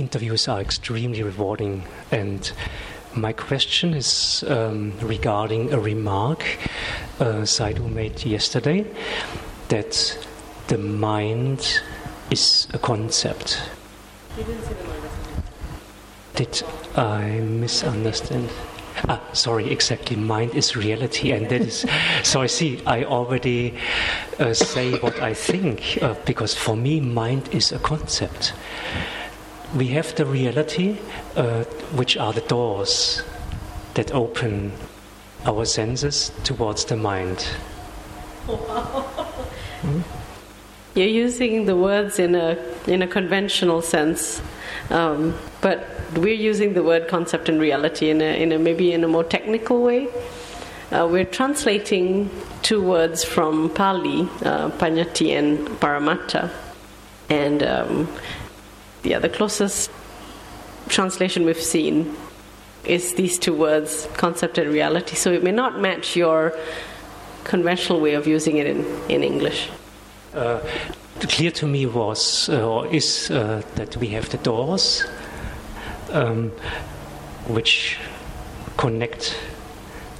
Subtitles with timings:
[0.00, 1.84] interviews are extremely rewarding.
[2.10, 2.50] And
[3.14, 6.42] my question is um, regarding a remark
[7.20, 8.86] uh, Sayadaw made yesterday
[9.68, 10.26] that
[10.68, 11.82] the mind
[12.30, 13.60] is a concept.
[16.34, 16.62] Did
[16.96, 18.48] I misunderstand?
[19.08, 20.16] Ah, sorry, exactly.
[20.16, 21.86] Mind is reality, and that is.
[22.22, 22.80] so I see.
[22.86, 23.74] I already
[24.38, 28.52] uh, say what I think uh, because for me, mind is a concept.
[29.74, 30.98] We have the reality,
[31.36, 33.22] uh, which are the doors
[33.94, 34.72] that open
[35.46, 37.42] our senses towards the mind.
[38.46, 40.00] Hmm?
[40.94, 44.42] You're using the words in a in a conventional sense,
[44.90, 49.04] um, but we're using the word concept and reality in a, in a maybe in
[49.04, 50.08] a more technical way.
[50.90, 52.28] Uh, we're translating
[52.62, 56.50] two words from Pali, uh, Paññatti and Paramattha,
[57.28, 58.08] and um,
[59.02, 59.90] yeah, the closest
[60.88, 62.14] translation we've seen
[62.84, 65.16] is these two words, concept and reality.
[65.16, 66.52] So it may not match your
[67.44, 69.68] conventional way of using it in, in English.
[70.34, 70.60] Uh,
[71.20, 75.04] clear to me was uh, or is uh, that we have the doors
[76.12, 76.50] um,
[77.48, 77.98] which
[78.76, 79.36] connect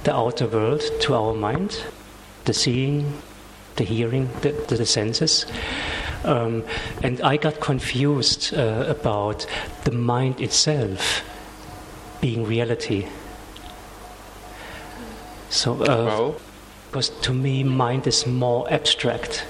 [0.03, 1.83] the outer world to our mind,
[2.45, 3.13] the seeing,
[3.75, 5.45] the hearing, the, the senses.
[6.24, 6.64] Um,
[7.02, 9.46] and I got confused uh, about
[9.84, 11.22] the mind itself
[12.20, 13.06] being reality.
[15.50, 16.32] So, uh,
[16.90, 19.44] because to me, mind is more abstract.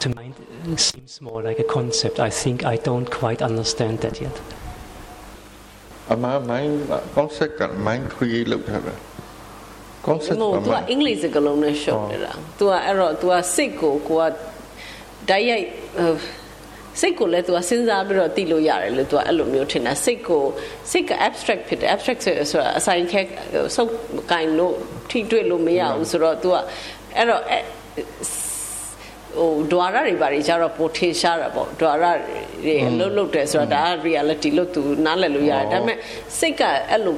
[0.00, 0.34] To mind
[0.76, 2.20] seems more like a concept.
[2.20, 4.36] I think I don't quite understand that yet.
[6.14, 6.74] အမှန် mind
[7.16, 8.94] concept က mind create လုပ်ထားတာ
[10.06, 14.24] concept ကသူကအင်္ဂလိပ်စကားလုံးနဲ့ရှော့နေတာ तू ကအဲ့တော့ तू ကစိတ်ကိုကိုက
[15.28, 15.66] ဓာတ်ရိုက်
[17.00, 20.42] စိတ်ကိုလည်း तू ကစဉ်းစားပြီးတော့သိလို့ရတယ်လို့ तू ကအဲ့လိုမျိုးထင်တာစိတ်ကို
[20.90, 23.20] စိတ်က abstract ဖြစ်တယ် abstract ဆိုတာအဆိုင်ခဲ
[23.76, 23.90] စုပ်
[24.32, 24.74] ကိုင်လို့
[25.10, 26.54] ထိတွေ့လို့မရဘူးဆိုတော့ तू က
[27.16, 27.42] အဲ့တော့
[29.38, 32.04] ဟိုဒွါရတွေဘာတွေကြတော့ပိုထင်ရှားတာပေါ့ဒွါရ
[32.64, 35.98] တွေအလုပ်လုပ်တယ်ဆိုတာဒါက reality လို့ तू နားလည်လို့ရတယ်ဒါပေမဲ့
[36.38, 37.16] စိတ်ကအဲ့လို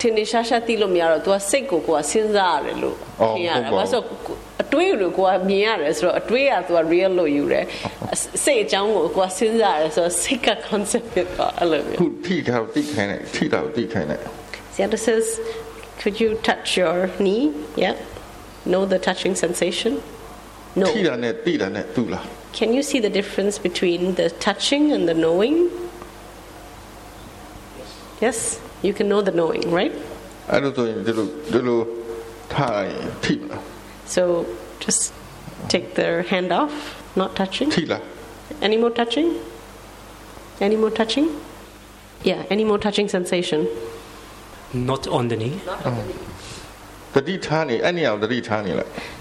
[0.00, 2.96] ထင်နေရှားရှားသိလို့မရတော့ तू ကစိတ်ကိုကိုကစဉ်းစားရတယ်လို့
[3.36, 4.04] ထင်ရတယ်ဘာလို့
[4.62, 7.64] အတွေးကိုကိုကမြင်ရတယ်ဆိုတော့အတွေးက तू က real လို့ယူတယ်
[8.44, 14.20] စိတ်အကြောင်းကိုကိုကစဉ်းစားရတယ်ဆိုတော့စိတ်က concept ဖြစ်သွားအဲ့လိုမျိုးခုထိထားသိခိုင်းတယ်ထိတာသိခိုင်းတယ်
[14.74, 15.26] Seattle says
[16.00, 17.44] could you touch your knee
[17.84, 17.94] yeah
[18.72, 19.92] know the touching sensation
[20.78, 20.86] no.
[22.52, 25.70] Can you see the difference between the touching and the knowing?
[28.20, 29.92] Yes, you can know the knowing, right?
[34.06, 34.46] So
[34.80, 35.12] just
[35.68, 37.70] take their hand off, not touching.
[38.62, 39.38] Any more touching?
[40.60, 41.40] Any more touching?
[42.24, 43.68] Yeah, any more touching sensation?
[44.72, 45.60] Not on the knee.
[45.66, 46.14] Not on the knee.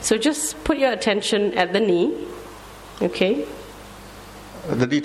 [0.01, 2.13] So just put your attention at the knee.
[3.01, 3.45] Okay?
[4.69, 5.01] The knee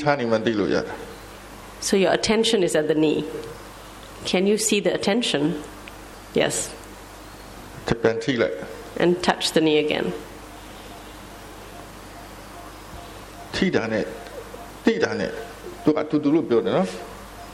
[1.80, 3.24] So your attention is at the knee.
[4.24, 5.62] Can you see the attention?
[6.34, 6.70] Yes.
[9.00, 10.12] And touch the knee again.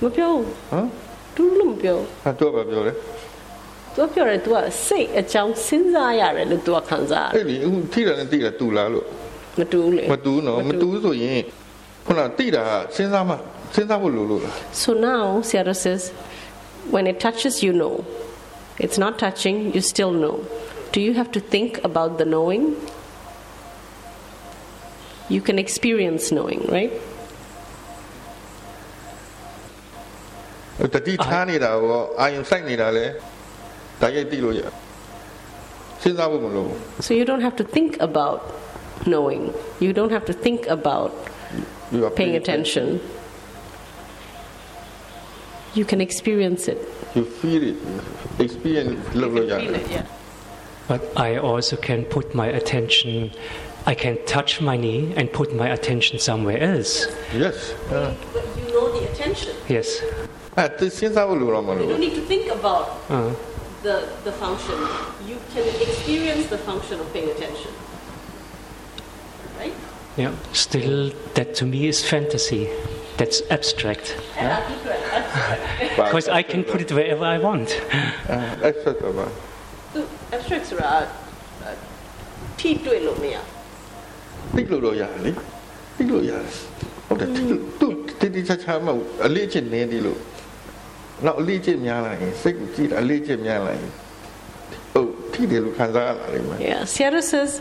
[0.01, 0.45] Mă piau.
[0.71, 0.87] Ha?
[1.34, 2.06] Tu nu mă piau.
[2.23, 2.95] Ha, tu apa piau le?
[3.95, 7.06] Tu piau le, tu a sei a chang sin za ya le, tu a kan
[7.06, 7.31] za.
[7.35, 9.03] Ei, ni ti da ne ti da tu la lo.
[9.61, 11.41] မတူးလေမတူးနော်မတူးဆိုရင်
[12.06, 12.65] ခုနတိတာ
[12.95, 13.35] စဉ်းစားမှ
[13.75, 16.03] စဉ်းစားဖို့လိုလို့လား So now Sarah says
[16.94, 18.06] when it touches you know
[18.84, 20.36] it's not touching you still know
[20.92, 22.76] do you have to think about the knowing
[25.30, 26.94] you can experience knowing right
[30.94, 33.06] တတိထားနေတာကိုအာယုံစိုက်နေတာလေ
[37.00, 38.40] so you don't have to think about
[39.06, 41.12] knowing you don't have to think about
[42.18, 43.00] paying attention
[45.79, 46.79] you can experience it
[47.15, 47.77] you feel it
[48.39, 49.49] experience love it,
[49.91, 50.07] yeah.
[50.89, 53.31] but I also can put my attention
[53.87, 57.07] I can touch my knee and put my attention somewhere else.
[57.33, 57.73] Yes.
[57.91, 59.57] Uh, but you know the attention.
[59.67, 60.03] Yes.
[60.59, 63.01] You don't need to think about.
[63.09, 63.33] Uh
[63.83, 64.77] the, the function,
[65.27, 67.71] you can experience the function of paying attention.
[69.59, 69.75] Right?
[70.17, 72.69] Yeah, still, that to me is fantasy
[73.19, 74.17] that's abstract.
[75.97, 77.69] Because I can put it wherever I want.
[78.69, 79.26] abstract ပါ
[79.93, 80.00] သူ
[80.37, 80.91] abstract ဆိုတာ
[82.59, 83.37] ထိတွေ့လို့မရ
[84.55, 85.31] သိလို့တော့ရတယ်လေ
[85.97, 86.53] သိလို့ရတယ်
[87.06, 87.29] ဟုတ်တယ်
[87.81, 87.88] သူ
[88.20, 88.88] တိတိချာချာမ
[89.26, 90.20] အလေးအချင်းနင်းသေးလို့
[91.26, 93.91] နောက်အလေးအချင်းများလာရင်စိတ်ကိုကြည့်တာအလေးအချင်းများလာရင်
[94.93, 96.38] ဟုတ်ထိတယ်လို့ခံစားရတာလေ
[96.69, 97.53] Yeah Sayadaw says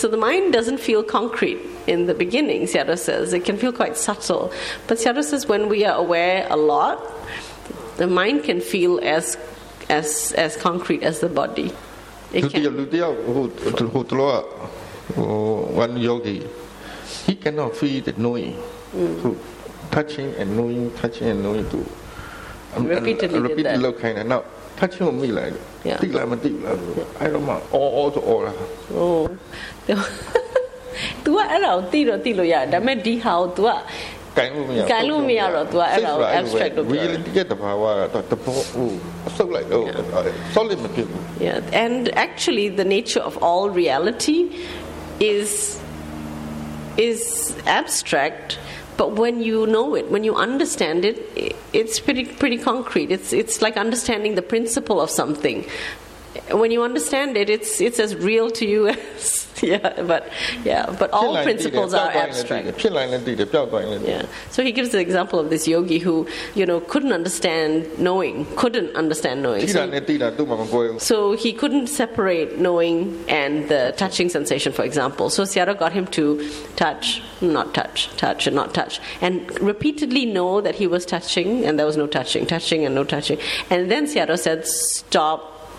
[0.00, 1.60] so the mind doesn't feel concrete
[1.90, 3.32] in the beginning, Sayadaw says.
[3.32, 4.52] It can feel quite subtle.
[4.86, 7.02] But Sayadaw says when we are aware a lot,
[7.96, 9.36] the mind can feel as
[9.90, 11.72] as as concrete as the body.
[12.32, 12.62] It can.
[15.74, 16.46] One yogi,
[17.26, 18.54] he cannot feel the knowing.
[18.94, 19.22] Mm.
[19.22, 19.36] So
[19.90, 21.84] touching and knowing, touching and knowing too.
[22.76, 23.98] Um, repeatedly and, uh, repeat did that.
[23.98, 24.44] kind of now
[24.76, 25.54] touching on me like
[25.84, 25.98] yeah.
[28.94, 29.26] oh.
[31.25, 33.71] तू အဲ့ဒါကိုတိတော့တိလို့ရတယ်ဒါပေမဲ့ဒီဟာကို तू က
[34.37, 38.89] ကိုင်းလို့မရ ကိုင်လို့မရတော့ तू ကအဲ့ဒါကို abstract လုပ်ပြောတယ် reality ရဲ့တဘာဝကတော့တဘောဟို
[39.27, 39.85] အဆုပ်လိုက်တော့
[40.55, 44.39] solid မဖြစ်ဘူး Yeah, and actually, the nature of all reality
[45.35, 45.51] is
[46.97, 48.57] is abstract.
[48.97, 53.09] But when you know it, when you understand it, i- it's pretty pretty concrete.
[53.11, 55.65] It's it's like understanding the principle of something.
[56.61, 60.30] When you understand it, it's it's as real to you as yeah, but
[60.64, 62.66] yeah, but all principles are abstract.
[64.06, 64.26] Yeah.
[64.50, 68.94] So he gives the example of this yogi who, you know, couldn't understand knowing, couldn't
[68.96, 69.60] understand knowing.
[69.68, 69.94] So he,
[70.98, 75.30] so he couldn't separate knowing and the touching sensation, for example.
[75.30, 80.60] So Sayadaw got him to touch, not touch, touch and not touch, and repeatedly know
[80.60, 83.38] that he was touching and there was no touching, touching and no touching.
[83.68, 85.70] And then Sayadaw said, stop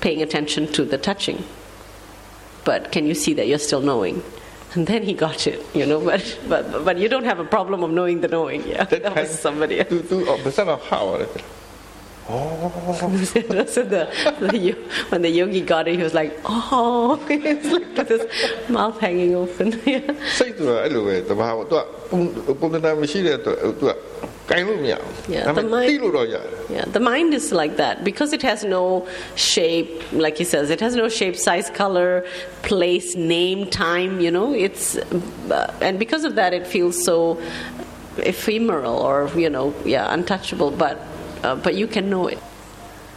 [0.00, 1.44] paying attention to the touching
[2.64, 4.22] but can you see that you're still knowing?
[4.74, 7.82] And then he got it, you know, but, but, but you don't have a problem
[7.82, 8.84] of knowing the knowing, yeah.
[8.84, 9.88] That, that was somebody else.
[12.19, 14.01] တယ် so the,
[14.51, 14.81] the, yo-
[15.11, 18.23] when the yogi got it, he was like, oh, it's like with his
[18.77, 19.67] mouth hanging open.
[19.93, 20.01] Yeah.
[20.39, 22.19] စိတ်ဆိုတာအဲ့လိုပဲတဘာဝသူကပုံ
[22.59, 23.91] ပုံသဏ္ဍာန်မရှိတဲ့အတွက်သူက
[24.49, 28.59] ကိုင်းလို့မရဘူး Yeah, ဒါပေ the မဲ့ mind- သိလို့တော့ရတယ် Yeah, the mind is like that because it has
[28.77, 28.83] no
[29.53, 29.91] shape,
[30.25, 32.11] like he says, it has no shape, size, color,
[32.69, 34.11] place, name, time.
[34.25, 37.15] You know, it's uh, and because of that, it feels so
[38.33, 40.71] ephemeral or you know, yeah, untouchable.
[40.85, 40.95] But
[41.42, 42.38] uh, but you can know it.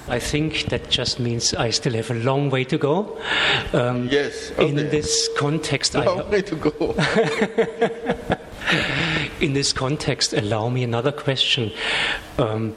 [0.07, 3.17] I think that just means I still have a long way to go.
[3.71, 6.71] Um, Yes, In this context, long I, way to go
[9.39, 11.71] in this context, allow me another question.
[12.37, 12.75] Um,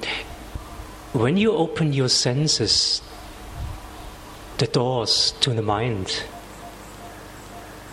[1.13, 3.03] when you open your senses,
[4.59, 6.23] the doors to the mind,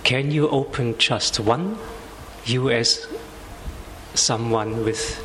[0.03, 1.77] can you open just one?
[2.45, 3.07] You as
[4.13, 5.17] someone with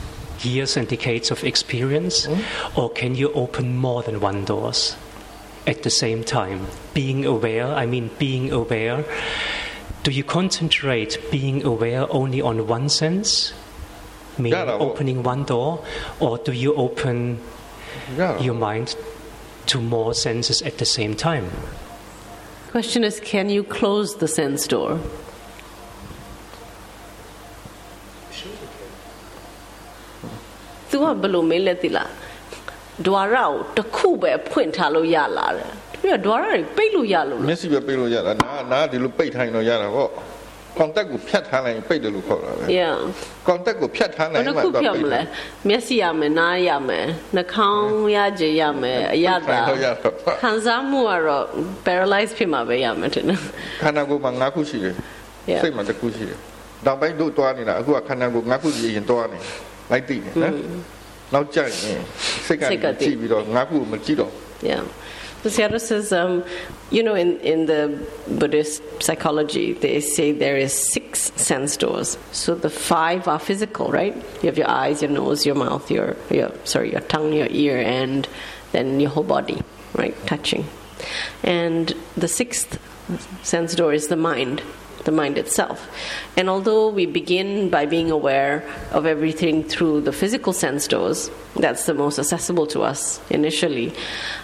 [0.42, 2.78] years and decades of experience, mm-hmm.
[2.80, 4.96] or can you open more than one doors
[5.66, 6.66] at the same time?
[6.94, 9.04] Being aware, I mean, being aware.
[10.04, 13.52] Do you concentrate being aware only on one sense,
[14.38, 14.78] meaning Yeah, no.
[14.78, 15.84] opening one door,
[16.20, 17.38] or do you open
[18.18, 18.88] ရတော့ your mind
[19.70, 21.46] to more senses at the same time?
[22.74, 24.90] Question is, can you close the sense door?
[30.90, 32.10] သူကဘယ်လိုမေးလဲသိလား
[33.06, 35.70] ဒွါရကိုတစ်ခုပဲဖွင့်ထားလို့ရလာတယ်
[36.02, 40.10] ပြီးတော့ဒွါရတွေပိတ်လို့ရလို့မျက်စိပဲပိတ်လို့ရတာနားနားဒီလိုပိတ်ထိုင်တော့ရတာပေါ့
[40.78, 42.96] contact ကိုဖြတ်ထားလိုက်ရင်ပိတ်တယ်လို့ခေါ်တာပဲ Yeah
[43.48, 45.26] contact ကိုဖြတ်ထားဘလိုယ်င်းနှမှခုတော့ဖြတ်ပိမတ်တလဲယ်
[45.68, 47.86] မျက်စိရမယ်နားရမယ်နှာခေါင်း
[48.16, 51.44] ရကြရမယ်အရသာတော့ရတော့ခံစားမှုကတော့
[51.86, 53.40] paralyze ဖြစ်မှာပဲရမယ်တင်တယ်
[53.82, 54.96] ခန္ဓာကိုယ်မှာ၅ခုရှိတယ်
[55.52, 55.62] Yeah.
[55.62, 56.38] စိတ်မှာတစ်ခုရှိတယ်
[56.86, 59.38] နောက်ပိုင်းတို့တွားနေတာအခုကခန္ဓာကိုယ်၅ခုကြီးရင်တွားနေ
[59.90, 60.54] လိုက်သိတယ်နော်
[61.34, 62.00] နောက်ကြိုက်ရင်
[62.46, 62.62] စိတ်က
[63.00, 64.32] ကြည့်ပြီးတော့ငါ့ခုမကြည့်တော့
[64.70, 64.82] yeah
[65.42, 66.44] the Sayadaw says, um,
[66.90, 72.18] you know, in, in the Buddhist psychology, they say there is six sense doors.
[72.32, 74.16] So the five are physical, right?
[74.42, 77.78] You have your eyes, your nose, your mouth, your, your sorry, your tongue, your ear,
[77.78, 78.28] and
[78.72, 79.62] then your whole body,
[79.94, 80.16] right?
[80.26, 80.66] Touching.
[81.44, 82.80] And the sixth
[83.44, 84.62] sense door is the mind
[85.04, 85.88] the mind itself.
[86.36, 91.86] And although we begin by being aware of everything through the physical sense doors, that's
[91.86, 93.92] the most accessible to us initially,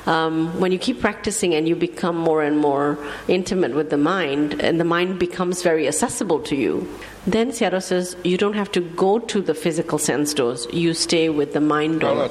[0.06, 4.60] um, when you keep practicing and you become more and more intimate with the mind,
[4.60, 6.88] and the mind becomes very accessible to you,
[7.26, 11.28] then Sayadaw says you don't have to go to the physical sense doors, you stay
[11.30, 12.28] with the mind door.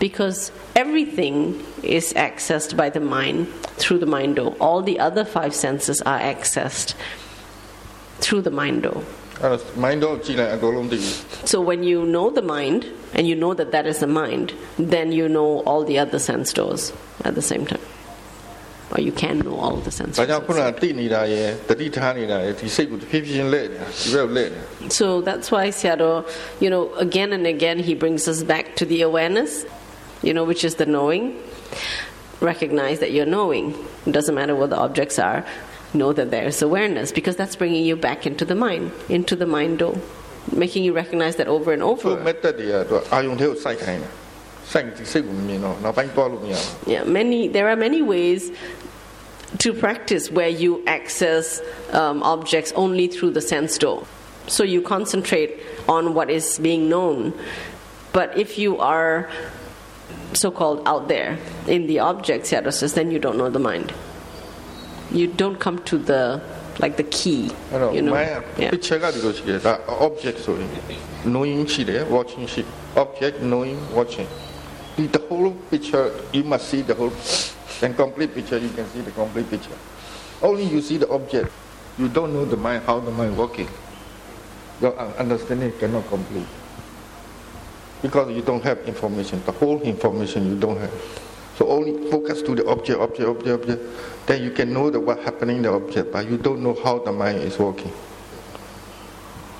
[0.00, 5.54] Because everything is accessed by the mind through the mind door, all the other five
[5.54, 6.94] senses are accessed
[8.24, 9.02] through the mind door.
[11.44, 15.12] So when you know the mind and you know that that is the mind, then
[15.12, 16.92] you know all the other sense doors
[17.24, 17.80] at the same time.
[18.92, 20.28] Or you can know all the sense doors.
[24.88, 26.26] So that's why Sayadaw,
[26.60, 29.66] you know, again and again he brings us back to the awareness,
[30.22, 31.36] you know, which is the knowing
[32.40, 33.74] recognize that you're knowing.
[34.06, 35.44] It doesn't matter what the objects are,
[35.94, 39.46] know that there is awareness because that's bringing you back into the mind, into the
[39.46, 39.96] mind door,
[40.52, 42.10] making you recognize that over and over.
[46.86, 47.48] Yeah, many.
[47.48, 48.50] There are many ways
[49.58, 51.60] to practice where you access
[51.92, 54.06] um, objects only through the sense door.
[54.46, 57.38] So you concentrate on what is being known.
[58.12, 59.30] But if you are
[60.34, 63.92] so called out there in the object, then you don't know the mind
[65.14, 66.42] you don't come to the
[66.80, 67.50] like the key.
[67.72, 67.92] I know.
[67.92, 68.14] You know?
[68.14, 68.70] I yeah.
[68.70, 69.60] picture가 이거지게.
[69.88, 70.66] object Sorry,
[71.24, 72.02] Knowing 시래.
[72.10, 72.64] Watching 시.
[72.96, 74.26] Object knowing watching.
[74.96, 77.12] The whole picture you must see the whole
[77.82, 79.78] and complete picture you can see the complete picture.
[80.42, 81.50] Only you see the object.
[81.96, 83.68] You don't know the mind how the mind working.
[84.80, 86.46] Your understanding cannot complete
[88.02, 89.40] because you don't have information.
[89.46, 90.92] The whole information you don't have
[91.56, 93.82] so only focus to the object object object object.
[94.26, 96.98] Then you can know the what happening in the object but you don't know how
[96.98, 97.92] the mind is working.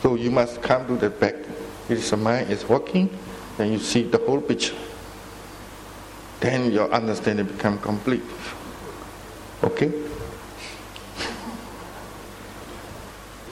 [0.02, 1.34] So you must come to the back.
[1.88, 3.10] If the mind is working
[3.56, 4.74] then you see the whole picture.
[6.40, 8.22] Then your understanding become complete.
[9.62, 9.92] Okay?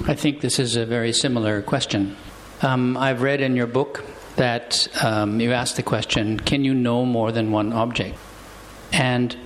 [0.07, 2.17] I think this is a very similar question.
[2.61, 4.05] Um, I've read in your book
[4.37, 8.19] that um, you asked the question, "Can you know more than one object?"
[8.93, 9.37] And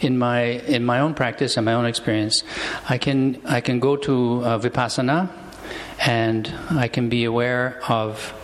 [0.00, 2.42] in my in my own practice and my own experience,
[2.88, 5.30] I can I can go to uh, vipassana,
[6.04, 8.34] and I can be aware of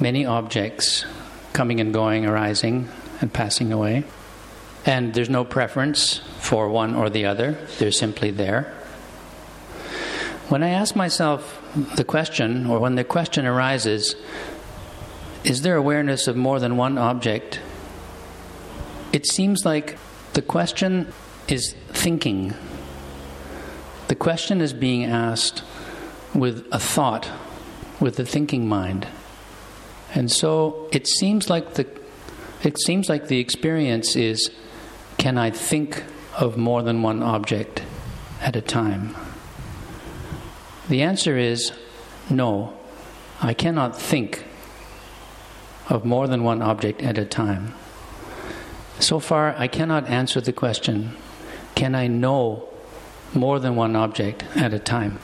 [0.00, 1.04] many objects
[1.52, 2.88] coming and going, arising
[3.20, 4.04] and passing away,
[4.86, 7.58] and there's no preference for one or the other.
[7.78, 8.74] They're simply there.
[10.48, 11.62] When I ask myself
[11.96, 14.16] the question, or when the question arises,
[15.44, 17.60] is there awareness of more than one object?
[19.18, 19.98] It seems like
[20.34, 21.12] the question
[21.48, 22.54] is thinking.
[24.06, 25.64] The question is being asked
[26.34, 27.28] with a thought,
[27.98, 29.08] with the thinking mind.
[30.14, 31.84] And so it seems like the
[32.62, 34.52] it seems like the experience is
[35.16, 36.04] can I think
[36.38, 37.82] of more than one object
[38.40, 39.16] at a time?
[40.88, 41.72] The answer is
[42.30, 42.72] no,
[43.42, 44.44] I cannot think
[45.88, 47.74] of more than one object at a time.
[49.00, 51.16] So far, I cannot answer the question
[51.74, 52.68] can I know
[53.34, 55.20] more than one object at a time?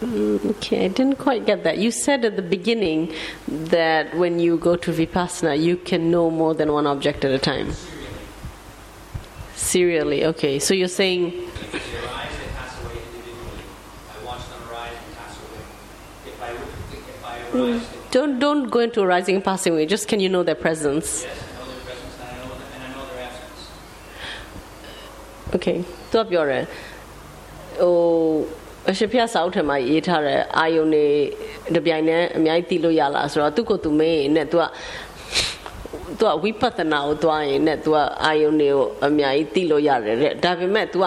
[0.00, 1.78] Mm, okay, I didn't quite get that.
[1.78, 3.12] You said at the beginning
[3.46, 7.38] that when you go to Vipassana, you can know more than one object at a
[7.38, 7.72] time.
[9.54, 10.58] Serially, okay.
[10.58, 13.64] So you're saying, Because they arise, they pass away individually.
[14.10, 15.62] I watch them arise and pass away.
[16.26, 16.50] If I,
[16.96, 19.86] if I arise, they don't don't go into arising and passing away.
[19.86, 21.24] Just can you know their presence?
[21.24, 21.43] yes,
[25.54, 25.78] Okay
[26.12, 26.64] သူပြောတယ်
[27.80, 27.94] ဟို
[28.90, 31.06] အရှိဖျက်ဆောက်ထမှာရေးထားတဲ့အာယုန်တွေ
[31.74, 34.64] တပြိုင်တည်းအများကြီးတီးလို့ရလားဆိုတော့သူ့ကိုသူမေးရင်နဲ့သူက
[36.18, 41.06] သူကဝိပဿနာကိုသွားရင်နဲ့သူကအာယုန်တွေကိုအများကြီးတီးလို့ရတယ်တဲ့ဒါပေမဲ့သူက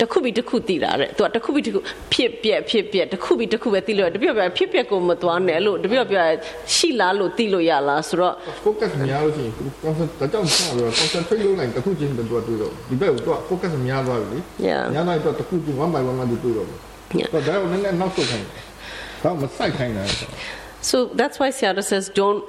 [0.00, 1.80] တစ်ခုပြီးတစ်ခုသိတာတဲ့ तू ကတစ်ခုပြီးတစ်ခု
[2.14, 6.28] ဖြစ်ပြက်ဖြစ်ပြက်တစ်ခုပြီးတစ်ခုပဲသိလို့ရတယ်တပြည့်ပြည့်ဖြစ်ပြက်ကိုမသွားနဲ့လို့တပြည့်ပြည့်
[6.74, 8.34] ရှိလားလို့သိလို့ရလားဆိုတော့
[8.64, 9.52] focus များလို့ရှိရင်
[9.84, 14.82] concept တကြောင်ဆက်ပြီး concentrate လုပ်လိုက်တစ်ခုချင်းတူတူတော့ဒီဘက်ကိုတော့ focus များသွားပြီလေ Yeah.
[14.94, 16.68] များသွားတော့တစ်ခုချင်း one by one မှတူတူတော့
[17.20, 17.28] Yeah.
[17.32, 18.62] တော့ဒါကိုလည်းနောက်ဆုတ်ခိုင်းတယ်
[19.22, 20.04] ဒါမစိုက်ခိုင်းတာ
[20.90, 22.42] So that's why Seattle says don't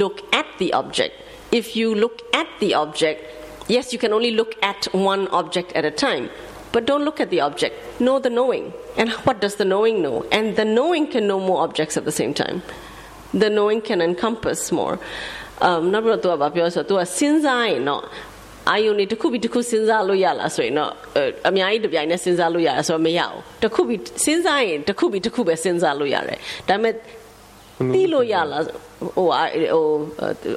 [0.00, 1.14] look at the object.
[1.60, 3.18] If you look at the object,
[3.67, 6.29] yes, you can only look at one object at a time.
[6.71, 7.75] But don't look at the object.
[7.99, 8.73] Know the knowing.
[8.97, 10.25] And what does the knowing know?
[10.31, 12.63] And the knowing can know more objects at the same time.
[13.33, 14.99] The knowing can encompass more.
[15.67, 18.03] Um, နောက်ပြီးတော့သူကဘာပြောလဲဆိုတော့သူကစဉ်းစားရင်တော့
[18.69, 26.37] အာယုန်တွေတစ်ခုပြီးတစ်ခုစဉ်းစားလို့ရလားဆိုရင်တော့အဲအများကြီးတစ်ပြိုင်တည်းစဉ်းစားလို့ရတယ်ဆိုတော့မရဘူးတစ်ခုပြီးစဉ်းစားရင်တစ်ခုပြီးတစ်ခုပဲစဉ်းစားလို့ရတယ်
[26.69, 26.93] ဒါပေမဲ့
[27.95, 28.63] သိလို့ရလား
[29.17, 29.85] ဟိုအာဟို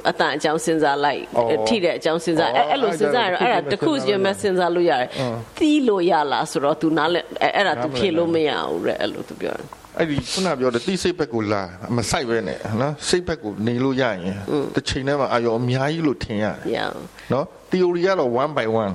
[0.09, 5.09] အတန်အကြောင်းစဉ်းစားလိုက် အော် ထိတဲ့အကြောင်းစဉ်းစားအဲ့အဲ့လိုစဉ်းစားရတော့အဲ့ဒါတစ်ခုစီပဲစဉ်းစားလို့ရတယ်
[5.57, 9.67] သိလို့ရလားဆိုတော့ तू နားလဲအဲ့အဲ့ဒါ तू ဖြေလို့မရဘူးတဲ့အဲ့လို तू ပြောတယ်
[9.99, 11.61] အဲ့ဒီခုနပြောတဲ့တိစိတ်ဘက်ကိုလာ
[11.97, 14.35] မစိုက်ပဲနဲ့နော်စိတ်ဘက်ကိုနေလို့ရရင်
[14.75, 16.89] တစ်ချိန်တည်းမှာအာရုံအများကြီးလို့ထင်ရတယ် yeah
[17.33, 18.93] နော် theory ကတော့ one by one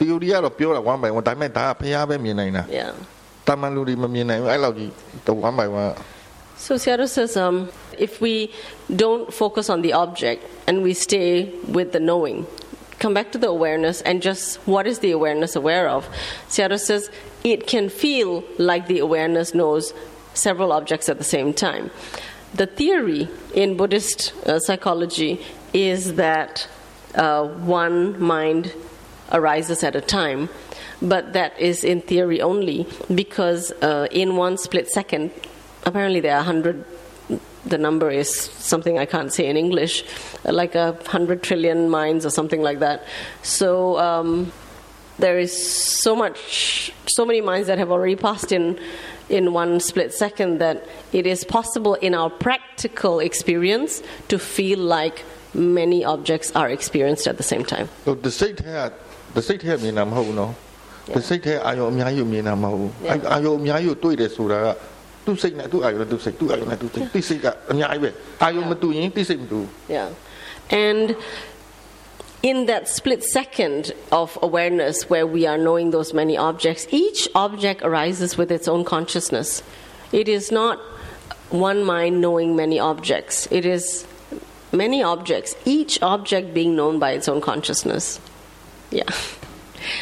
[0.00, 2.90] theory ကတော့ပြောတာ one by one ဒါပေမဲ့ဒါကဖျားပဲမြင်နိုင်တာ yeah
[3.46, 4.90] တာမန်လူတွေမမြင်နိုင်ဘူးအဲ့လောက်ကြီး
[5.48, 5.90] one by one
[6.57, 8.51] So Sayadaw says, um, if we
[8.95, 12.47] don't focus on the object and we stay with the knowing,
[12.99, 16.07] come back to the awareness and just what is the awareness aware of?
[16.47, 17.11] Sayadaw says
[17.43, 19.93] it can feel like the awareness knows
[20.33, 21.91] several objects at the same time.
[22.53, 25.41] The theory in Buddhist uh, psychology
[25.73, 26.67] is that
[27.15, 28.73] uh, one mind
[29.31, 30.49] arises at a time,
[31.01, 35.31] but that is in theory only because uh, in one split second,
[35.84, 36.84] apparently there are 100
[37.66, 40.04] the number is something I can't say in English,
[40.44, 43.04] like a hundred trillion minds or something like that.
[43.42, 44.52] So um,
[45.18, 45.52] there is
[46.02, 48.78] so much, so many minds that have already passed in
[49.28, 55.24] in one split second that it is possible in our practical experience to feel like
[55.52, 57.88] many objects are experienced at the same time.
[58.24, 58.80] ဒီစိတ်ထဲက
[59.34, 60.52] ဒီစိတ်ထဲမြင်တာမဟုတ်ဘူးနော်
[61.14, 64.66] ဒီစိတ်ထဲအာယုံအများကြီးမြင်တာမဟုတ်ဘူးအာအာယုံအများကြီးတွေ့တယ်ဆိုတာက
[65.24, 68.10] သူ့စိတ်နဲ့သူ့အာယုံနဲ့သူ့စိတ်သူ့အာယုံနဲ့သူ့စိတ်တိစိတ်ကအများကြီးပဲ
[68.42, 69.60] အာယုံမတူရင်တိစိတ်မတူ
[69.96, 70.08] Yeah.
[70.88, 71.16] And
[72.42, 77.82] in that split second of awareness where we are knowing those many objects, each object
[77.82, 79.62] arises with its own consciousness.
[80.12, 80.78] It is not
[81.50, 84.06] one mind knowing many objects, it is
[84.72, 88.20] many objects, each object being known by its own consciousness.
[88.90, 89.10] Yeah.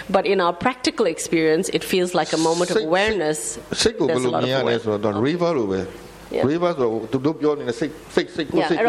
[0.09, 3.59] But in our practical experience, it feels like a moment of awareness.
[6.31, 6.43] Yeah.
[6.43, 7.91] River tu tutup yeah, sik.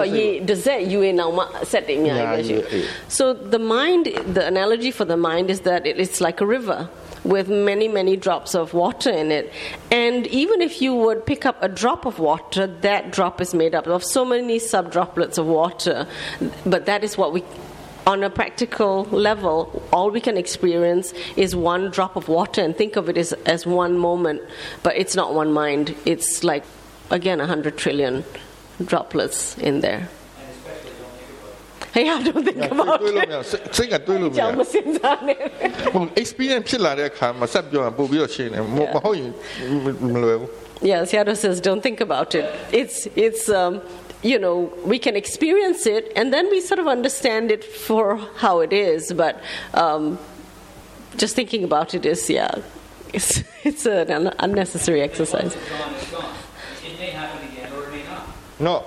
[0.04, 0.38] ye
[0.87, 2.84] you in our setting yeah, yeah.
[3.08, 6.88] So the mind the analogy for the mind is that it's like a river
[7.25, 9.52] with many, many drops of water in it.
[9.90, 13.75] And even if you would pick up a drop of water, that drop is made
[13.75, 16.06] up of so many sub droplets of water.
[16.66, 17.44] But that is what we
[18.06, 22.97] on a practical level, all we can experience is one drop of water and think
[22.97, 24.42] of it as, as one moment,
[24.82, 25.94] but it's not one mind.
[26.04, 26.64] It's like,
[27.11, 28.25] again, 100 trillion
[28.85, 30.09] droplets in there.
[31.92, 33.75] Hey, I don't think about it.
[33.76, 35.38] စိတ်ကတွေးလို့မရဘူး။ကြောင်မစင်စားနဲ့။
[35.94, 39.30] well experience ဖြစ်လာတဲ့အခါမှာစပ်ပြောရင်ပို့ပြီးတော့ရှင်းတယ်။မဟုတ်ရင်
[40.14, 40.50] မလွယ်ဘူး။
[40.85, 42.44] Yeah, Sayadaw says, don't think about it.
[42.73, 43.80] It's, it's, um,
[44.22, 48.61] you know, we can experience it and then we sort of understand it for how
[48.61, 49.40] it is, but
[49.74, 50.18] um,
[51.16, 52.54] just thinking about it is, yeah,
[53.12, 55.54] it's, it's an unnecessary exercise.
[55.54, 56.35] What's gone is gone.
[56.87, 58.26] It may happen again or it may not.
[58.61, 58.85] no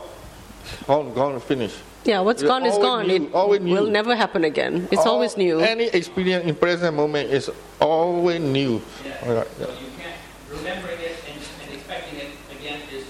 [0.87, 1.73] gone gone finish
[2.05, 3.07] Yeah, what's It's gone is gone.
[3.07, 4.87] new, It will never happen again.
[4.91, 5.59] It's All- always new.
[5.59, 7.49] any experience in present moment is
[7.81, 9.27] always new Yeah.
[9.27, 10.15] Alright, So you can't
[10.51, 13.05] remembering it and, and expecting it again is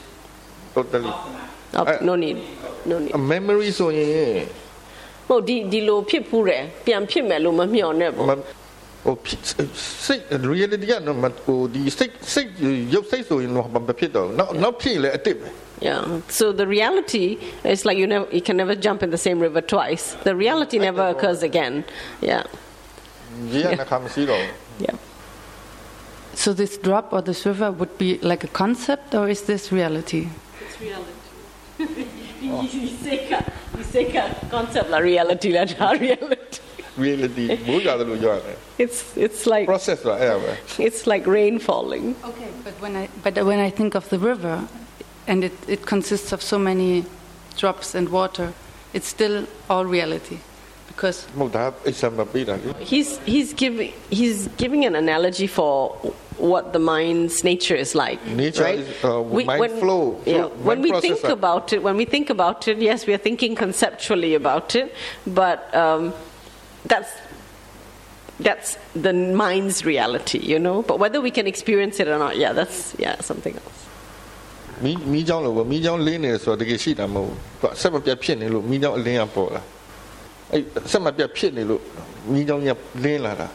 [0.73, 2.36] totally off the map Oh, I- no need.
[2.90, 3.12] No need.
[3.18, 4.34] a memory ဆိုရင်
[5.28, 8.32] ဟုတ်ဒီဒီလိုဖြစ်ဖူးတယ်ပြန်ဖြစ်မယ်လို့မမျှော်နဲ့ပေါ့ မ
[9.04, 9.40] ဟိုဖြစ်
[10.06, 12.50] စိတ် reality ကတော့မဟိုဒီစိတ်စိတ်
[12.94, 15.48] ရုပ်စိတ်ဆိုရင်တော့မဖြစ်တော့ဘူးနောက်နောက်ဖြစ်ရင်လည်းအတစ်ပဲ
[15.88, 16.02] Yeah.
[16.38, 17.26] So the reality
[17.72, 20.04] is like you never you can never jump in the same river twice.
[20.28, 21.74] The reality never occurs again.
[22.30, 22.42] Yeah.
[23.52, 24.52] ရေကနှခါမရှိတော့ဘူး
[24.86, 24.96] Yeah.
[26.42, 30.22] So this drop or this river would be like a concept, or is this reality?
[30.64, 31.13] It's reality.
[32.41, 33.43] you, secca,
[33.77, 36.59] a concept la reality la reality.
[36.97, 37.49] Reality,
[38.77, 40.05] it's it's like process
[40.79, 42.15] It's like rain falling.
[42.23, 44.67] Okay, but when I but when I think of the river,
[45.27, 47.05] and it, it consists of so many
[47.57, 48.53] drops and water,
[48.93, 50.39] it's still all reality
[50.94, 55.72] because မဟုတ်ဒါ example ပေးတာလေ He's he's giving he's giving an analogy for
[56.52, 58.18] what the mind's nature is like.
[58.44, 58.78] Nature right?
[58.82, 61.96] is, uh, mind flow, Yeah, flow, when mind we process think are- about it, when
[62.00, 64.86] we think about it, yes, we are thinking conceptually about it,
[65.40, 66.02] but um,
[66.92, 67.10] that's
[68.48, 68.68] that's
[69.06, 70.78] the mind's reality, you know.
[70.90, 73.76] But whether we can experience it or not, yeah, that's yeah something else.
[74.84, 79.62] မီးမီးကြောင်းလို့ပဲမီးကြောင်းလင်းနေတယ်ဆိုတော့တကယ်ရှိတာမဟုတ်ဘူးသူကဆက်မပြတ်ဖြစ်နေလို့မီးကြောင်းအလင်းကပေါ်လာ
[80.54, 81.82] အဲ့ဆက်မပြတ်ဖြစ်နေလို့
[82.32, 82.68] မီးကြောင်းက
[83.04, 83.48] လင်းလာတာ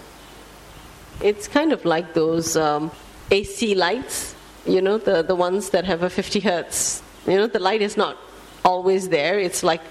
[1.30, 2.91] It's kind of like those um,
[3.32, 7.01] AC lights, you know, the, the ones that have a 50 hertz.
[7.25, 8.17] You know, the light is not
[8.65, 9.39] always there.
[9.39, 9.82] It's like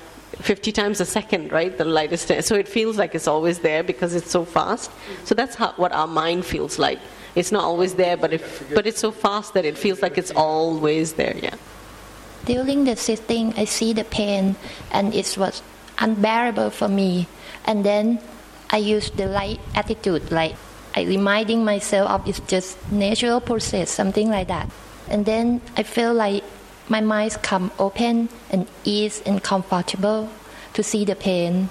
[0.40, 1.76] 50 times a second, right?
[1.76, 2.42] The light is there.
[2.42, 4.90] So it feels like it's always there because it's so fast.
[5.24, 7.00] So that's how, what our mind feels like.
[7.34, 10.30] It's not always there, but, if, but it's so fast that it feels like it's
[10.32, 11.56] always there, yeah.
[12.44, 14.54] During the sitting, I see the pain,
[14.92, 15.62] and it was
[15.99, 17.27] unbearable for me.
[17.65, 18.19] And then
[18.69, 20.55] I use the light attitude, like
[20.95, 24.69] I reminding myself of it's just natural process, something like that.
[25.09, 26.43] And then I feel like
[26.87, 30.29] my mind come open and ease and comfortable
[30.73, 31.69] to see the pain.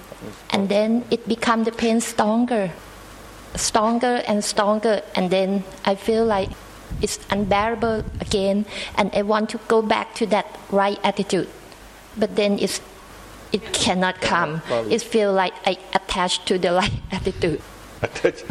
[0.51, 2.71] And then it become the pain stronger,
[3.55, 5.01] stronger and stronger.
[5.15, 6.49] And then I feel like
[7.01, 8.65] it's unbearable again,
[8.95, 11.47] and I want to go back to that right attitude.
[12.17, 12.81] But then it's
[13.51, 14.61] it cannot come.
[14.95, 17.61] It feels like I attached to the right attitude.
[18.01, 18.45] Attached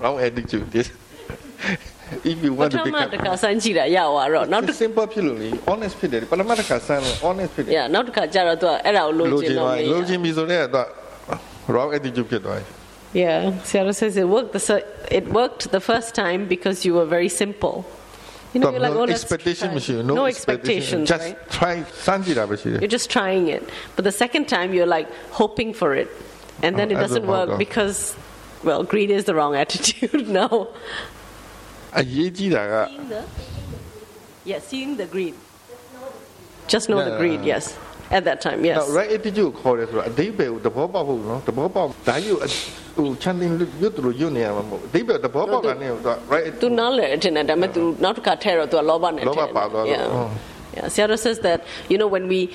[0.00, 0.70] wrong attitude.
[0.70, 0.90] This.
[2.24, 8.66] if you want to become တက္ကဆန်းကြည့်တာရပါတော့နောက် simple purely honest ဖြစ်တယ်ပထမတက္ကဆန်း honest ဖြစ်တယ် yeah နောက်တစ်ခါကျတော့ तू
[8.84, 10.80] အဲ့ဒါကိုလိုချင်တော့လိုချင်ပြီဆိုတော့ तू
[11.72, 12.64] wrong attitude ဖြစ်သွားပြီ
[13.24, 14.52] Yeah, Sayadaw says it worked.
[14.52, 17.76] The, it worked the first time because you were very simple.
[18.56, 20.02] You know, like, no oh, expectation, monsieur.
[20.02, 21.04] No, no expectation.
[21.04, 21.50] Just right?
[21.50, 21.84] try.
[22.80, 23.68] You're just trying it.
[23.96, 26.10] But the second time, you're like hoping for it.
[26.62, 27.58] And then oh, it doesn't work God.
[27.58, 28.16] because,
[28.64, 30.68] well, greed is the wrong attitude now.
[32.88, 33.24] seeing the,
[34.44, 35.34] yeah, seeing the greed.
[36.66, 37.10] Just know yeah.
[37.10, 37.76] the greed, yes
[38.10, 38.88] at that time, yes.
[38.90, 40.10] Right at you call it, right?
[40.10, 44.52] Debe, the Boba, you know, the Boba, that uh, you chanting you to the union,
[44.92, 46.60] Debe, the Boba, right?
[46.60, 49.96] To knowledge, and I'm not to cut hair to a Loba, yeah.
[50.02, 50.34] Uh-huh.
[50.76, 52.52] Yeah, Sayadaw says that, you know, when we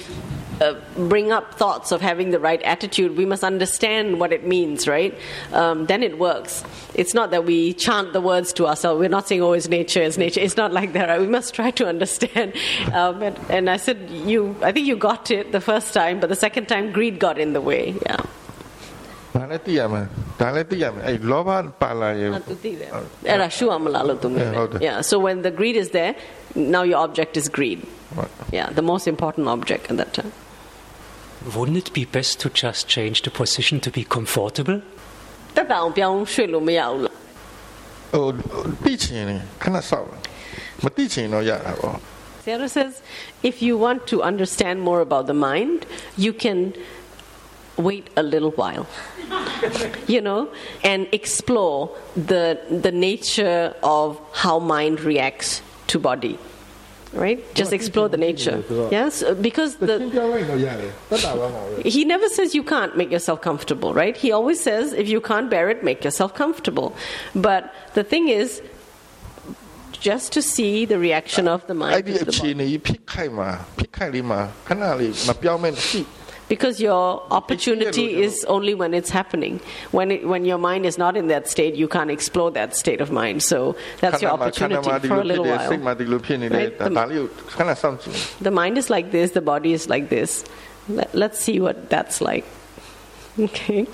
[0.62, 4.88] uh, bring up thoughts of having the right attitude, we must understand what it means,
[4.88, 5.18] right?
[5.54, 6.64] Um, then it works.
[6.94, 9.00] It's not that we chant the words to ourselves.
[9.00, 10.40] We're not saying, oh, it's nature, it's nature.
[10.40, 11.20] It's not like that, right?
[11.20, 12.54] We must try to understand.
[12.94, 16.30] Um, and, and I said, you, I think you got it the first time, but
[16.30, 18.18] the second time, greed got in the way, yeah.
[19.34, 19.48] Ah,
[23.26, 23.38] eh,
[23.80, 24.82] Malalo tumi.
[24.82, 26.16] Yeah, so when the greed is there,
[26.56, 27.86] now your object is greed.
[28.16, 28.28] Right.
[28.52, 30.34] Yeah, the most important object at that time.
[31.56, 34.82] Wouldn't it be best to just change the position to be comfortable?
[35.54, 37.12] 得但標睡路沒有了。
[38.12, 38.34] 哦，
[38.84, 39.42] 地錢呢？
[39.60, 40.06] 看那少，
[40.82, 42.00] 沒地錢呢呀哦。
[42.46, 42.94] Sayadaw says,
[43.44, 45.86] if you want to understand more about the mind,
[46.18, 46.74] you can
[47.78, 48.88] wait a little while,
[50.08, 50.48] you know,
[50.84, 56.38] and explore the, the nature of how mind reacts to body
[57.14, 57.44] right?
[57.56, 58.64] Just explore the nature.
[58.92, 60.00] Yes, because the
[61.84, 64.16] he never says you can't make yourself comfortable, right?
[64.16, 66.96] He always says if you can't bear it, make yourself comfortable.
[67.36, 68.62] But the thing is,
[69.92, 71.94] just to see the reaction of the mind
[76.52, 79.62] because your opportunity is only when it's happening.
[79.92, 83.00] When, it, when your mind is not in that state, you can't explore that state
[83.00, 83.42] of mind.
[83.42, 85.70] So that's your opportunity for a little while.
[86.58, 86.78] Right?
[88.42, 90.44] The, mind is like this, the body is like this.
[90.90, 92.44] Let, let's see what that's like.
[93.40, 93.88] Okay.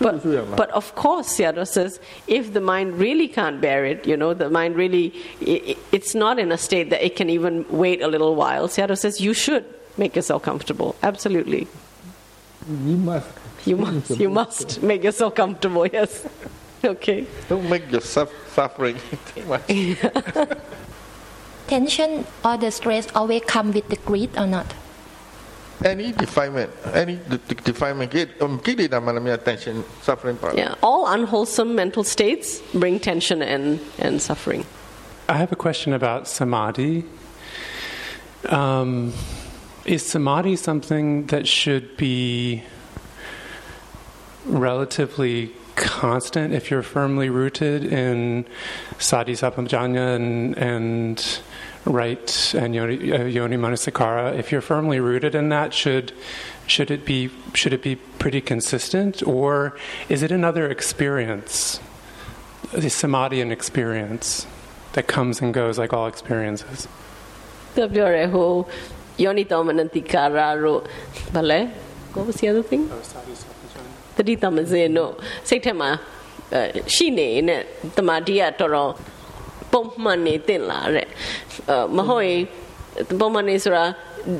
[0.00, 0.22] But,
[0.56, 4.50] but of course, Sayadaw says, if the mind really can't bear it, you know, the
[4.50, 8.34] mind really, it, it's not in a state that it can even wait a little
[8.34, 8.66] while.
[8.68, 9.64] Sayadaw says, you should
[9.96, 10.96] make yourself comfortable.
[11.02, 11.68] Absolutely.
[12.68, 13.28] You must.
[13.64, 14.10] You must.
[14.18, 15.86] You must make yourself comfortable.
[15.86, 16.26] Yes.
[16.82, 17.26] Okay.
[17.50, 18.96] Don't make yourself suffering
[19.34, 19.66] too much.
[21.66, 24.72] Tension or the stress always come with the greed or not?
[25.84, 30.58] any defilement, any de- de- defilement, completely um, namanya tension, suffering problem.
[30.58, 34.64] Yeah, all unwholesome mental states bring tension and, and suffering.
[35.28, 37.04] I have a question about samadhi.
[38.48, 39.12] Um,
[39.84, 42.62] is samadhi something that should be
[44.44, 48.46] relatively constant if you're firmly rooted in
[48.98, 51.40] sati sampajañña and, and
[51.84, 54.36] right and yoni, uh, yoni manasikara.
[54.38, 56.12] If you're firmly rooted in that, should
[56.66, 59.76] should it be should it be pretty consistent, or
[60.08, 61.80] is it another experience,
[62.72, 64.46] the samadhian experience
[64.92, 66.86] that comes and goes like all experiences?
[67.74, 68.66] The
[69.16, 70.84] yoni dominantikara ro,
[71.32, 71.70] vale.
[72.14, 72.90] What was the other thing?
[72.90, 73.00] Oh,
[74.20, 75.12] တတိတမဇင်တို့
[75.48, 75.90] စိတ်ထက်မှာ
[76.54, 76.62] အဲ
[76.94, 77.62] ရှိနေရင်နဲ့
[77.96, 78.90] တမာတိကတော်တော်
[79.72, 81.06] ပုံမှန်နေတင်လာတဲ့
[81.70, 82.42] အဲမဟုတ်ရင်
[83.20, 83.84] ပုံမှန်နေဆိုတာ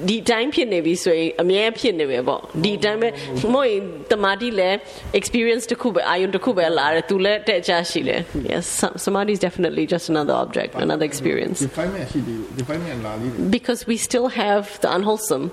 [0.10, 3.10] ဒီတိုင်းဖြစ်နေပြီဆိုရင်အမြဲဖြစ်နေပဲပေါ့ဒီတိုင်းပဲ
[3.54, 4.78] မဟုတ်ရင်တမာတိလည်း
[5.20, 8.66] experience တစ်ခုပဲအာယုံတစ်ခုပဲလာတယ်သူလည်းတဲ့ချရှိတယ် yes
[9.06, 14.28] samadhi is definitely just another object another experience definement ရှိသေးဘူး definement လာလေးတယ် because we still
[14.44, 15.46] have the unwholesome,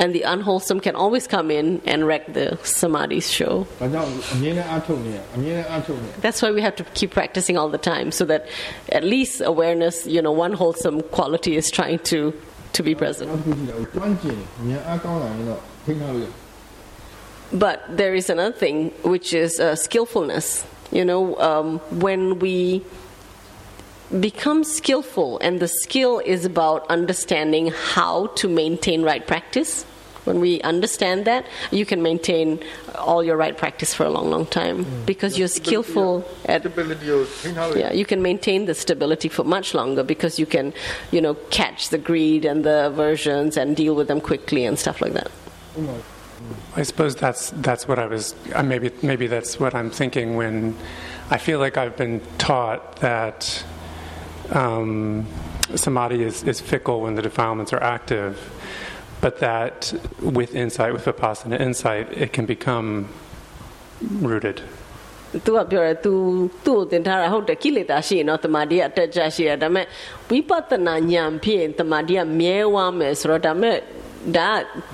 [0.00, 2.46] and the unwholesome can always come in and wreck the
[2.80, 3.54] samadhi show.
[3.80, 8.42] ဒါကြောင့်အမြဲတမ်းအထုတ်နေရအမြဲတမ်းအထုတ်နေ That's why we have to keep practicing all the time, so that
[8.98, 12.18] at least awareness, you know, one wholesome quality is trying to
[12.75, 13.31] to be present.
[17.53, 20.65] But there is another thing, which is uh, skillfulness.
[20.91, 22.83] You know, um, when we
[24.19, 29.85] become skillful, and the skill is about understanding how to maintain right practice
[30.25, 32.59] when we understand that, you can maintain
[32.95, 35.05] all your right practice for a long, long time mm.
[35.05, 36.65] because you're skillful at
[37.75, 37.93] yeah.
[37.93, 40.73] You can maintain the stability for much longer because you can,
[41.11, 45.01] you know, catch the greed and the aversions and deal with them quickly and stuff
[45.01, 45.31] like that.
[46.75, 48.35] I suppose that's that's what I was.
[48.53, 50.75] Uh, maybe maybe that's what I'm thinking when
[51.29, 53.63] I feel like I've been taught that
[54.51, 55.25] um,
[55.73, 58.37] samadhi is, is fickle when the defilements are active,
[59.22, 59.92] but that
[60.38, 62.88] with insight, with vipassana insight, it can become
[64.30, 64.58] rooted.
[65.44, 66.12] သူကပြောတယ် तू
[66.64, 69.86] သူ့ကိုသင်ထားတာဟုတ်တယ်ကိလေသာရှိရင်တော့တမာတိကအတက်ကြရှိရတယ်ဒါပေမဲ့
[70.30, 73.76] ဝိပဿနာဉာဏ်ဖြစ်ရင်တမာတိကမြဲဝမ်းမယ်ဆိုတော့ဒါပေမဲ့
[74.36, 74.50] ဒါ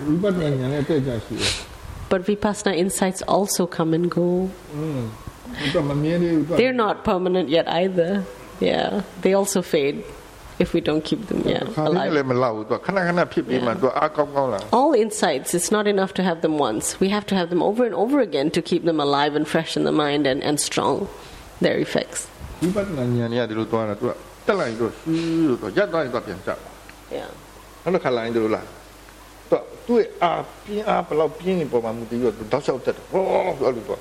[0.06, 1.52] ဝိပဿနာဉာဏ်နဲ့တက်ကြရှိတယ်
[2.10, 4.28] but vipassana insights also come and go
[4.74, 5.00] อืม
[5.74, 8.10] တော့မမြင်သေးဘူးတော့ they're not permanent yet either
[8.68, 8.86] yeah
[9.22, 9.96] they also fade
[10.63, 12.11] if we don't keep them yeah, alive.
[14.79, 16.85] All insights, it's not enough to have them once.
[16.99, 19.71] We have to have them over and over again to keep them alive and fresh
[19.77, 21.09] in the mind and, and strong,
[21.59, 22.27] their effects.
[27.11, 27.29] Yeah.
[27.85, 28.65] အဲ့တော့ခလိုင်းတို့လား
[29.51, 30.31] တော့သူ့အာ
[30.65, 33.23] ပြင်းအားဘလောက်ပြင်းနေပေါ်မှာမူတည်ပြီးတော့တောက်လျှောက်တက်တယ်ဟော
[33.63, 33.99] အဲ့လိုပေါ့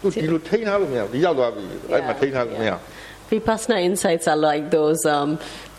[0.00, 2.80] သူဒီလိုထိန်းထားလို့မရဘူးဒီရောက်သွားပြီအဲ့မှာထိန်းထားလို့မရဘူး
[3.30, 5.30] Vipassana insights are like those um,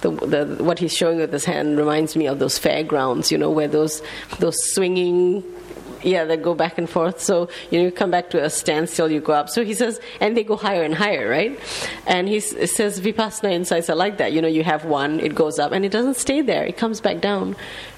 [0.04, 3.50] the, the, what he's showing with his hand reminds me of those fairgrounds, you know,
[3.50, 4.02] where those
[4.40, 5.44] those swinging,
[6.04, 7.20] yeah, they go back and forth.
[7.22, 9.50] So you know, you come back to a standstill, you go up.
[9.50, 11.60] So he says, and they go higher and higher, right?
[12.06, 14.34] And he says Vipassana insights are like that.
[14.34, 17.02] You know, you have one, it goes up, and it doesn't stay there; it comes
[17.02, 17.56] back down.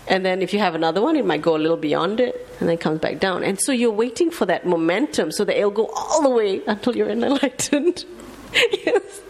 [0.08, 2.70] And then if you have another one, it might go a little beyond it, and
[2.70, 3.44] then comes back down.
[3.44, 6.96] And so you're waiting for that momentum, so that it'll go all the way until
[6.96, 8.06] you're enlightened.
[8.86, 9.22] yes.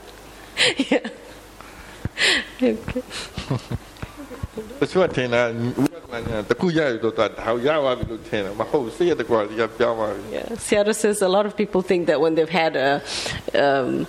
[0.89, 1.09] Yeah.
[2.61, 3.03] okay.
[10.31, 13.01] Yeah Sayadaw says a lot of people think that when they've had a
[13.53, 14.07] um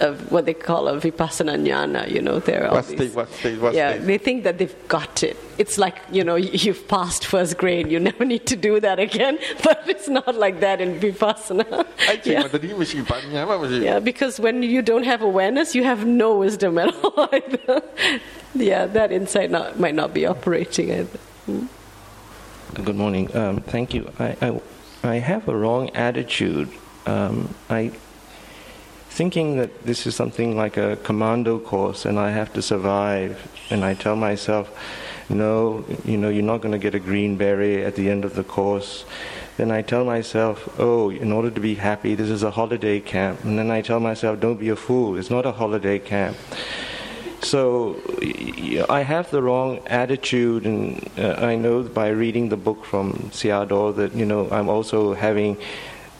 [0.00, 2.10] of what they call a vipassana jnana.
[2.10, 4.04] You know, there are all these, the, what's the, what's yeah, the.
[4.04, 5.36] they think that they've got it.
[5.58, 7.90] It's like you know, you've passed first grade.
[7.90, 9.38] You never need to do that again.
[9.64, 11.86] But it's not like that in vipassana.
[12.24, 12.48] yeah.
[13.68, 17.28] yeah, because when you don't have awareness, you have no wisdom at all.
[17.32, 17.82] Either.
[18.54, 21.18] yeah, that insight not, might not be operating either.
[21.46, 21.66] Hmm.
[22.74, 23.34] Good morning.
[23.36, 24.10] Um, thank you.
[24.18, 24.60] I, I,
[25.02, 26.68] I, have a wrong attitude.
[27.06, 27.92] Um, I
[29.18, 33.32] thinking that this is something like a commando course and I have to survive.
[33.68, 34.70] And I tell myself,
[35.28, 38.36] no, you know, you're not going to get a green beret at the end of
[38.36, 39.04] the course.
[39.56, 43.42] Then I tell myself, oh, in order to be happy, this is a holiday camp.
[43.42, 45.18] And then I tell myself, don't be a fool.
[45.18, 46.36] It's not a holiday camp.
[47.42, 47.96] So
[48.88, 53.94] I have the wrong attitude, and uh, I know by reading the book from Sayadaw
[53.96, 55.56] that you know I'm also having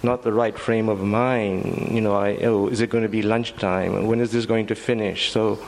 [0.02, 1.88] not the right frame of mind.
[1.90, 4.06] You know, I oh, is it going to be lunchtime?
[4.06, 5.30] When is this going to finish?
[5.30, 5.58] So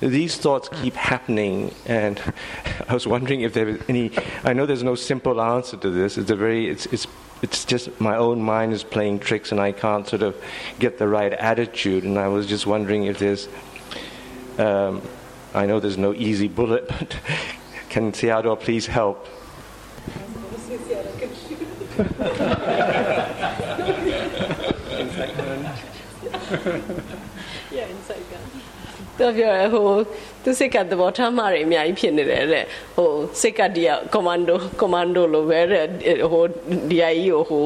[0.00, 2.20] these thoughts keep happening, and
[2.88, 4.12] I was wondering if there was any.
[4.44, 6.18] I know there's no simple answer to this.
[6.18, 7.06] It's a very it's it's.
[7.40, 10.34] It's just my own mind is playing tricks, and I can't sort of
[10.80, 12.02] get the right attitude.
[12.02, 13.46] And I was just wondering if there's
[14.58, 15.02] um,
[15.54, 17.16] I know there's no easy bullet, but
[17.88, 19.26] can Sayadaw please help?
[27.76, 28.42] Yeah, inside gun.
[29.20, 29.88] တော့ပြောရဟို
[30.42, 32.64] သူစိတ်ကသဘောထားမှတွေအများကြီးဖြစ်နေတယ်တဲ့
[32.96, 35.86] ဟိုစိတ်ကဒီကကွန်မန်ဒိုကွန်မန်ဒိုလိုပဲတဲ့
[36.32, 36.44] ဟို
[36.90, 37.64] ဒီအကြီးကိုဟို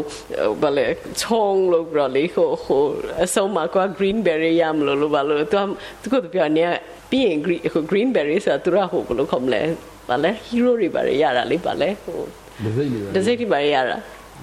[0.63, 0.87] ဘာလဲ
[1.21, 2.83] ချောင်းလို့ပြောလေဟိုဟို
[3.25, 5.65] အဆုံးမှာကွာ green berry ရမလို့လို့ဘာလို့သူက
[6.03, 6.65] သူကပြောနေ
[7.11, 9.63] ပြီးရင် green ဟို green berry ဆိုတာသူကဟိုဘယ်လိုခေါ်မလဲ
[10.09, 12.19] ဘာလဲ hero တွေဘာတွေရတာလေဘာလဲဟို
[12.65, 13.99] ဒစိတ်လေးပဲဒစိတ်တွေဘာတွေရတာ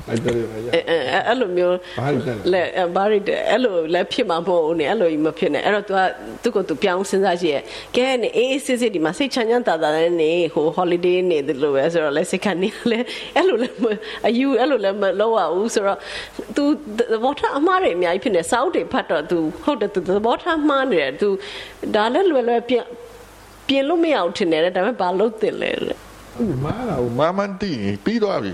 [0.09, 5.99] အဲ့ဒါလေးပဲရ အဲအဲအဲ့လိုမျိုး ဘာလို့တက်လဲ လဲအဲဘာရီတဲ့အဲ့လိုလဲဖြစ်မှာမဟုတ်ဘူးねအဲ့လိုကြီးမဖြစ်နဲ့အဲ့တော့ तू က
[6.43, 7.63] သူ့ကို तू ပြောင်းစဉ်းစားကြည့်ရဲ့
[7.97, 12.99] ကဲနေအေးအေးစစ်စစ်ဒီမှာစိတ်ချမ်းချမ်းသာသာနဲ့နေဟို holiday နေတယ်လို့ပဲဆိုတော့လဲစိတ်ကနေလဲ
[13.37, 13.85] အဲ့လိုလဲမ
[14.27, 15.99] အယူအဲ့လိုလဲမလောက်ရဘူးဆိုတော့
[16.57, 16.63] तू
[16.99, 21.29] သဘောထားအမှားတွေအများကြီးဖြစ်နေစောက်တွေဖတ်တော့ तू ဟုတ်တယ် तू သဘောထားမှားနေတယ် तू
[21.95, 22.85] ဒါလဲလွယ်လွယ်ပြင်
[23.69, 25.97] ပြင်လို့မရအောင်ထင်တယ်တဲ့ဒါပေမဲ့ဘာလို့တင်လဲတဲ့
[26.65, 27.71] မားလာဦးမာမန်တီ
[28.05, 28.53] ပြီးသွားပြီ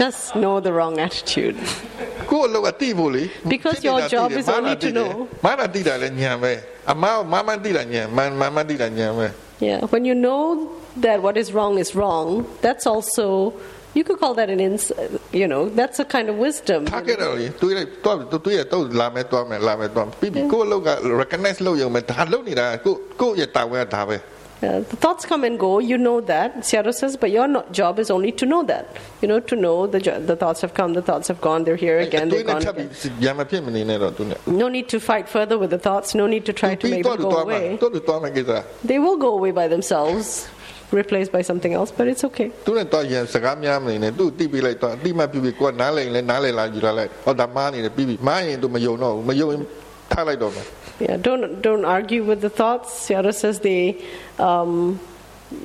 [0.00, 1.56] just know the wrong attitude
[2.30, 5.10] ကိုယ့်အလုပ်ကတိဖို့လေ Because your job is only to know.
[5.44, 6.52] မာနာတိတာလည်းညံပဲ
[6.92, 9.26] အမောင်မာမန်တိတာညံမန်မာမန်တိတာညံပဲ
[9.68, 10.42] Yeah, when you know
[11.06, 12.26] that what is wrong is wrong,
[12.64, 13.26] that's also
[13.96, 14.92] you could call that an ins-
[15.40, 16.80] you know that's a kind of wisdom.
[16.92, 24.16] ထားခဲ့တော့လေတွေးလိုက်တော့တွေးရတော့လာမယ်တော့မယ်လာမယ်တော့ပြီးပြီကိုယ့်အလုပ်က recognize လုပ်ရုံပဲဒါလုပ်နေတာကိုကိုယ့်ရဲ့တာဝန်ကဒါပဲ
[24.63, 26.55] uh, the thoughts come and go, you know that.
[26.57, 28.87] Sayadaw says, but your no- job is only to know that.
[29.21, 31.75] You know, to know the, jo- the thoughts have come, the thoughts have gone, they're
[31.75, 32.89] here again, they're gone again.
[34.47, 37.21] No need to fight further with the thoughts, no need to try to make them
[37.29, 37.77] go away.
[38.83, 40.47] They will go away by themselves.
[40.89, 42.49] Replaced by something else, but it's okay.
[50.99, 53.07] Yeah, don't don't argue with the thoughts.
[53.07, 54.01] Sayadaw says they.
[54.39, 54.99] Um,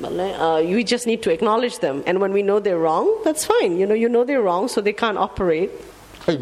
[0.03, 3.77] uh, we just need to acknowledge them, and when we know they're wrong, that's fine.
[3.77, 5.71] You know, you know they're wrong, so they can't operate.
[6.25, 6.39] When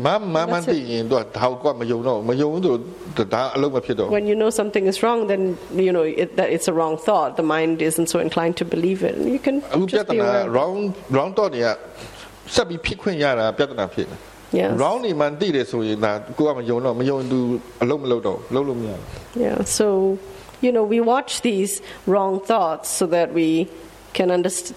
[4.28, 7.36] you know something is wrong, then you know it, that it's a wrong thought.
[7.36, 9.18] The mind isn't so inclined to believe it.
[9.18, 10.48] You can just be aware.
[10.52, 11.74] wrong wrong thought เนี่ย
[12.56, 14.20] ဆက်ပြီးဖြစ်ခွင့်ရတာပြဿနာဖြစ်တယ်
[14.59, 14.71] Yes.
[14.81, 17.39] wrong နေမှသိတယ်ဆိုရင်ဒါကိုကမယုံတော့မယုံသူ
[17.83, 19.09] အလုံးမလုံးတော့လုံးလို့မရဘူး
[19.45, 19.87] Yeah, so,
[20.65, 21.73] you know, we watch these
[22.13, 23.49] wrong thoughts so that we
[24.17, 24.77] can understand,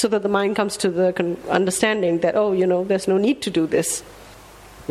[0.00, 3.18] so that the mind comes to the con- understanding that, oh, you know, there's no
[3.26, 3.88] need to do this.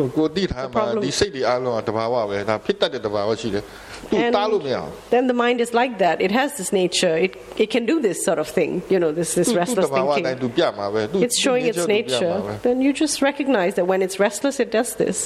[0.02, 3.64] ိုကိုသိထား The မှာ problem- ဒီစိတ်တွေအားလုံးကတဘာဝပဲဒါဖြစ်တတ်တဲ့တဘာဝရှိတယ်
[4.10, 6.16] သူ And တားလို့မရဘူး then the mind is like that.
[6.26, 7.14] It has this nature.
[7.26, 7.32] It,
[7.62, 10.42] it can do this sort of thing, you know, this, this သူ restless တဘာဝတိုင်း thinking.
[10.42, 12.34] သူပြမှာပဲသူ It's showing its သူ ပြ nature.
[12.34, 15.16] မှာပဲ Then you just recognize that when it's restless, it does this.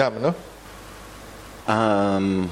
[0.00, 0.36] ရမယ်နော်
[1.78, 2.50] Um,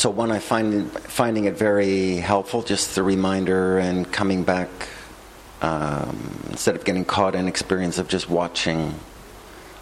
[0.00, 0.90] so one, I find
[1.20, 4.68] finding it very helpful, just the reminder and coming back
[5.62, 6.16] um,
[6.50, 8.80] instead of getting caught in experience of just watching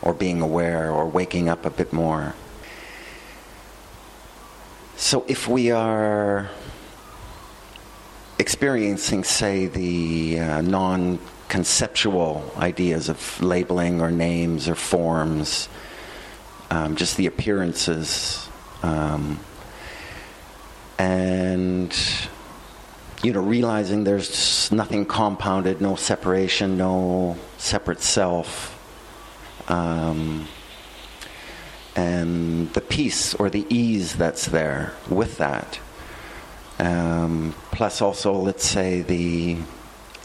[0.02, 2.34] or being aware or waking up a bit more.
[4.98, 6.50] So if we are
[8.40, 15.68] experiencing, say, the uh, non conceptual ideas of labeling or names or forms,
[16.70, 18.48] um, just the appearances,
[18.84, 19.40] um,
[20.98, 21.96] and
[23.24, 28.81] you know, realizing there's nothing compounded, no separation, no separate self,
[29.72, 30.48] um,
[31.96, 35.80] and the peace or the ease that's there with that.
[36.78, 39.58] Um, plus, also, let's say the,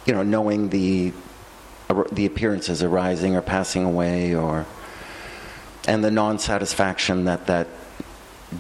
[0.05, 1.13] you know, knowing the
[2.11, 4.67] the appearances arising or passing away, or
[5.87, 7.69] and the non-satisfaction that that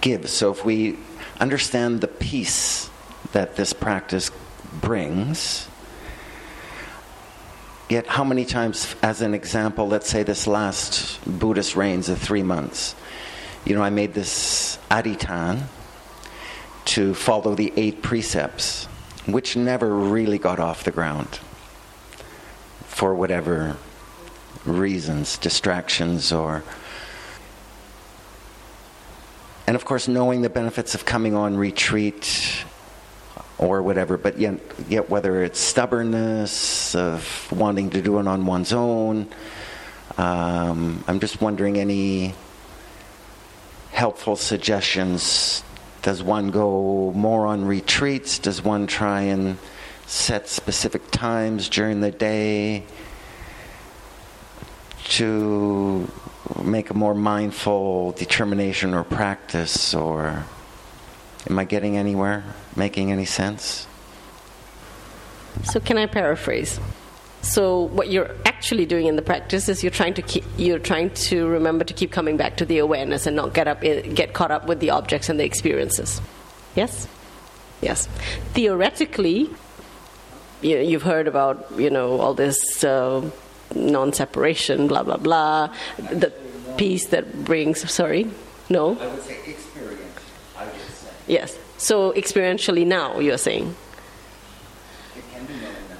[0.00, 0.30] gives.
[0.30, 0.98] So, if we
[1.40, 2.90] understand the peace
[3.32, 4.30] that this practice
[4.80, 5.66] brings,
[7.88, 12.42] yet how many times, as an example, let's say this last Buddhist rains of three
[12.42, 12.94] months,
[13.64, 15.64] you know, I made this aditan
[16.86, 18.86] to follow the eight precepts,
[19.26, 21.40] which never really got off the ground
[22.86, 23.76] for whatever
[24.64, 26.62] reasons, distractions, or.
[29.66, 32.64] And of course, knowing the benefits of coming on retreat
[33.58, 38.72] or whatever, but yet, yet whether it's stubbornness of wanting to do it on one's
[38.72, 39.28] own,
[40.18, 42.34] um, I'm just wondering any
[43.92, 45.62] helpful suggestions.
[46.02, 48.38] Does one go more on retreats?
[48.38, 49.58] Does one try and
[50.06, 52.84] set specific times during the day
[55.04, 56.10] to
[56.62, 59.94] make a more mindful determination or practice?
[59.94, 60.44] Or
[61.48, 62.44] am I getting anywhere?
[62.74, 63.86] Making any sense?
[65.64, 66.78] So, can I paraphrase?
[67.42, 71.10] So, what you're actually doing in the practice is you're trying to keep, you're trying
[71.28, 74.50] to remember to keep coming back to the awareness and not get up get caught
[74.50, 76.20] up with the objects and the experiences.
[76.74, 77.06] Yes,
[77.80, 78.06] yes.
[78.52, 79.48] Theoretically,
[80.60, 83.30] you, you've heard about you know all this uh,
[83.74, 86.32] non-separation, blah blah blah, the
[86.76, 87.88] peace that brings.
[87.90, 88.28] Sorry,
[88.68, 88.98] no.
[88.98, 90.20] I would say experience.
[90.58, 91.58] I would say Yes.
[91.78, 93.74] So experientially now, you're saying.
[95.16, 95.96] it can be known now,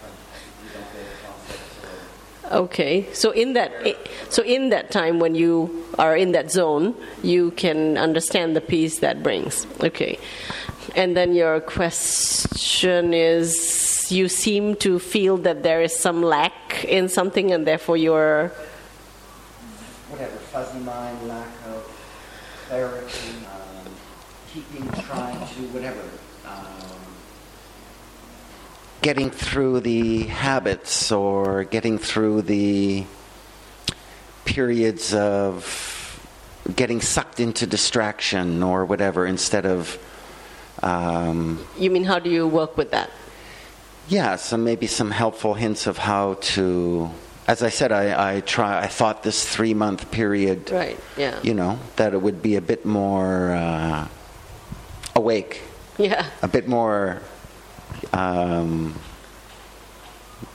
[0.00, 0.10] but
[0.64, 2.56] you don't get a.
[2.56, 3.72] Okay, so in that
[4.30, 9.00] so in that time when you are in that zone, you can understand the peace
[9.00, 9.66] that brings.
[9.82, 10.18] Okay,
[10.94, 17.08] and then your question is: you seem to feel that there is some lack in
[17.08, 18.52] something, and therefore you're
[20.08, 21.84] whatever fuzzy mind, lack of
[22.68, 23.39] clarity,
[25.10, 26.00] trying to whatever.
[26.46, 26.98] Um,
[29.02, 33.04] getting through the habits or getting through the
[34.44, 35.88] periods of
[36.76, 39.98] getting sucked into distraction or whatever instead of
[40.82, 43.10] um, you mean how do you work with that?
[44.08, 47.10] yeah, some maybe some helpful hints of how to.
[47.46, 48.80] As I said, I, I try.
[48.82, 50.98] I thought this three month period, Right.
[51.16, 51.38] Yeah.
[51.42, 54.08] you know, that it would be a bit more uh,
[55.16, 55.62] awake,
[55.98, 56.26] Yeah.
[56.42, 57.20] a bit more
[58.12, 58.94] um,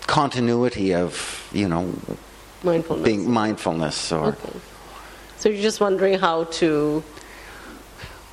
[0.07, 1.93] continuity of, you know,
[2.63, 3.05] Mindfulness.
[3.05, 4.27] being mindfulness or.
[4.29, 4.59] Okay.
[5.37, 7.03] So you're just wondering how to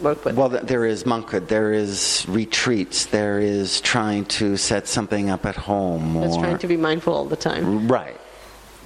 [0.00, 0.36] work with.
[0.36, 5.44] Well, th- there is monkhood, there is retreats, there is trying to set something up
[5.44, 6.16] at home.
[6.22, 7.88] It's or, trying to be mindful all the time.
[7.88, 8.16] Right.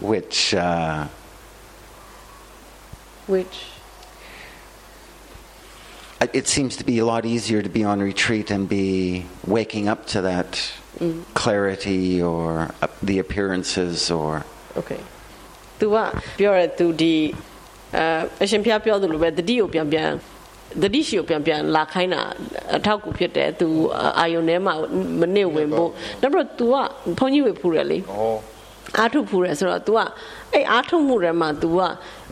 [0.00, 1.06] Which, uh,
[3.26, 3.66] Which
[6.23, 8.85] it- it seems to be a lot easier to be on retreat and be
[9.55, 10.51] waking up to that
[11.03, 11.23] Mm.
[11.43, 12.45] clarity or
[12.83, 14.31] uh, the appearances or.
[14.81, 15.01] okay
[15.79, 15.95] သူက
[16.39, 17.15] ပြောရသူဒီ
[17.97, 18.05] အဲ
[18.43, 20.09] အရှင်ဖျားပြောသလိုပဲတတိကိုပြန်ပြန်
[20.83, 22.21] တတိရှိကိုပြန်ပြန်လာခိုင်းတာ
[22.77, 23.67] အထောက်အကူဖြစ်တယ်သူ
[24.19, 24.73] အာယုန်ထဲမှာ
[25.19, 25.89] မနစ်ဝင်ဖို့
[26.21, 26.75] နောက်ပြီးတော့ तू က
[27.19, 28.01] ဘုန်းကြီးဝေဖူးတယ်လေ ဩ
[28.97, 29.99] အားထုတ်ဖူးတယ်ဆိုတော့ तू က
[30.53, 31.79] အဲ့အားထုတ်မှုထဲမှာ तू က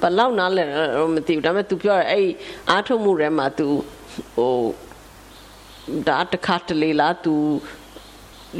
[0.01, 0.63] ဘယ်လောက်နားလဲ
[0.97, 2.27] တော့မသိဘူးဒါပေမဲ့ तू ပြောတယ်အဲ့
[2.69, 3.67] အားထုတ်မှုထဲမှာ तू
[4.36, 4.55] ဟို
[6.07, 7.34] ဒါတစ်ခါတလေလား तू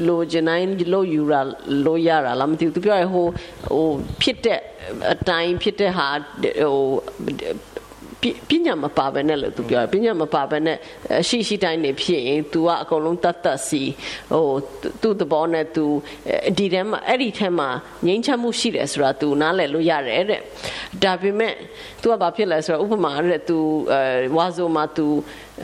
[0.08, 1.34] လိုချင်တိုင်းလို့ယူရ
[1.86, 3.26] လို့ရတာလားမသိဘူး तू ပြောရဟို
[3.72, 3.88] ဟို
[4.22, 4.60] ဖြစ်တဲ့
[5.14, 6.08] အတိုင်းဖြစ်တဲ့ဟာ
[6.62, 6.78] ဟို
[8.24, 10.78] ပပညာမပါဘဲနဲ့လို့ तू ပြောတယ်ပညာမပါဘဲနဲ့
[11.22, 13.82] အရှိရှိတိုင်းနေဖြစ်ရင် तू ကအကုန်လုံးတတ်တတ်စီ
[14.32, 14.46] ဟို
[15.02, 15.86] သူ့သဘောနဲ့ तू
[16.58, 17.70] ဒီထဲမှာအဲ့ဒီထဲမှာ
[18.06, 20.42] ငြိမ်းချမ်းမှုရှိတယ်ဆိုတာ तू နားလည်လို့ရတယ်တဲ့
[21.04, 21.54] ဒါပေမဲ့
[22.02, 23.58] तू ကဘာဖြစ်လဲဆိုတော့ဥပမာတဲ့ तू
[23.94, 24.02] အဲ
[24.38, 25.06] ဝါဆိုမှာ तू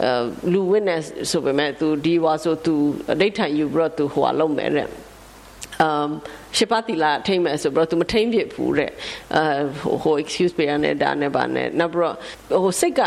[0.02, 0.10] အဲ
[0.54, 2.74] လူ witness ဆိုပေမဲ့ तू ဒီဝါဆို तू
[3.14, 4.88] အဋိဌာန်ယူပြီးတော့ तू ဟိုဟာလုပ်မယ်တဲ့
[5.87, 6.09] um
[6.57, 8.91] ရှစ်ပါးတီလာထိမ့်မယ်ဆိုပြီးတော့ तू မထိမ့်ဖြစ်ဘူးတဲ့
[9.37, 9.43] အဲ
[9.81, 12.15] ဟိုဟို excuse ပေးရတဲ့ဒါနဲ့ပါနဲ့နောက်ပြီး
[12.51, 13.03] တော့ဟိုစိတ်က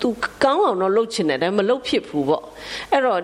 [0.00, 0.08] तू
[0.44, 2.44] ကောင်းအောင်တော့လုပ်ချင်တယ်ဒါပေမဲ့မလုပ်ဖြစ်ဘူးပေါ့
[2.92, 3.20] အဲ့တော့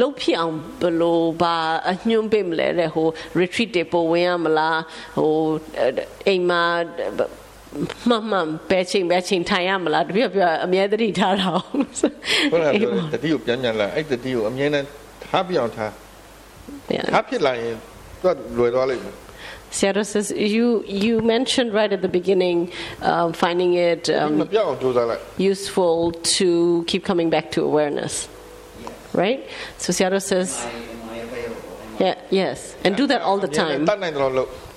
[0.00, 1.56] လုတ်ဖြစ်အောင်ဘယ်လိုပါ
[1.88, 3.06] အညွှန်းပေးမလဲတဲ့ဟို
[3.40, 4.80] retreat တွေပို့ဝင်ရမလား
[5.18, 5.32] ဟို
[6.26, 6.62] အိမ်မှာ
[8.08, 11.50] မမန်ပဲချင်းပဲချင်းထိုင်ရမလားတပြည့်ပြည့်အမြဲတမ်းထားတာ
[12.50, 14.86] ခုနကပြောတဲ့တတိကိုပြန်ပြန်လာအဲ့တတိကိုအမြဲတမ်း
[15.24, 15.92] ထားပြအောင်ထား
[16.88, 17.02] Yeah.
[19.70, 24.48] Says, you, you mentioned right at the beginning um, finding it um,
[25.36, 28.28] useful to keep coming back to awareness.
[28.80, 28.92] Yes.
[29.12, 29.48] Right?
[29.78, 31.46] So Sayadaw says, am I, am I
[31.98, 33.86] yeah, Yes, and do that all the time.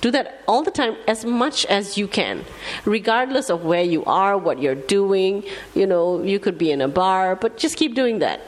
[0.00, 2.44] Do that all the time as much as you can,
[2.84, 5.44] regardless of where you are, what you're doing.
[5.74, 8.40] You know, you could be in a bar, but just keep doing that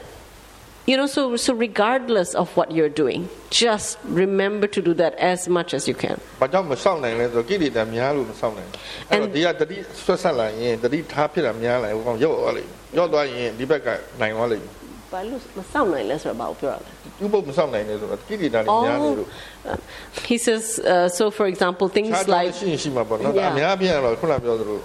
[0.90, 3.20] you know so so regardless of what you're doing
[3.62, 3.88] just
[4.24, 8.70] remember to do that as much as you can ဘာကြောင့်မဆောင်နိုင်လဲဆိုတော့ကိလေသာများလို့မဆောင်နိုင်
[9.10, 13.88] အဲ့တော့ဒီကတတိဆွတ်ဆက်လာရင်တတိထားဖြစ်တာများလာရင်ဟိုကောင်ရော့သွားလိမ့်မယ်ရော့သွားရင်ဒီဘက်က
[14.20, 14.72] နိုင်သွားလိမ့်မယ်
[20.29, 24.77] he says uh, so for example things like ရှိရှိမှာပေါ့နော်အများပြည့်တော့ခုနပြောသလို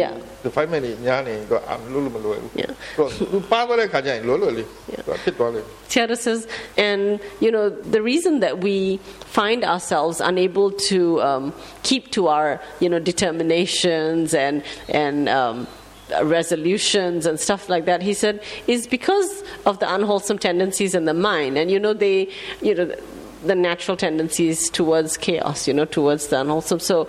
[0.00, 0.12] yeah
[0.46, 2.50] defilement တွေများနေတော့လို့လို့မလွယ်ဘူး။
[2.98, 4.68] တော့သူပါသွားတဲ့ခါကျရင်လွယ်လွယ်လေး
[5.22, 6.40] ဖြစ်သွားလိမ့်မယ်။ Sayadaw says
[6.88, 7.02] and
[7.44, 8.76] you know the reason that we
[9.38, 11.44] find ourselves unable to um,
[11.88, 12.48] keep to our
[12.82, 14.56] you know determinations and
[15.02, 15.56] and um,
[16.14, 21.04] uh, resolutions and stuff like that, he said, is because of the unwholesome tendencies in
[21.04, 22.28] the mind, and you know, they,
[22.62, 22.94] you know,
[23.44, 26.80] the natural tendencies towards chaos, you know, towards the unwholesome.
[26.80, 27.08] So.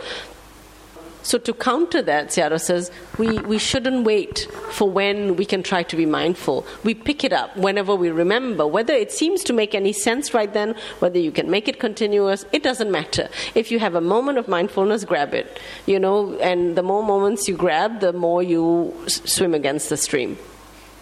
[1.22, 5.84] So, to counter that, Sayadaw says, we, we shouldn't wait for when we can try
[5.84, 6.66] to be mindful.
[6.84, 8.66] We pick it up whenever we remember.
[8.66, 12.46] Whether it seems to make any sense right then, whether you can make it continuous,
[12.54, 13.28] it doesn't matter.
[13.54, 15.60] If you have a moment of mindfulness, grab it.
[15.86, 19.98] You know, and the more moments you grab, the more you s- swim against the
[19.98, 20.38] stream.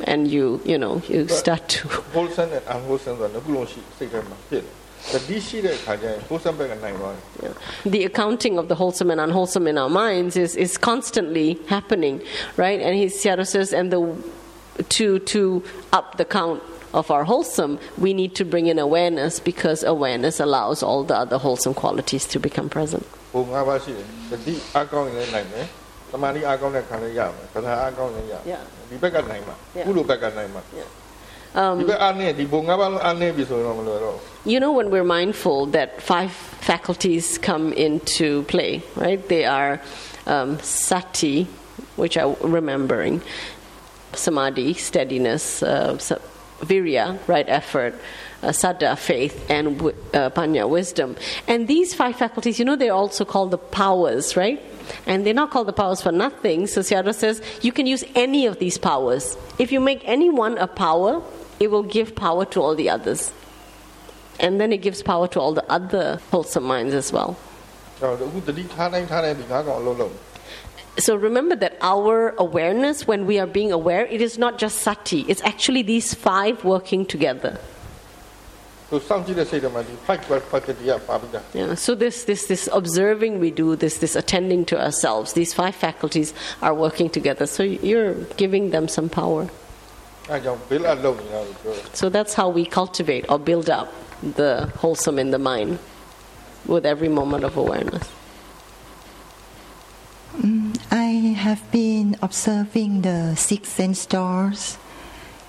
[0.04, 1.88] And you, you know, you start to.
[7.86, 12.22] The accounting of the wholesome and unwholesome in our minds is, is constantly happening,
[12.58, 12.80] right?
[12.82, 14.16] And he says, and the
[14.90, 16.62] to to up the count
[16.94, 21.38] of our wholesome, we need to bring in awareness because awareness allows all the other
[21.38, 23.06] wholesome qualities to become present.
[30.76, 30.84] Yeah.
[31.58, 31.80] Um,
[34.46, 39.28] you know, when we're mindful that five faculties come into play, right?
[39.28, 39.82] They are
[40.28, 41.46] um, sati,
[41.96, 43.24] which are remembering,
[44.14, 45.98] samadhi, steadiness, uh,
[46.60, 47.96] virya, right effort,
[48.44, 51.16] uh, faith, and w- uh, paññā, wisdom.
[51.48, 54.62] And these five faculties, you know, they're also called the powers, right?
[55.08, 56.68] And they're not called the powers for nothing.
[56.68, 59.36] So Sayadaw says you can use any of these powers.
[59.58, 61.24] If you make any one a power,
[61.60, 63.32] it will give power to all the others.
[64.40, 67.38] And then it gives power to all the other wholesome minds as well.
[71.00, 75.26] So remember that our awareness, when we are being aware, it is not just sati,
[75.28, 77.60] it's actually these five working together.
[81.54, 85.76] Yeah, so this, this, this observing we do, this, this attending to ourselves, these five
[85.76, 87.48] faculties are working together.
[87.48, 89.50] So you're giving them some power.
[90.31, 93.89] အဲဒါကြောင့် build up လုပ်နေတာလို့ပြောတယ် So that's how we cultivate or build up
[94.41, 95.71] the wholesome in the mind
[96.73, 98.07] with every moment of awareness.
[100.41, 101.09] Mm, I
[101.47, 104.61] have been observing the six sense doors,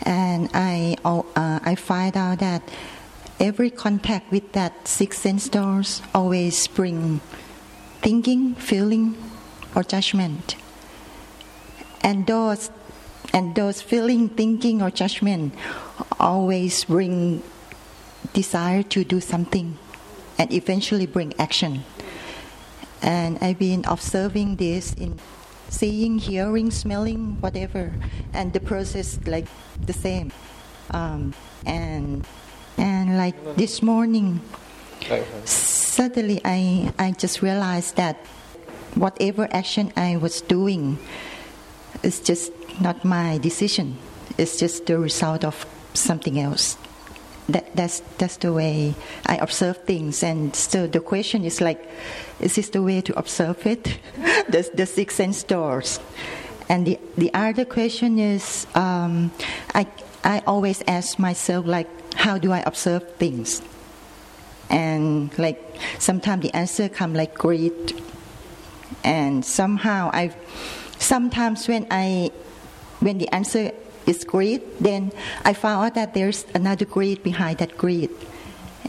[0.01, 2.61] and I al- uh, I find out that
[3.49, 7.21] every contact with that six sense doors always bring
[8.01, 9.05] thinking, feeling,
[9.75, 10.55] or judgment,
[12.01, 12.61] and those
[13.32, 15.54] and those feeling, thinking, or judgment
[16.18, 17.42] always bring
[18.32, 19.78] desire to do something
[20.38, 21.84] and eventually bring action.
[23.02, 25.18] And I've been observing this in
[25.68, 27.92] seeing, hearing, smelling, whatever,
[28.32, 29.46] and the process like
[29.80, 30.32] the same.
[30.90, 31.34] Um,
[31.66, 32.26] and
[32.76, 34.40] and like this morning,
[35.44, 38.16] suddenly I I just realized that
[38.94, 40.98] whatever action I was doing
[42.02, 43.96] is just not my decision.
[44.36, 46.76] It's just the result of something else.
[47.48, 51.80] That, that's that's the way I observe things, and so the question is like,
[52.40, 53.84] is this the way to observe it?
[54.50, 55.98] the the six sense doors,
[56.68, 59.32] and the the other question is, um,
[59.74, 59.86] I
[60.24, 63.62] I always ask myself like, how do I observe things?
[64.68, 65.58] And like
[65.98, 67.96] sometimes the answer come like greed,
[69.02, 70.36] and somehow I
[70.98, 72.30] sometimes when I
[72.99, 73.71] when the answer
[74.05, 75.11] is greed, then
[75.45, 78.09] I found out that there's another greed behind that greed.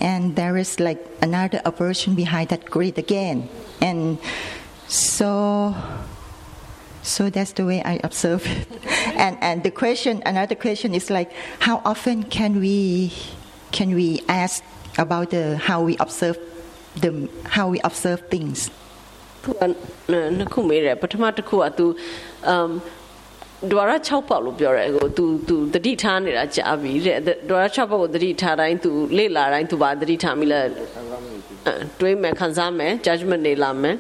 [0.01, 3.49] And there is like another aversion behind that greed again.
[3.81, 4.19] And
[4.89, 5.75] so
[7.03, 8.67] so that's the way I observe it.
[9.17, 13.13] and and the question another question is like how often can we
[13.73, 14.65] can we ask
[14.99, 16.39] about the how we observe
[16.97, 18.71] the how we observe things?
[19.45, 19.63] သူက
[20.39, 21.87] နှစ်ခုမေးတယ်ပထမတစ်ခုက तू
[22.49, 22.71] အမ်
[23.72, 30.66] ဒွါရ6ပေါက်လို့ပြောရဲဟို तू तू တတိထားနေတာကြာပြီတဲ့ဒွါရ6ပေါက်ကိုတတိထားတိုင်း तू လေ့လာတိုင်း तू ပါတတိထားမိလား
[32.00, 33.96] တွေးမယ်ခံစားမယ် judgment နေလာမယ်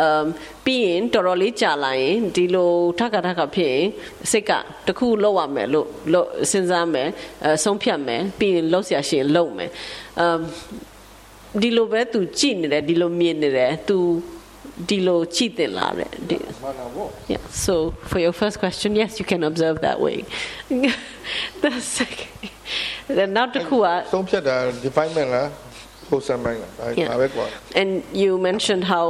[0.00, 0.26] အမ်
[0.64, 3.86] ပြီးရင်တော်တော်လေးကြာလာရင်ဒီလိုထက်ကထက်ကဖြစ်ရင်
[4.30, 4.50] စိတ်က
[4.86, 5.86] တခုလောက်ရမယ်လို့
[6.50, 7.08] စဉ်းစားမယ်
[7.46, 9.70] အဆုံးဖြတ်မယ်ပြီးရင်လောက်ရရှင်လောက်မယ်
[10.20, 10.40] အမ်
[11.62, 13.96] ဒီလိုပဲ तू ကြည့်နေတယ်ဒီလိုမြင်နေတယ် तू
[14.89, 17.41] ဒီလိုကြည့်တင်လာတယ်ဒီ မာနာဘော Yeah.
[17.65, 17.73] So
[18.09, 20.17] for your first question, yes, you can observe that way.
[21.63, 22.31] the second,
[23.17, 24.55] then now to Kua, ဆုံးဖြတ်တာ
[24.85, 25.47] definement လား
[26.09, 27.45] wholesome mind လားဒါ Yeah.ဒါပဲကွာ
[27.81, 27.89] and
[28.21, 29.05] you mentioned how,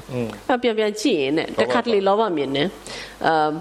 [0.48, 2.68] အဲ့ပြန်ပြန်ကြည့်ရင်တဲ့တစ်ခါတလေလောဘမြင်တယ်
[3.26, 3.52] အမ်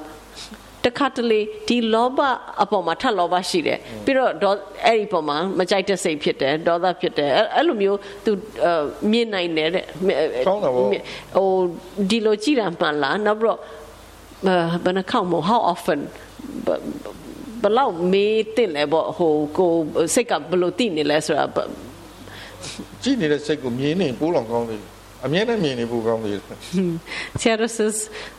[0.85, 2.21] တစ်ခါတလေဒီလောဘ
[2.63, 4.53] အပေါ်မှာထပ်လောဘရှိတယ်ပြီးတော့ဒေါ
[4.87, 8.33] အဲ့ဒီပေါ်မှာမကြိုက်တဲ့စိတ်ဖြစ်တယ်ဒေါသဖြစ်တယ်အဲ့အဲ့လိုမျိုးသူ
[8.65, 8.73] အဲ
[9.11, 9.85] မြင်နိုင်တယ်တဲ့
[10.47, 11.49] ကောင်းတာပေါ့ဟို
[12.11, 13.59] ဒီလိုကြည့်တာမှန်လားနောက်ပြီးတော့
[14.47, 16.01] အဲဘယ်နှခေါက်မဟုတ် how often
[16.67, 16.69] ဘ
[17.63, 19.71] ဘယ်လောက်မေးတင်လဲပေါ့ဟိုကို
[20.15, 21.59] စိတ်ကဘယ်လိုတည်နေလဲဆိုတာဘ
[23.03, 24.92] ကြည့်နေတဲ့စိတ်ကိုမြင်နေပိုးလောင်ကောင်းသေးတယ်
[25.27, 26.43] အမြဲတမ်းမြင်နေဖို့ကောင်းသေးတယ်
[26.77, 26.97] hmm.
[27.79, 27.97] says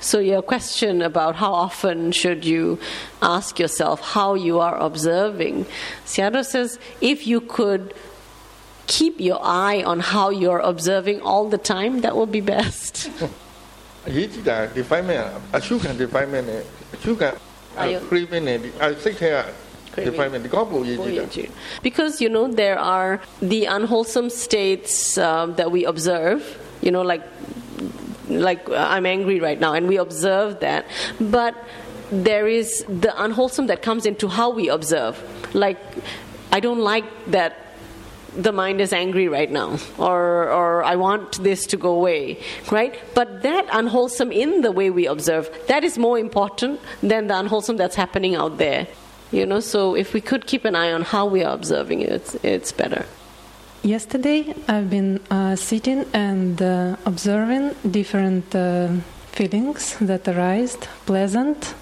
[0.10, 2.64] so your question about how often should you
[3.36, 5.56] ask yourself how you are observing.
[6.14, 6.70] Sayadaw says
[7.12, 7.84] if you could
[8.88, 13.10] keep your eye on how you're observing all the time that would be best.
[21.82, 27.24] Because you know there are the unwholesome states uh, that we observe, you know, like,
[28.28, 30.86] like uh, I'm angry right now, and we observe that.
[31.20, 31.56] But
[32.12, 35.18] there is the unwholesome that comes into how we observe.
[35.56, 35.80] Like,
[36.52, 37.58] I don't like that
[38.36, 43.00] the mind is angry right now or or I want this to go away right
[43.14, 47.78] but that unwholesome in the way we observe that is more important than the unwholesome
[47.78, 48.88] that's happening out there
[49.32, 52.10] you know so if we could keep an eye on how we are observing it
[52.10, 53.06] it's, it's better
[53.86, 58.88] Yesterday, I've been uh, sitting and uh, observing different uh,
[59.34, 61.76] feelings that arise, pleasant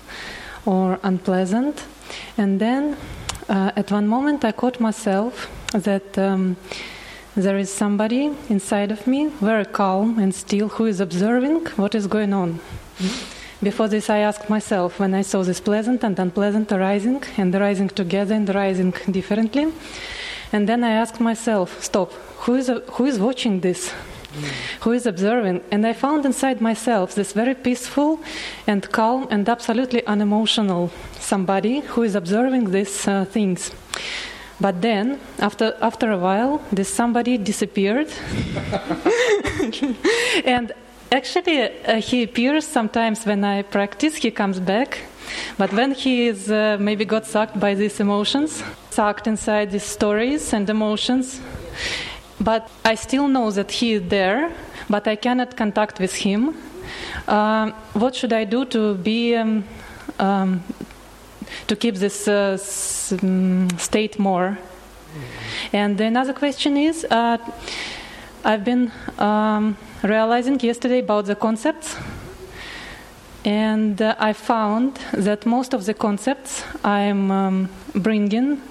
[0.66, 1.84] or unpleasant,
[2.40, 2.98] and then
[3.48, 6.58] uh, at one moment I caught myself that um,
[7.36, 12.08] there is somebody inside of me, very calm and still, who is observing what is
[12.08, 12.60] going on.
[13.62, 17.90] Before this, I asked myself when I saw this pleasant and unpleasant arising and arising
[17.90, 19.72] together and arising differently.
[20.52, 22.12] And then I asked myself, stop,
[22.44, 23.94] who is, who is watching this?
[24.82, 25.62] Who is observing?
[25.72, 28.20] And I found inside myself this very peaceful
[28.66, 30.90] and calm and absolutely unemotional
[31.20, 33.72] somebody who is observing these uh, things.
[34.60, 38.08] But then, after, after a while, this somebody disappeared.
[40.46, 40.72] and
[41.14, 45.00] Actually, uh, he appears sometimes when I practice, he comes back.
[45.58, 50.54] But when he is uh, maybe got sucked by these emotions, sucked inside these stories
[50.54, 51.42] and emotions,
[52.40, 54.52] but I still know that he is there,
[54.90, 56.56] but I cannot contact with him.
[57.28, 59.64] Uh, what should I do to be um,
[60.20, 60.64] um,
[61.68, 64.58] to keep this uh, s- um, state more?
[65.74, 67.38] And another question is, uh,
[68.44, 71.96] I've been um, realizing yesterday about the concepts,
[73.46, 78.62] and uh, I found that most of the concepts I'm um, bringing,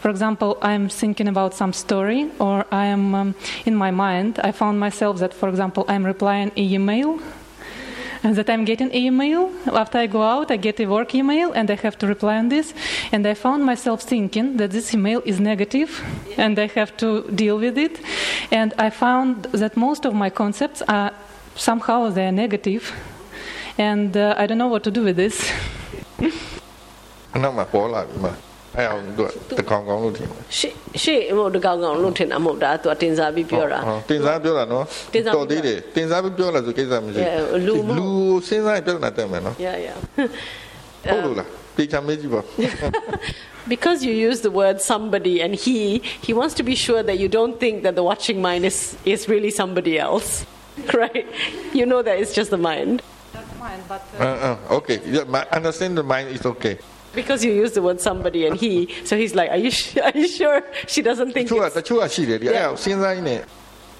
[0.00, 3.34] for example, I'm thinking about some story, or I am um,
[3.66, 4.38] in my mind.
[4.44, 7.18] I found myself that, for example, I'm replying an email.
[8.24, 11.70] And that I'm getting email after I go out, I get a work email, and
[11.70, 12.74] I have to reply on this.
[13.12, 16.02] And I found myself thinking that this email is negative,
[16.36, 18.00] and I have to deal with it.
[18.50, 21.12] And I found that most of my concepts are
[21.54, 22.92] somehow they're negative,
[23.78, 25.52] and uh, I don't know what to do with this.
[28.75, 38.07] နောက်မှာပေါ်လာပြီမှာအဲ့အောင်သူကတကောင်ကောင်လို့ထင်တယ် ရှေ့ရှေ့ဟိုတကောင်ကောင်လို့ထင်တာမဟုတ်တာသူကတင်စားပြီးပြောတာ ဟုတ်တင်စားပြောတာနော် တင်စား တော်သေးတယ်တင်စားပြီးပြောလာဆိုကိစ္စမရှိ Yeah, လူမဟုတ် လူ
[38.47, 39.97] စဉ်းစားရင်ပြဿနာတက်မယ်နော် yeah yeah
[41.11, 41.47] ဟုတ်လို့လား
[41.77, 42.41] တေချာမေးကြည့်ပါ
[43.73, 45.77] because you use the word somebody and he
[46.25, 48.77] he wants to be sure that you don't think that the watching mind is
[49.13, 50.29] is really somebody else
[51.01, 51.25] right
[51.79, 52.95] you know that it's just the mind
[53.35, 56.75] That's fine, but uh, uh, okay yeah, my understand the mind is okay
[57.14, 59.70] because you use the word somebody and he, so he's like, are you,
[60.02, 61.48] are you sure she doesn't think?
[61.48, 63.30] ちょちょ系列的，哎，现在呢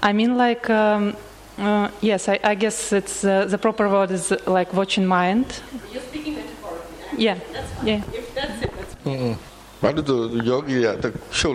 [0.01, 1.15] ？I mean, like, um,
[1.57, 5.61] uh, yes, I, I, guess it's uh, the proper word is like watching mind.
[5.91, 6.95] You're speaking metaphorically.
[7.11, 7.19] Right?
[7.19, 7.37] Yeah.
[7.83, 8.01] Yeah.
[8.13, 8.95] If that's it, that's.
[9.03, 9.37] Mm-mm.
[9.81, 11.53] The yogi at the show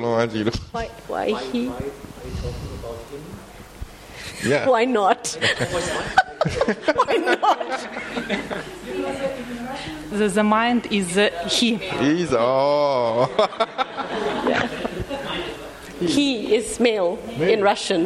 [0.72, 0.90] Why?
[1.08, 1.70] Why he?
[4.42, 4.68] Yeah.
[4.68, 5.28] Why not?
[6.94, 7.80] Why not?
[10.19, 11.69] The, the mind is uh, he.
[11.75, 13.29] he's oh
[16.15, 17.11] he is male
[17.53, 18.01] in Russian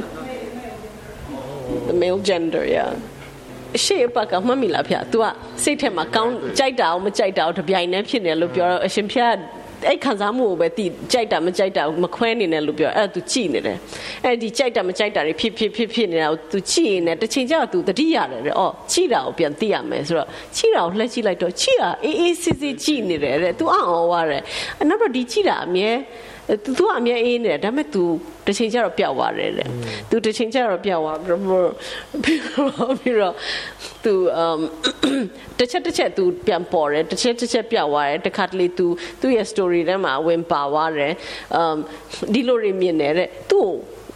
[1.87, 2.91] the male gender yeah
[3.85, 5.25] ရှေ့အပတ်ကမှတ်မိလားဖေ။ तू က
[5.63, 9.37] စိတ်ထဲမှာကောင်းကြိုက်တာအောင်မကြိုက်တာအောင်တပြိုင်တည်းဖြစ်နေလို့ပြောတော့အရှင်ဖေက
[9.86, 13.78] အဲ့ခံစားမှုကိုပဲတီကြိုက်တာမကြိုက်တာမခွဲနေနဲ့လို့ပြောအဲ့သူကြည်နေတယ်
[14.24, 24.42] အဲ့ဒီကြိုက်တာမကြိုက်တာတွေဖြစ်ဖြစ်ဖြစ်ဖြစ်နေတာကိုသူကြည်နေတယ်တစ်ချိန်ကျတော့သူတတိရတယ်တဲ့အော်ကြည်တာကိုပြန်သိရမယ်ဆိုတော့ကြည်တာကိုလှည့်ကြည့်လိုက်တော့ကြည်တာအေးအေးဆေးဆေးကြည်နေတယ်တဲ့သူအံ့ဩသွားတယ်
[24.78, 25.90] အဲ့နောက်တော့ဒီကြည်တာအမြဲ
[26.63, 28.03] သူကအမြဲအေးနေတယ်ဒါပေမဲ့ तू
[28.45, 29.69] တစ်ချိန်ကျတော့ပျောက်သွားတယ်တဲ့
[30.09, 31.71] तू တစ်ချိန်ကျတော့ပျောက်သွားပြီးတော့
[32.23, 33.35] ပြီးတော့ပြီးတော့
[34.05, 34.59] तू um
[35.57, 38.87] တစ်ချက်တစ်ချက် तू ပြန်ပေါ်တယ်တစ်ချက်တစ်ချက်ပျောက်သွားတယ်တခါတလေ तू
[39.21, 41.13] သူ့ရဲ့ story ထဲမှာဝင်ပါသွားတယ်
[41.59, 41.77] um
[42.33, 43.59] ဒီလိုတွေမြင်တယ်တဲ့ तू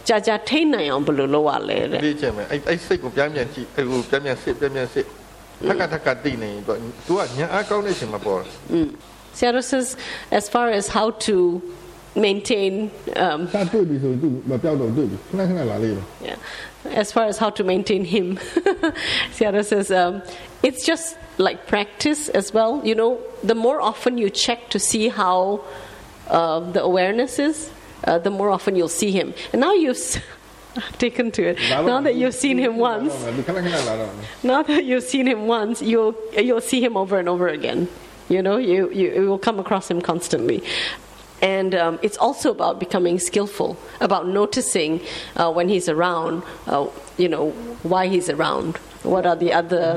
[0.08, 5.06] ကြာကြာထိန်းနိုင်အောင်ဘယ်လိုလုပ်ရလဲတဲ့ လေ့ကျင့်မယ်အဲ့အဲ့စိတ်ကိုပြန်ပြန်ကြည့်အဲ့ကိုပြန်ပြန်စစ်ပြန်ပြန်စစ်
[5.68, 8.52] ထက်ကထက်ကတိနေရင်သူကသူကညာအကောင်းတဲ့အချိန်မှာပေါ်တယ်
[9.38, 9.88] Seattle says
[10.38, 11.36] as far as how to
[12.15, 12.91] maintain.
[13.15, 13.47] Um,
[16.21, 16.35] yeah.
[16.85, 18.37] As far as how to maintain him,
[19.31, 20.21] Sayadaw says um,
[20.61, 22.81] it's just like practice as well.
[22.85, 25.63] You know, the more often you check to see how
[26.27, 27.71] uh, the awareness is,
[28.03, 29.33] uh, the more often you'll see him.
[29.51, 29.97] And now you've.
[30.97, 31.59] Taken to it.
[31.69, 33.13] Now that you've seen him once,
[34.41, 37.87] now that you've seen him once, you'll you'll see him over and over again.
[38.27, 40.63] You know, you you will come across him constantly.
[41.43, 45.01] And um, it's also about becoming skillful, about noticing
[45.35, 46.87] uh, when he's around, uh,
[47.17, 47.51] you know,
[47.83, 49.95] why he's around what are the other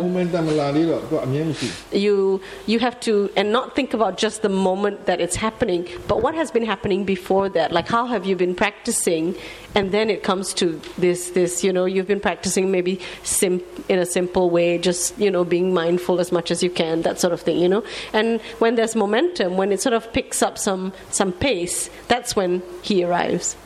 [1.92, 6.22] you you have to and not think about just the moment that it's happening but
[6.22, 7.72] what has been happening before that?
[7.72, 9.34] Like how have you been practicing?
[9.74, 13.98] And then it comes to this this you know you've been practicing maybe sim- in
[13.98, 17.32] a simple way just you know being mindful as much as you can that sort
[17.32, 17.84] of thing you know?
[18.12, 22.62] And when there's momentum when it sort of picks up some some pace that's when
[22.82, 23.56] he arrives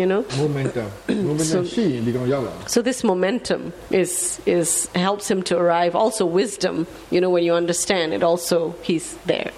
[0.00, 0.88] you know momentum
[1.28, 3.60] momentum ရှိရင်ဒီကောင်ရောက်လာ so this momentum
[4.02, 4.12] is
[4.56, 4.68] is
[5.06, 5.92] helps him to arrive.
[6.04, 6.76] Also wisdom,
[7.14, 8.58] you know, when you understand it, also
[8.88, 9.52] he's there.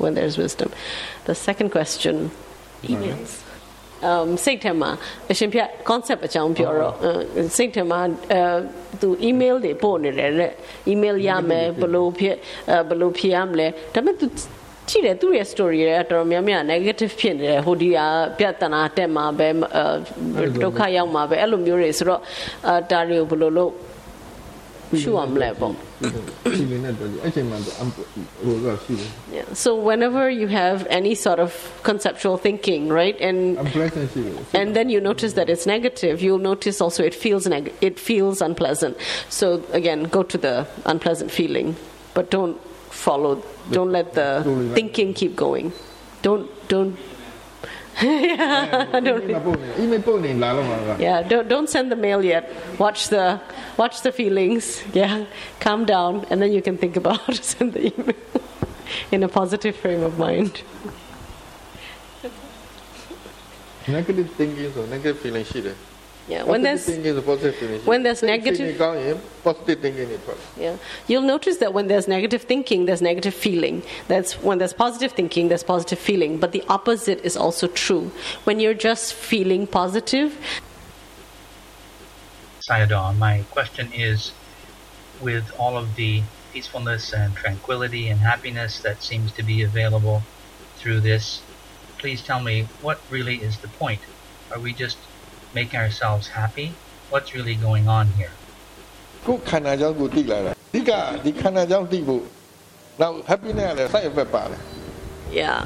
[0.00, 0.72] when there's wisdom.
[1.26, 2.30] The second question,
[2.82, 3.32] emails.
[4.10, 4.90] um စိတ်ထဲမှာ
[5.30, 8.00] အရှင်ပြ concept အကြောင်းပြောတော့အဲစိတ်ထဲမှာ
[8.32, 8.42] အဲ
[9.00, 10.52] သူ email တွေပို့နေတယ်တဲ့
[10.92, 12.36] email ရမယ်ဘယ်လို့ဖြစ်
[12.70, 14.26] အဲဘယ်လို့ဖြေရမလဲဒါပေမဲ့သူ
[14.88, 18.06] ကြည့်တယ်သူ့ရဲ့ story ရဲ့တော်တော်များများ negative ဖြစ်နေတယ်ဟိုဒီဟာ
[18.38, 22.20] ပြဿနာတက်မှာပဲအဲဒုက္ခရောက်မှာပဲအဲ့လိုမျိုးတွေဆိုတော့
[22.68, 23.72] အဲဒါတွေကိုဘယ်လိုလုပ်
[25.02, 25.72] ရှုရမလဲပေါ့
[26.56, 28.04] ရှိနေတဲ့တော်ဒီအဲ့ချိန်မှာအမ်ဟို
[28.64, 29.46] ကရှိတယ် Yeah.
[29.64, 31.50] So whenever you have any sort of
[31.88, 36.76] conceptual thinking, right, and unpleasant ရှိတယ် and then you notice that it's negative, you'll notice
[36.84, 38.94] also it feels neg- it feels unpleasant.
[39.38, 39.46] So
[39.80, 40.54] again, go to the
[40.92, 41.68] unpleasant feeling,
[42.16, 42.56] but don't
[43.04, 43.32] follow.
[43.71, 44.43] don't let the
[44.73, 45.71] thinking keep going.
[46.21, 46.97] Don't don't.
[48.01, 48.99] yeah,
[51.23, 52.51] don't don't send the mail yet.
[52.77, 53.39] Watch the
[53.77, 54.83] watch the feelings.
[54.93, 55.25] Yeah,
[55.59, 58.15] calm down, and then you can think about send the email
[59.11, 60.61] in a positive frame of mind.
[63.87, 65.71] Negative thinking 那个 feeling 是的。
[66.27, 68.79] yeah, when there's when there's negative
[69.43, 70.53] positive thinking is positive.
[70.57, 73.83] Yeah, you'll notice that when there's negative thinking, there's negative feeling.
[74.07, 76.39] That's when there's positive thinking, there's positive feeling.
[76.39, 78.11] But the opposite is also true.
[78.43, 80.35] When you're just feeling positive.
[82.59, 84.31] Sayadaw, my question is,
[85.21, 90.23] with all of the peacefulness and tranquility and happiness that seems to be available
[90.77, 91.43] through this,
[91.99, 94.01] please tell me what really is the point?
[94.51, 94.97] Are we just
[95.58, 96.68] making ourselves happy?
[97.12, 98.34] What's really going on here?
[99.26, 100.90] ကိုယ်ခန္ဓာကြောင့်ကိုသိလာတာအဓိက
[101.24, 102.22] ဒီခန္ဓာကြောင့်သိဖို့
[103.00, 104.60] နောက် happiness ကလည်း side effect ပါတယ်
[105.40, 105.58] yeah,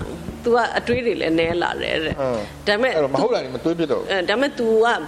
[0.43, 4.99] သူကအတွေးတွေလည်းနည်းလာတယ်တဲ့ ဟုတ် ဒါပေမဲ့ အဲ့တော့မဟုတ်တာနေမတွေးပြတော့ဘူး အဲဒါပေမဲ့ तू ကဘယ်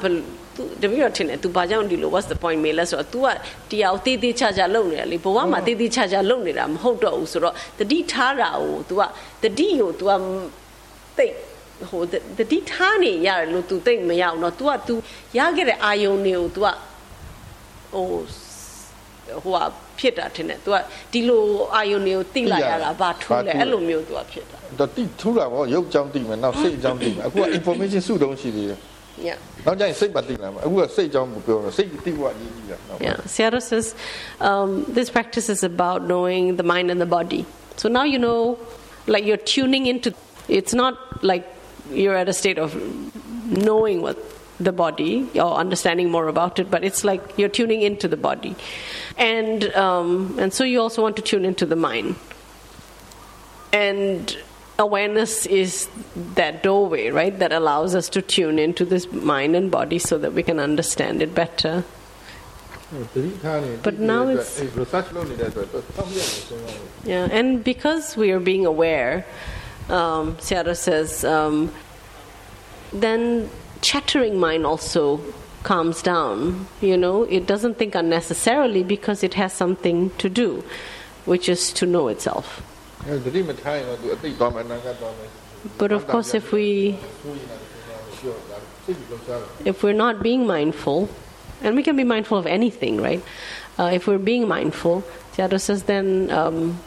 [0.57, 3.27] သူတပည့်တော်ထင်တယ် तू ဘာကြောင့်ဒီလို what's the point မေးလဲဆိုတော့ तू က
[3.71, 9.03] တရားကိုတေးသေးချာချာလုပ်နေတာလေဘဝမှာတေးသေးချာချာလုပ်နေတာမဟုတ်တော့ဘူးဆိုတော့တတိထားတာကို तू က
[9.43, 10.11] တတိကို तू က
[11.19, 11.33] တိတ်
[11.91, 12.03] ဟို
[12.39, 14.95] တတိထားနေရတယ်လို့ तू တိတ်မရအောင်တော့ तू က तू
[15.39, 16.67] ရခဲ့တဲ့အာယုံတွေကို तू က
[17.93, 18.07] ဟို
[19.45, 19.65] ဟိုက
[19.99, 20.77] ဖြစ်တာထင်တယ် तू က
[21.13, 21.43] ဒီလို
[21.75, 28.79] အာယုံတွေကိုတိလိုက်ရတာဘာထူးလဲအဲ့လိုမျိုး तू ကဖြစ်တာ တော့တိထူတာပေါ့ရုပ်ကြောင့်သိမယ်နောက်စိတ်ကြောင့်သိမယ်အခုက information စုတုံးရှိသေးတယ်
[29.27, 33.87] yeah နောက်ကျရင်စိတ်ပါသိလာမှာအခုကစိတ်ကြောင့်မပြောတော့စိတ်သိဖို့အရေးကြီးတာနောက် Yeah, Seattle says
[34.49, 37.43] um, this practice is about knowing the mind and the body.
[37.81, 38.41] So now you know,
[39.15, 40.09] like you're tuning into.
[40.59, 40.95] It's not
[41.31, 41.45] like
[41.94, 42.76] you're at a state of
[43.52, 44.18] knowing what
[44.60, 48.56] the body or understanding more about it, but it's like you're tuning into the body,
[49.18, 52.16] and um, and so you also want to tune into the mind,
[53.74, 54.38] and
[54.78, 55.90] awareness is
[56.36, 60.34] that doorway, right, that allows us to tune into this mind and body so that
[60.34, 61.84] we can understand it better.
[63.82, 64.60] But now it's
[67.06, 69.26] yeah, and because we are being aware
[69.92, 71.72] um, Sayadaw says, um,
[72.94, 73.50] then
[73.82, 75.22] chattering mind also
[75.64, 76.68] calms down.
[76.82, 80.64] You know, it doesn't think unnecessarily because it has something to do,
[81.26, 82.62] which is to know itself.
[85.78, 86.98] But of course, if we
[89.66, 91.10] if we're not being mindful,
[91.62, 93.24] and we can be mindful of anything, right?
[93.78, 96.80] Uh, if we're being mindful, Sayadaw says, then um,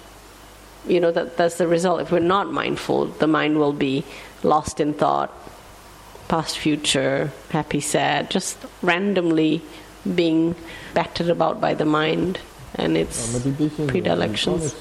[0.87, 2.01] you know that that's the result.
[2.01, 4.05] If we're not mindful the mind will be
[4.43, 5.33] lost in thought
[6.29, 9.63] past future happy sad just randomly
[10.15, 10.55] being
[10.95, 12.39] battered about by the mind
[12.77, 14.75] and its uh, predilections.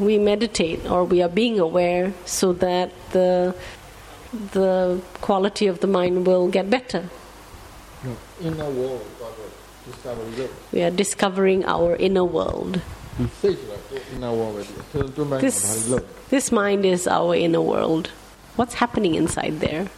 [0.00, 3.54] we meditate or we are being aware so that the
[4.52, 7.08] the quality of the mind will get better.
[8.04, 9.06] World.
[10.72, 12.80] We are discovering our inner world.
[15.40, 15.88] This,
[16.30, 18.10] this mind is our inner world.
[18.56, 19.88] What's happening inside there?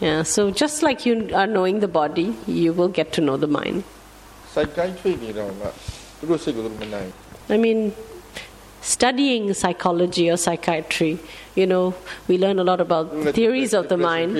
[0.00, 3.46] Yeah, so just like you are knowing the body, you will get to know the
[3.48, 3.84] mind.
[7.50, 7.92] I mean,
[8.84, 11.18] studying psychology or psychiatry.
[11.54, 11.94] You know,
[12.28, 14.36] we learn a lot about theories of the mind.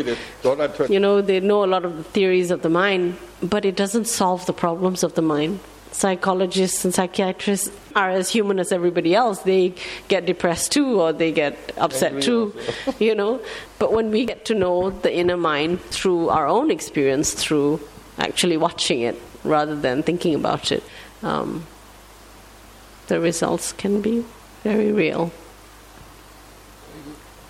[0.89, 4.07] You know, they know a lot of the theories of the mind, but it doesn't
[4.07, 5.61] solve the problems of the mind.
[5.93, 9.39] Psychologists and psychiatrists are as human as everybody else.
[9.43, 9.75] They
[10.09, 12.53] get depressed too, or they get upset too,
[12.99, 13.41] you know.
[13.79, 17.81] But when we get to know the inner mind through our own experience, through
[18.19, 20.83] actually watching it rather than thinking about it,
[21.23, 21.65] um,
[23.10, 24.16] the results can be
[24.68, 25.24] very real.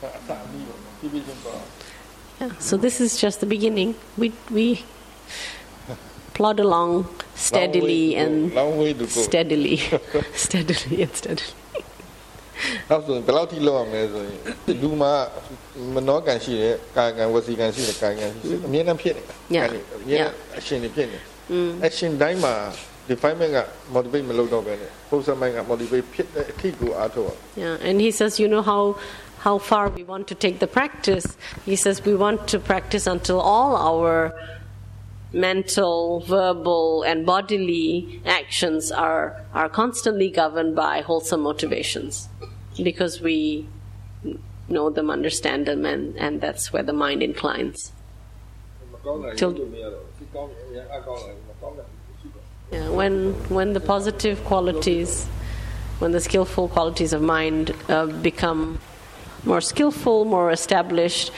[0.02, 1.60] အစအပြီးတော့ပြပြချင်းပေါ့
[2.42, 3.90] Yeah, so this is just the beginning.
[4.22, 4.68] We we
[6.38, 6.92] plod along
[7.48, 9.78] steadily and long way to go steadily,
[10.46, 11.56] steadily and steadily.
[12.90, 14.38] နောက်ဆိုရင်ဘယ်လောက်ထိလောက်အောင်လဲဆိုရင်
[14.82, 15.12] လူမှာ
[15.94, 19.64] မနောကံရှိတယ်ကာကံဝစီကံရှိတယ်ကာကံရှိတယ်အမြဲတမ်းဖြစ်နေတာ Yeah.
[19.64, 21.20] အဲ့ဒီအမြဲတမ်းအရှင်တွေဖြစ်နေ
[21.54, 21.72] Mm.
[21.88, 22.54] action တိုင်းမှာ
[23.12, 23.60] definement က
[23.96, 28.82] motivate မလုပ်တော့ပဲနဲ့ process mind က motivate ဖြစ်တဲ့အထိကိုအားထုတ်အောင် Yeah, and he says, you know how
[29.48, 31.28] how far we want to take the practice.
[31.72, 34.12] He says we want to practice until all our
[35.50, 35.96] mental,
[36.36, 37.88] verbal, and bodily
[38.40, 39.26] actions are
[39.60, 42.14] are constantly governed by wholesome motivations,
[42.90, 43.38] because we
[44.76, 47.78] know them, understand them, and and that's where the mind inclines.
[48.94, 51.93] မကောင်းတာ Till- လို့မရတော့ဒီကောင်းအရင်အကောင်းလာမကောင်းတာရှိတော့
[52.73, 55.27] yeah, when when the positive qualities,
[55.99, 58.79] when the skillful qualities of mind uh, become
[59.45, 61.31] more skillful, more established,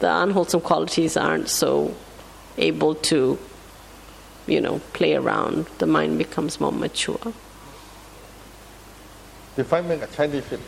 [0.00, 1.94] the unwholesome qualities aren't so
[2.58, 3.38] able to,
[4.46, 5.66] you know, play around.
[5.78, 7.32] The mind becomes more mature
[9.56, 10.58] defilement 가 차이되시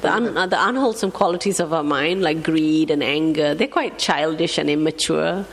[0.00, 3.98] the, un, uh, the unwholesome qualities of our mind like greed and anger they're quite
[3.98, 5.44] childish and immature.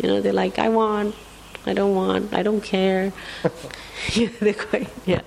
[0.00, 1.14] You know they're like I want
[1.66, 3.12] I don't want I don't care.
[4.12, 5.22] Yeah, they're quite yeah.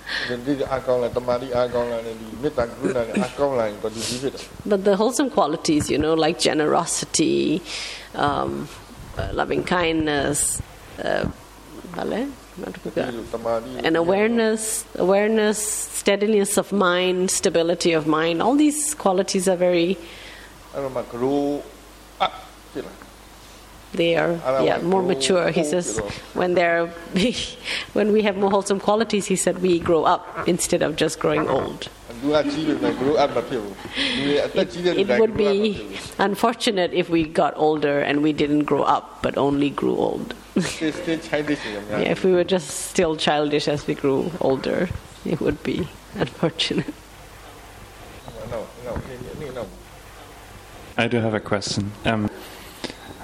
[4.65, 7.61] But the wholesome qualities you know like generosity
[8.13, 8.67] um,
[9.17, 10.61] uh, loving kindness
[11.03, 11.25] uh
[13.83, 18.41] and awareness, awareness, steadiness of mind, stability of mind.
[18.41, 19.97] All these qualities are very.
[23.93, 24.33] They are
[24.63, 25.49] yeah more mature.
[25.49, 25.97] He says
[26.33, 26.87] when they're
[27.93, 31.47] when we have more wholesome qualities, he said we grow up instead of just growing
[31.47, 31.89] old.
[34.55, 34.75] it,
[35.07, 39.69] it would be unfortunate if we got older and we didn't grow up, but only
[39.69, 41.59] grew old still, childish.
[41.65, 44.89] Yeah, if we were just still childish as we grew older,
[45.25, 46.93] it would be unfortunate.
[48.49, 49.67] No, no, no.
[50.97, 51.91] I do have a question.
[52.05, 52.29] Um,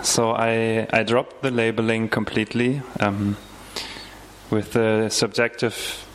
[0.01, 3.37] so I I dropped the labeling completely um,
[4.49, 6.05] with the subjective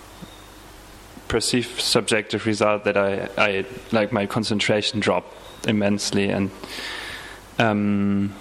[1.28, 5.34] perceived subjective result that I I like my concentration dropped
[5.66, 6.50] immensely and.
[7.60, 8.34] Um,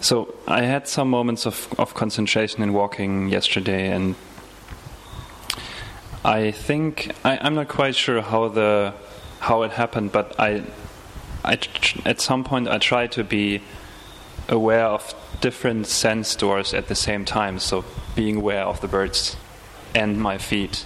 [0.00, 4.14] so I had some moments of, of concentration in walking yesterday, and
[6.24, 8.94] I think I, I'm not quite sure how the
[9.40, 10.62] how it happened, but I
[11.44, 11.58] I
[12.04, 13.62] at some point I try to be
[14.48, 17.58] aware of different sense doors at the same time.
[17.58, 17.84] So
[18.16, 19.36] being aware of the birds
[19.94, 20.84] and my feet,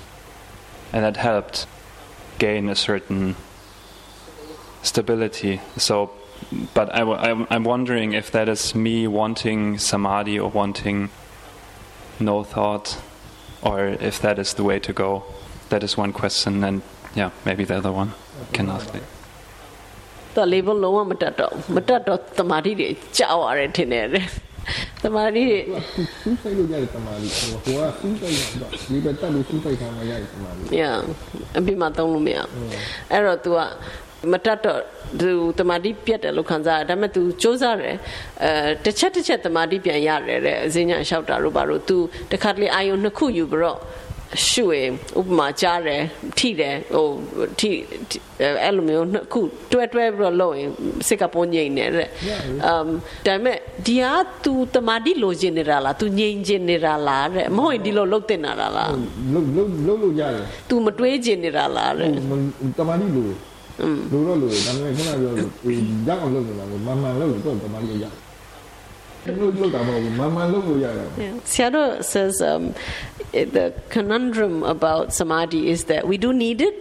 [0.93, 1.67] and that helped
[2.39, 3.37] gain a certain
[4.83, 5.61] stability.
[5.77, 6.11] So,
[6.74, 11.10] but I, w- I'm, I'm wondering if that is me wanting samadhi or wanting
[12.20, 12.98] no thought,
[13.62, 15.24] or if that is the way to go.
[15.70, 16.82] That is one question, and
[17.16, 18.10] yeah, maybe the other one
[18.54, 19.04] can ask it.
[20.36, 24.06] တော့ label လုံးဝမတက်တော့ဘူးမတက်တော့တမာတိတွေကြောက်ရတယ်ထင်တယ်
[25.04, 25.60] တမာတိတွေ
[26.22, 30.96] စူးစိုက်လို့ရတယ်တမာတိဟိုကစူးစိုက်တာဒီဘက်တက်လို့စူးစိုက်ထားမှရတယ်တမာတိ yeah
[31.58, 32.70] အပြင်မှာသုံးလို့မရဘူး
[33.12, 33.60] အဲ့တော့ तू က
[34.32, 34.80] မတက်တော့
[35.20, 37.98] तू တမာတိပြတ်တယ်လို့ခံစားရတယ်ဒါပေမဲ့ तू စူးစမ်းတယ်
[38.44, 41.98] အဲတစ်ချက်တစ်ချက်တမာတိပြန်ရတယ်တဲ့အစင်းညာလျှောက်တာတို့ဘာလို့ तू
[42.32, 43.80] တခါတလေအာယုံနှစ်ခုယူပြီးတော့
[44.50, 46.02] ရှုရင်ဥပမာကြားတယ်
[46.38, 47.08] ထိတယ်ဟို
[47.60, 47.70] ထိ
[48.10, 48.18] ထိ
[48.64, 50.70] အဲ့လိုမျိုးနှစ်ခုတွဲတွဲပြီးတော့လုပ်ရင်
[51.08, 52.08] စိတ်ကပုံငိမ့်နေတဲ့
[52.66, 52.88] အမ်
[53.26, 54.14] ဒါပေမဲ့ဒီဟာ
[54.44, 58.92] तू တမာတိလိုချင်နေတာလား तू ငိမ့်ချင်နေတာလားတဲ့မဟုတ်ရင်ဒီလိုလုပ်တင်တာလား
[59.34, 62.12] လုံးလုံးလုံးလို့ရတယ် तू မတွေးချင်နေတာလားတဲ့
[62.78, 63.32] တမာတိလို့
[64.12, 65.50] လို့တော့လို့ဒါပေမဲ့ခုနပြောလို့
[66.08, 71.34] ရောက်အောင်လုပ်နေတာကိုမမှန်လုပ်လို့တော့တမာတိရတယ်လို့လို့တာမဟုတ်ဘူးမမှန်လုပ်လို့ရတယ် Yeah.
[71.54, 72.64] Seattle says um,
[73.40, 73.66] it- the
[73.96, 76.76] conundrum about samadhi is that we do need it,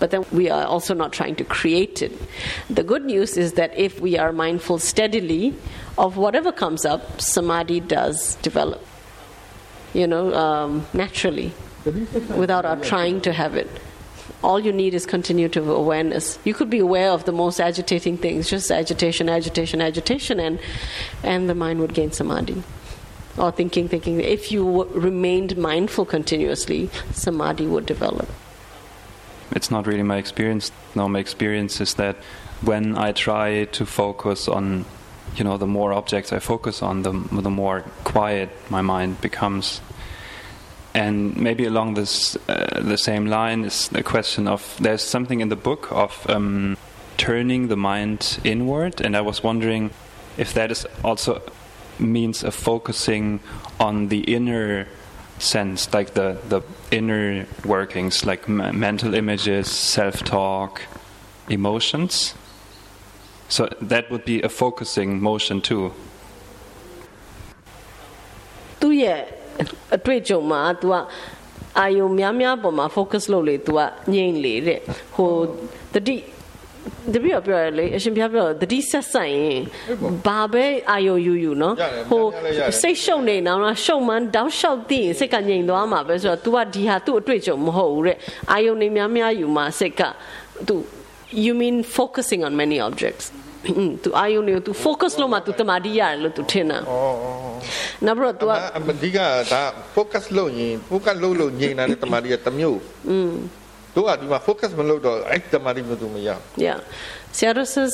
[0.00, 2.12] but then we are also not trying to create it.
[2.78, 5.44] The good news is that if we are mindful steadily
[6.04, 7.00] of whatever comes up,
[7.34, 8.16] samadhi does
[8.48, 8.82] develop,
[10.00, 10.70] you know, um,
[11.02, 11.48] naturally,
[12.42, 13.70] without our trying to have it.
[14.43, 16.37] All you need is continued awareness.
[16.43, 20.59] You could be aware of the most agitating things, just agitation, agitation, agitation, and
[21.23, 22.61] and the mind would gain samadhi
[23.37, 24.21] or thinking, thinking.
[24.21, 28.29] If you w- remained mindful continuously, samadhi would develop.
[29.55, 30.71] it's not really my experience.
[30.95, 32.15] No, my experience is that
[32.61, 34.85] when I try to focus on,
[35.35, 37.11] you know, the more objects I focus on, the
[37.41, 39.81] the more quiet my mind becomes.
[40.95, 45.49] And maybe along this uh, the same line is the question of there's something in
[45.49, 46.77] the book of um,
[47.17, 49.91] turning the mind inward, and I was wondering
[50.37, 51.41] if that is also
[51.99, 53.41] means a focusing
[53.77, 54.87] on the inner
[55.37, 60.81] sense, like the, the inner workings, like mental images, self talk,
[61.49, 62.35] emotions.
[63.49, 65.91] So that would be a focusing motion too.
[68.81, 69.21] သူ့ရဲ့
[69.96, 70.94] အတွေ့အကြုံမှာ तू က
[71.78, 73.78] အာယုံများများပေါ်မှာ focus လုပ်လေ तू က
[74.12, 74.80] ငြိမ့်လေတဲ့
[75.14, 75.30] ဟို
[75.94, 76.16] တတိ
[77.14, 79.60] တပည့်တော်ပြောရလေအရှင်ဘုရားပြောတတိဆက်ဆိုင်ရင်
[80.26, 81.74] ဘာပဲအာယုံယူယူနော်
[82.10, 82.24] ဟို
[82.80, 88.16] စိတ်ရှုပ်နေတော့ရှုပ်မှန်းတောက်လျှောက်သိရင်စိတ်ကငြိမ်သွားမှာပဲဆိုတော့ तू ကဒီဟာသူ့အတွေ့အကြုံမဟုတ်ဘူးတဲ့
[88.52, 90.02] အာယုံနေများများယူမှာစိတ်က
[90.68, 90.74] तू
[91.44, 93.26] you mean focusing on many objects
[94.02, 96.78] သူအာယုံနေ तू focus လုပ်မှ तू တမာတိရတယ်လို့ तू ထင်တာ
[98.06, 99.18] နောက်ပြီးတော့ तू က အမဒီက
[99.52, 99.62] ဒါ
[99.96, 102.78] focus လုပ်ရင် focus လုပ်လို့ငြိမ်တာနဲ့တမာတိကတစ်မျိုး
[103.10, 103.32] อืม
[103.94, 106.28] တို့ကဒီမှာ focus မလုပ်တော့အဲ့တမာတိမျိုးသူမရ
[106.66, 106.78] Yeah.
[107.36, 107.92] Seattle says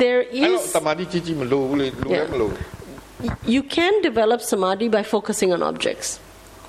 [0.00, 2.52] there အဲ့တော့ is တမာတိကြီးကြီးမလို့ဘူးလေလူလည်းမလို့
[3.54, 6.20] you can develop samadhi by focusing on objects.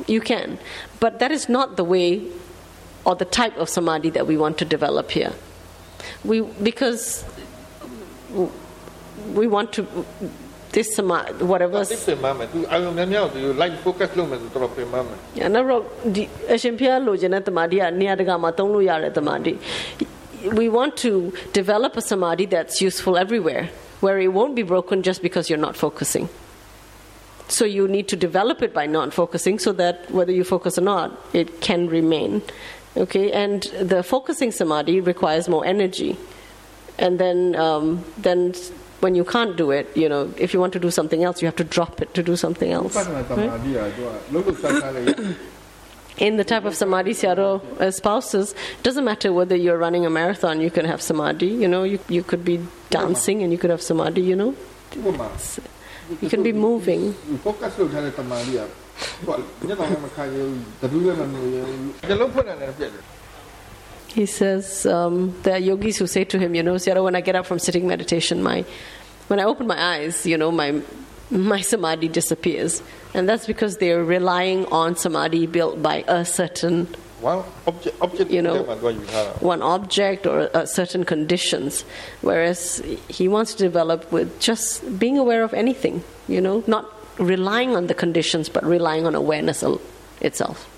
[0.07, 0.59] You can.
[0.99, 2.09] But that is not the way
[3.05, 5.33] or the type of samadhi that we want to develop here.
[6.23, 7.23] We because
[9.39, 9.81] we want to
[10.75, 15.81] this samadhi whatever ဒီပြင်မှာမယ်သူအာရုံများများသူ light focus လုပ်မယ်သူတော်တော်ပြင်မှာမယ် Yeah, နောက်တော့
[16.15, 19.53] ဒီအရှင်ဖျားလိုချင်တဲ့တမာတိကနေရာတကာမှာသုံးလို့ရတဲ့တမာတိ
[20.59, 21.11] we want to
[21.59, 23.63] develop a samadhi that's useful everywhere
[24.03, 26.25] where it won't be broken just because you're not focusing
[27.57, 30.85] so you need to develop it by not focusing so that whether you focus or
[30.93, 31.07] not
[31.41, 32.41] it can remain
[33.03, 33.57] okay and
[33.93, 36.11] the focusing samadhi requires more energy
[36.98, 38.54] and then um, then
[39.00, 41.46] when you can't do it, you know, if you want to do something else, you
[41.46, 42.96] have to drop it to do something else.
[42.96, 43.40] Hmm?
[46.18, 50.62] In the type of samadhi Sayadaw uh, spouses, doesn't matter whether you're running a marathon,
[50.62, 53.82] you can have samadhi, you know, you, you could be dancing and you could have
[53.82, 54.54] samadhi, you know.
[55.34, 55.60] It's,
[56.22, 57.14] you can be moving
[64.16, 67.20] he says um, there are yogis who say to him, you know, Sayadaw, when I
[67.20, 68.64] get up from sitting meditation, my
[69.28, 70.80] when I open my eyes, you know, my
[71.30, 76.86] my samadhi disappears, and that's because they are relying on samadhi built by a certain
[77.20, 78.62] one object, object you know,
[79.40, 81.84] one object or certain conditions.
[82.22, 87.76] Whereas he wants to develop with just being aware of anything, you know, not relying
[87.76, 89.62] on the conditions, but relying on awareness
[90.22, 90.72] itself.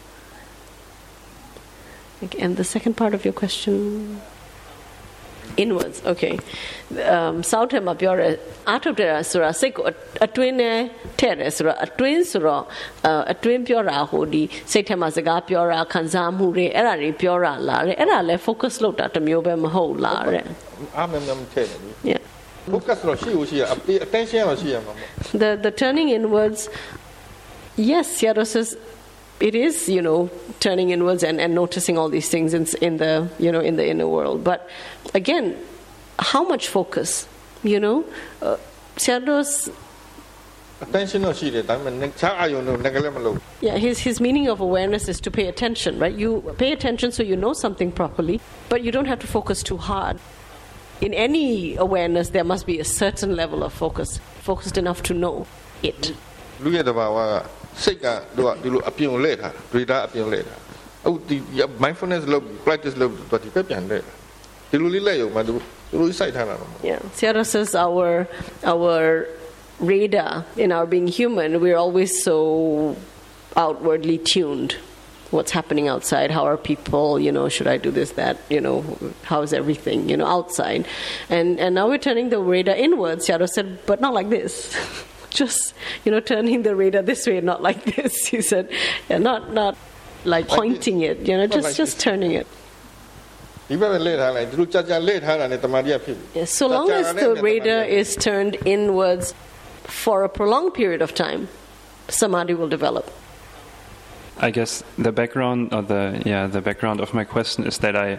[2.24, 4.20] Okay, and the second part of your question?
[5.56, 6.34] Inwards, okay.
[7.14, 8.28] Um, စောက်ထဲမှာပြောရဲ
[8.68, 9.84] အားထုတ်တယ်ဆိုတာစိတ်ကို
[10.26, 10.76] အတွင်းနဲ့
[11.20, 12.62] ထဲ့တယ်ဆိုတော့အတွင်းဆိုတော့
[13.06, 14.42] အအတွင်းပြောတာဟိုဒီ
[14.72, 20.44] စိတ်ထဲမှာစကားပြောတာခံစားမှုတွေအဲ့ဒါတွေပြောတာလားတဲ့အဲ့ဒါလဲ focus လုပ်တာတစ်မျိုးပဲမဟုတ်လားတဲ့
[20.96, 21.80] အားမမမထည့်တယ်
[22.12, 22.22] Yeah.
[22.74, 25.06] focus တော့ရှိလို့ရှိရအပေး attention တော့ရှိရမှာပေါ့
[25.42, 26.60] the the turning inwards
[27.90, 28.68] yes Sayadaw says
[29.40, 30.30] it is you know
[30.60, 33.88] turning inwards and, and noticing all these things in, in the you know in the
[33.88, 34.44] inner world.
[34.44, 34.68] But
[35.14, 35.56] again
[36.18, 37.28] how much focus
[37.62, 38.04] you know?
[38.42, 38.56] Uh,
[38.96, 39.70] Sayadaw's
[40.80, 41.24] attention
[43.60, 46.14] Yeah his his meaning of awareness is to pay attention right?
[46.14, 49.76] You pay attention so you know something properly but you don't have to focus too
[49.76, 50.18] hard.
[51.00, 55.46] In any awareness there must be a certain level of focus focused enough to know
[55.82, 56.12] it.
[57.84, 58.06] စိတ်က
[58.36, 60.60] သူကဒီလိုအပြင်ကိုလဲထားဒရိတာအပြင်လဲထား
[61.06, 61.36] အခုဒီ
[61.84, 63.98] mindfulness လုပ် practice လုပ်သူဒီပဲပြန်လဲ
[64.70, 65.54] ဒီလိုလေးလဲရုံမှသူ
[66.00, 68.08] တို့စိုက်ထားတာမဟုတ် Yeah Sayadaw says our
[68.72, 69.00] our
[69.90, 70.32] radar
[70.64, 72.36] in our being human we're always so
[73.64, 74.72] outwardly tuned.
[75.36, 78.76] What's happening outside how are people you know should i do this that you know
[79.30, 80.82] how's everything you know outside.
[81.36, 84.52] And and now we're turning the radar inwards Sayadaw said but not like this.
[85.29, 85.73] Just
[86.05, 88.13] you know, turning the radar this way, not like this.
[88.27, 88.69] He said,
[89.09, 89.75] yeah, not not
[90.25, 91.19] like pointing it.
[91.27, 92.47] You know, Not just like just turning it.
[93.69, 99.27] ဒီဘက်ပဲလဲထားလိုက်သူတို့ကြာကြာလဲထားတာနဲ့တမာတိကဖြစ်ပြီ Yes, so long as the radar is turned inwards
[100.03, 101.41] for a prolonged period of time,
[102.19, 103.05] samadhi will develop.
[104.47, 104.71] I guess
[105.07, 108.09] the background or the yeah the background of my question is that I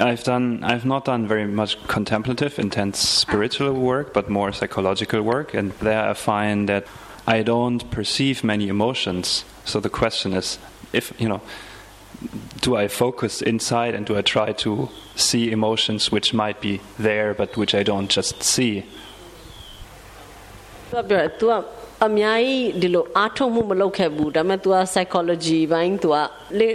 [0.00, 5.54] I've done I've not done very much contemplative intense spiritual work but more psychological work
[5.54, 6.86] and there I find that
[7.26, 10.58] I don't perceive many emotions so the question is
[10.92, 11.40] if you know
[12.60, 17.34] do I focus inside and do I try to see emotions which might be there
[17.34, 18.84] but which I don't just see
[20.90, 21.54] သူကပြောတယ် तू က
[22.06, 26.16] အများကြီးဒီလိုအားထုတ်မှုမလုပ်ခဲ့ဘူးဒါပေမဲ့ तू က psychology ဘိုင်း तू က
[26.58, 26.68] လေ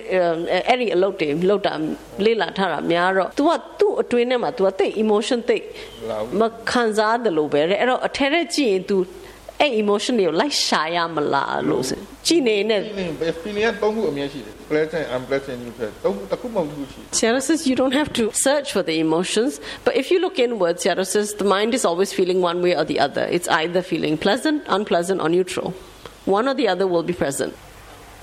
[0.67, 1.73] အဲ့ဒီအလုပ်တွေလုပ်တာ
[2.25, 5.63] လေ့လာထားတာများတော့ तू ကသူ့ အတွင်းထဲမှာ तू ကတိတ် emotion တိတ်
[6.39, 6.41] မ
[6.71, 8.97] ခံစားတယ်လို့ပဲတဲ့အဲ့တော့အထဲထဲကြည့်ရင် तू
[9.62, 12.80] အဲ့ emotion တွေကိုလိုက်ရှာရမလားလို့ဆိုကြည်နေနဲ့
[13.42, 15.06] feeling က၃ခုအများရှိတယ် pleasant.
[15.16, 19.52] Unpleasant neutral ၃ခုတစ်ခုမှမဟုတ်ဘူးရှိ Sayadaw says you don't have to search for the emotions
[19.84, 22.84] but if you look inwards Sayadaw says the mind is always feeling one way or
[22.92, 23.24] the other.
[23.36, 25.68] It's either feeling pleasant unpleasant or neutral.
[26.38, 27.52] One or the other will be present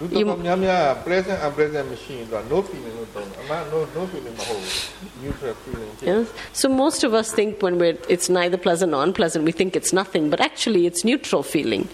[0.01, 4.75] လူတော်တော်များများ pleasant unpleasant မရှိရင်တော့ no feeling လို့သုံးတယ်အမှန် no no feeling မဟုတ်ဘူး
[5.25, 6.27] neutral feeling ဖြစ်တယ် Yes.
[6.61, 9.93] So most of us think when we're, it's neither pleasant nor unpleasant, we think it's
[10.01, 11.85] nothing, but actually it's neutral feeling.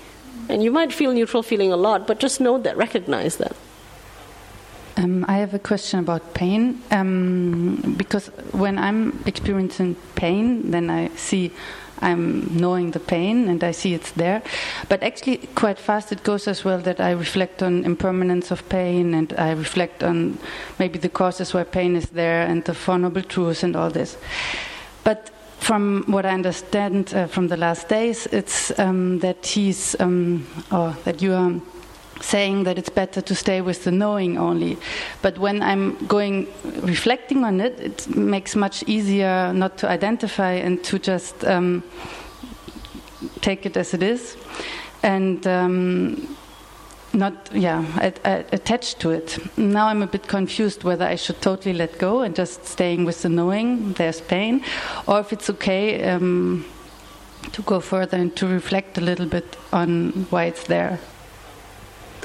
[0.51, 3.55] And you might feel neutral feeling a lot, but just know that, recognize that.
[5.01, 6.62] Um, I have a question about pain
[6.99, 8.26] um, because
[8.64, 9.01] when I'm
[9.33, 9.91] experiencing
[10.22, 11.45] pain, then I see
[12.02, 14.41] I'm knowing the pain and I see it's there.
[14.89, 19.14] But actually, quite fast it goes as well that I reflect on impermanence of pain
[19.14, 20.38] and I reflect on
[20.80, 24.18] maybe the causes why pain is there and the four Noble Truths and all this.
[25.04, 25.30] But
[25.60, 30.96] from what I understand uh, from the last days, it's um, that he's um, or
[31.06, 31.60] that you are
[32.22, 34.78] saying that it's better to stay with the knowing only.
[35.22, 36.47] But when I'm going
[36.82, 41.84] reflecting on it, it makes much easier not to identify and to just um,
[43.41, 44.38] take it as it is,
[45.03, 45.45] and.
[45.47, 46.36] Um,
[47.13, 51.41] not yeah at, at, attached to it now i'm a bit confused whether i should
[51.41, 54.61] totally let go and just staying with the knowing there's pain
[55.07, 56.66] or if it's okay um,
[57.53, 60.99] to go further and to reflect a little bit on why it's there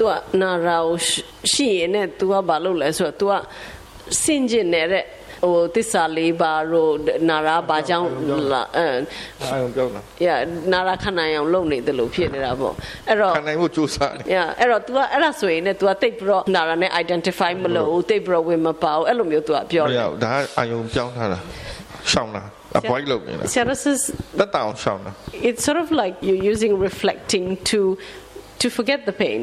[0.02, 0.96] ူကနာရာကို
[1.52, 3.32] ရှိရင်နဲ့ तू ကဘာလုပ်လဲဆိုတော့ तू က
[4.22, 5.04] စင်ကျင်နေတဲ့
[5.44, 6.92] ဟိုတစ္ဆာလေးပါတို့
[7.28, 8.08] နာရာဘာကြောင့်
[8.52, 8.86] လာအဲ
[9.42, 10.28] အာယုံပြောတာ ရ
[10.72, 12.74] နာရာခဏအောင်လုပ်နေတယ်လို့ဖြစ်နေတာပေါ့
[13.08, 21.38] အဲ့တော့ ခံနိုင်ဖို့ကြိုးစားတယ် Yeah အဲ့တော့ तू ကအဲ့ဒါဆိုရင်လည်း तू ကတိတ်ပြီးတော့နာရာနဲ့ identify မလုပ်ဘူးတိတ်ပြီးတော့ဝင်မပါဘူးအဲ့လိုမျိုး तू ကပြော မ တယ် ရဘူးဒါကအာယုံပြောင်းထားတာ
[22.10, 22.42] ရှောင်းတာ
[22.78, 24.00] avoid လုပ်နေတာ Sarah says
[24.38, 25.10] တက်တောင်ရှောင်းတာ
[25.48, 27.80] it's sort of like you're using reflecting to
[28.62, 29.42] to forget the pain.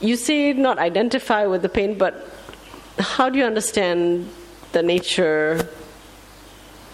[0.00, 2.28] you say not identify with the pain, but
[2.98, 4.28] how do you understand
[4.72, 5.68] the nature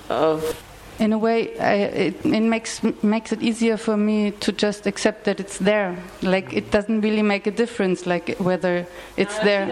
[0.08, 0.62] of?
[0.98, 5.24] In a way, I, it, it makes makes it easier for me to just accept
[5.24, 5.96] that it's there.
[6.22, 8.86] Like it doesn't really make a difference, like whether
[9.16, 9.66] it's there.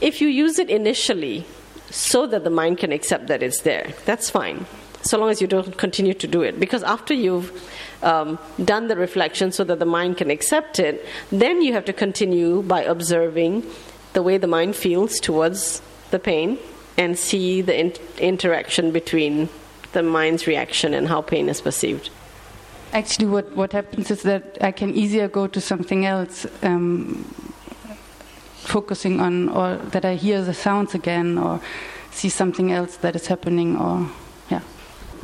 [0.00, 1.46] If you use it initially,
[1.90, 4.66] so that the mind can accept that it's there, that's fine.
[5.06, 6.58] So long as you don't continue to do it.
[6.58, 7.52] Because after you've
[8.02, 11.92] um, done the reflection so that the mind can accept it, then you have to
[11.92, 13.64] continue by observing
[14.14, 15.80] the way the mind feels towards
[16.10, 16.58] the pain
[16.98, 19.48] and see the in- interaction between
[19.92, 22.10] the mind's reaction and how pain is perceived.
[22.92, 27.24] Actually, what, what happens is that I can easier go to something else, um,
[28.56, 31.60] focusing on, or that I hear the sounds again, or
[32.10, 34.10] see something else that is happening, or.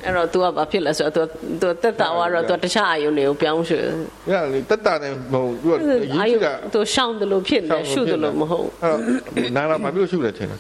[0.05, 1.29] အဲ့တော့ तू ကဘာဖြစ်လဲဆိုတော့
[1.61, 3.85] तू တက်တာကတော့ तू တခြားအာယုန်တွေကိုပြောင်းရွှေ့
[4.33, 5.75] ရလေတက်တာနဲ့ဟို तू က
[6.21, 6.43] အာယုန်
[6.75, 10.59] तू ရှောင်းတယ်လို့ဖြစ်နေရှုတယ်လို့မဟုတ်အဲ့နာလာဘာဖြစ်လို့ရှုလဲထင်လဲ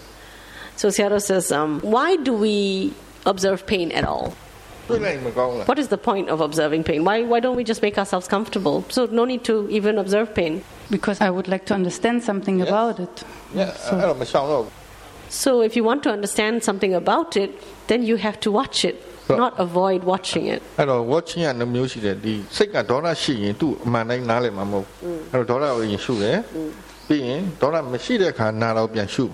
[0.76, 2.92] So Sayadaw says, um, why do we
[3.26, 4.34] observe pain at all?
[4.88, 7.04] What is the point of observing pain?
[7.04, 8.84] Why, why don't we just make ourselves comfortable?
[8.88, 10.64] So, no need to even observe pain.
[10.90, 12.68] Because I would like to understand something yes.
[12.68, 13.24] about it.
[13.54, 14.68] Yeah, so.
[15.28, 17.52] so, if you want to understand something about it,
[17.86, 19.02] then you have to watch it
[19.42, 20.60] not avoid watching it.
[20.78, 24.86] အဲ့တော့ watching ကနှမျိုးရှိတယ်ဒီစိတ်ကဒေါသရှိရင်သူ့အမှန်တိုင်းနားလည်မှာမဟုတ်
[25.32, 26.38] အဲ့တော့ဒေါသကိုရင်ရှုတယ်
[27.08, 29.24] ပြီးရင်ဒေါသမရှိတဲ့အခါနာတော့ပြန်ရှု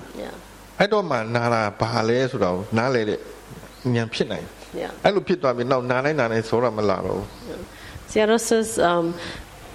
[0.78, 3.20] အဲ့တော့မှနာတာဘာလဲဆိုတော့နားလည်တဲ့
[3.94, 4.46] ဉာဏ်ဖြစ်နိုင်
[5.04, 7.54] အဲ့လိုဖြစ်သွားပြီနောက်နာတိုင်းနာတိုင်းဆိုတော့မလာတော့ဘူး mm.
[7.58, 7.64] mm.
[8.12, 9.06] Sayadaw says um,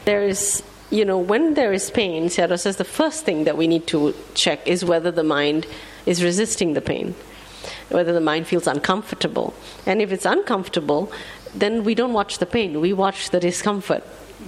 [0.10, 0.42] there is
[0.98, 4.00] you know when there is pain Sayadaw says the first thing that we need to
[4.44, 5.62] check is whether the mind
[6.12, 7.08] is resisting the pain
[7.90, 9.54] whether the mind feels uncomfortable.
[9.86, 11.12] And if it's uncomfortable,
[11.54, 14.04] then we don't watch the pain, we watch the discomfort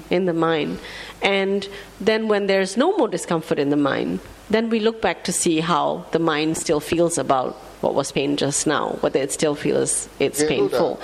[0.09, 0.79] in the mind.
[1.21, 1.67] And
[1.99, 5.59] then when there's no more discomfort in the mind, then we look back to see
[5.59, 10.09] how the mind still feels about what was pain just now, whether it still feels
[10.19, 10.99] it's painful.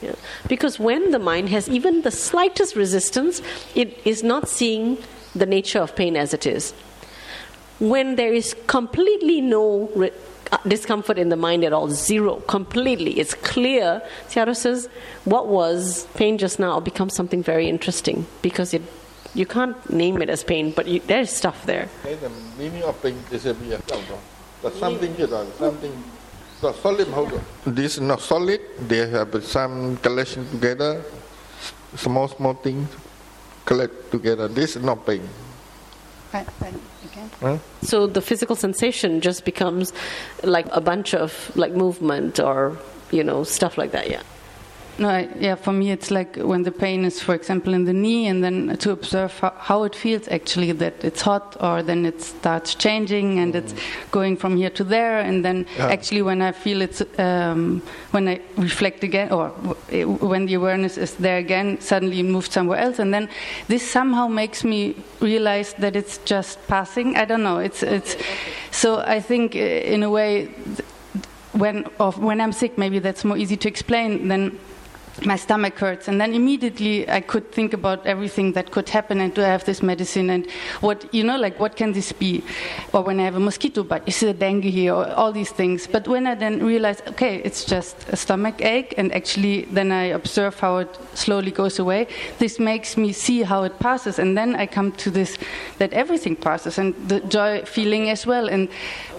[0.00, 0.14] Yeah.
[0.48, 3.42] Because when the mind has even the slightest resistance,
[3.74, 4.96] it is not seeing
[5.34, 6.72] the nature of pain as it is.
[7.78, 10.10] When there is completely no re-
[10.50, 14.88] uh, discomfort in the mind at all, zero, completely, it's clear, Sayadaw says,
[15.24, 18.82] what was pain just now becomes something very interesting because it
[19.34, 21.88] you can't name it as pain, but you, there's stuff there.
[22.02, 23.80] The meaning of pain disappears.
[24.62, 25.28] There's something here,
[25.58, 26.04] something
[26.60, 27.06] so solid.
[27.64, 28.60] This is not solid.
[28.88, 31.04] They have some collection together,
[31.94, 32.88] small, small things
[33.68, 34.48] collect together.
[34.48, 35.20] This is not pain.
[36.32, 36.72] I, I,
[37.04, 37.30] again.
[37.40, 37.58] Huh?
[37.82, 39.92] So the physical sensation just becomes
[40.42, 42.78] like a bunch of like movement or
[43.10, 44.08] you know stuff like that.
[44.10, 44.22] Yeah.
[45.00, 47.92] No, I, yeah, for me it's like when the pain is, for example, in the
[47.92, 52.04] knee, and then to observe how, how it feels actually that it's hot, or then
[52.04, 53.74] it starts changing and it's
[54.10, 55.86] going from here to there, and then Yeah.
[55.86, 57.80] actually when I feel it's, um,
[58.10, 59.50] when I reflect again, or
[60.20, 63.28] when the awareness is there again, suddenly it moves somewhere else, and then
[63.68, 67.16] this somehow makes me realize that it's just passing.
[67.16, 67.58] I don't know.
[67.58, 68.16] It's it's.
[68.72, 70.48] So I think uh, in a way.
[71.52, 74.28] when of when I'm sick, maybe that's more easy to explain.
[74.28, 74.58] Then
[75.24, 79.20] my stomach hurts, and then immediately I could think about everything that could happen.
[79.20, 80.30] And do I have this medicine?
[80.30, 80.50] And
[80.80, 82.42] what you know, like what can this be?
[82.92, 84.94] Or when I have a mosquito bite, is it a dengue here?
[84.94, 85.86] Or all these things.
[85.86, 90.04] But when I then realize, okay, it's just a stomach ache, and actually then I
[90.04, 92.06] observe how it slowly goes away.
[92.38, 95.36] This makes me see how it passes, and then I come to this
[95.78, 98.48] that everything passes, and the joy feeling as well.
[98.48, 98.68] And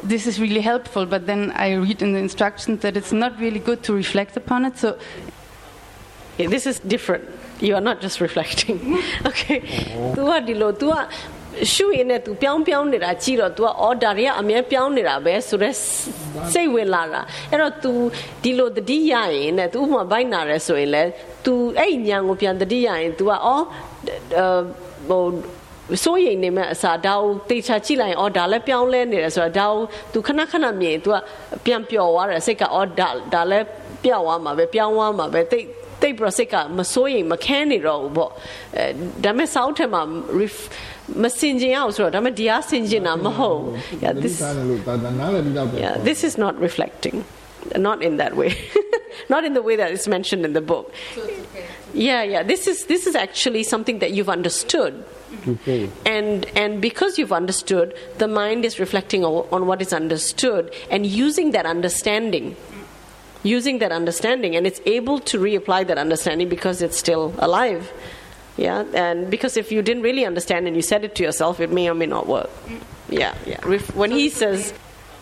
[0.03, 1.05] this is really helpful.
[1.05, 4.65] But then I read in the instructions that it's not really good to reflect upon
[4.65, 4.77] it.
[4.77, 4.97] So
[6.38, 7.24] Yeah, this is different.
[7.60, 8.76] You are not just reflecting.
[9.30, 9.58] okay.
[10.16, 10.94] तूကဒီလို तू က
[11.74, 15.76] ရှုရင်းနဲ့ तू ပြောင်းပြောင်းနေတာကြည့်တော့ तू ကအော်ဒါတွေကအမြဲပြောင်းနေတာပဲဆိုတော့
[16.52, 17.20] စိတ်ဝင်လာတာ
[17.50, 17.90] အဲ့တော့ तू
[18.42, 21.02] ဒီလိုတတိယရင်နဲ့ तू ဥပမာဘိုက်နာရဲဆိုရင်လဲ
[21.44, 23.64] तू အဲ့ညံကိုပြန်တတိယရင် तू ကအော်
[24.38, 24.60] အာ
[25.08, 25.24] ဟို
[26.04, 29.82] စိုးရိမ်နေမဲ့အစားဒါကိုတေချာကြည့်လိုက်ရင်အော်ဒါလည်းပြောင်းလဲနေတယ်ဆိုတော့ဒါကို
[30.12, 31.16] तू ခဏခဏမြင် तू က
[31.64, 33.66] ပြန်ပျော်သွားတယ်စိတ်ကအော်ဒါဒါလည်း
[34.04, 35.66] ပြောင်းသွားမှာပဲပြောင်းသွားမှာပဲတိတ်
[36.02, 38.30] တိတ်ပြီးတော့စိတ်ကမစိုးရိမ်မခဲနေတော့ဘူးပေါ့
[38.76, 38.84] အဲ
[39.24, 40.02] ဒါပေမဲ့စောင်းထက်မှာ
[40.40, 40.68] ref-
[41.22, 43.72] မစင်ကျင်အောင်ဆိုတော့ဒါပေမဲ့ဒီအားစင်ကျင်တာမဟုတ်ဘူး
[44.04, 44.34] yeah this
[45.84, 47.16] yeah this is not reflecting
[47.88, 48.50] not in that way
[49.34, 50.84] not in the way that is mentioned in the book
[52.08, 54.92] yeah yeah this is this is actually something that you've understood
[56.16, 56.28] and
[56.62, 57.88] and because you've understood
[58.22, 62.46] the mind is reflecting on, on what is understood and using that understanding
[63.43, 67.91] using that understanding and it's able to reapply that understanding because it's still alive.
[68.57, 71.71] Yeah, and because if you didn't really understand and you said it to yourself, it
[71.71, 72.49] may or may not work.
[73.07, 73.65] Yeah, yeah.
[73.93, 74.73] When he says,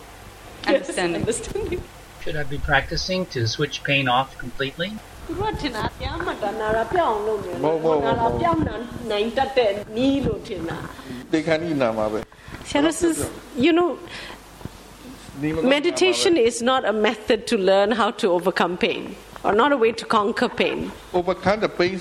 [0.66, 1.24] understanding.
[1.24, 1.82] Yes, understanding.
[2.22, 4.92] Should I be practicing to switch pain off completely?
[11.30, 11.76] They can eat
[13.56, 13.98] you know,
[15.40, 19.92] Meditation is not a method to learn how to overcome pain or not a way
[19.92, 20.90] to conquer pain.
[21.14, 21.98] Overcome the pain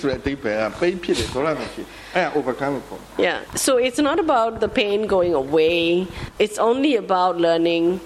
[2.34, 2.82] overcome
[3.18, 3.44] Yeah.
[3.56, 6.08] So it's not about the pain going away.
[6.40, 8.00] It's only about learning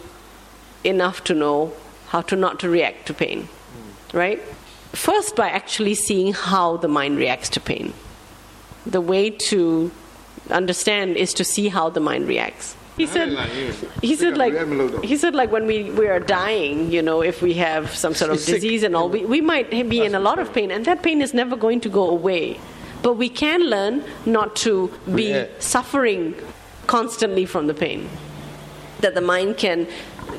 [0.84, 1.74] enough to know
[2.10, 3.48] how to not to react to pain.
[4.14, 4.42] Right?
[4.92, 7.94] First by actually seeing how the mind reacts to pain.
[8.86, 9.92] The way to
[10.50, 12.76] understand is to see how the mind reacts.
[13.03, 13.29] He said,
[14.09, 14.55] he said like
[15.11, 18.31] he said like when we, we are dying you know if we have some sort
[18.35, 18.55] of Sick.
[18.55, 21.19] disease and all we, we might be in a lot of pain and that pain
[21.27, 22.45] is never going to go away
[23.05, 23.95] but we can learn
[24.37, 24.73] not to
[25.21, 25.63] be React.
[25.75, 26.23] suffering
[26.95, 28.01] constantly from the pain
[29.03, 29.79] that the mind can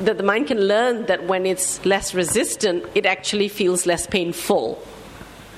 [0.07, 4.65] that the mind can learn that when it's less resistant it actually feels less painful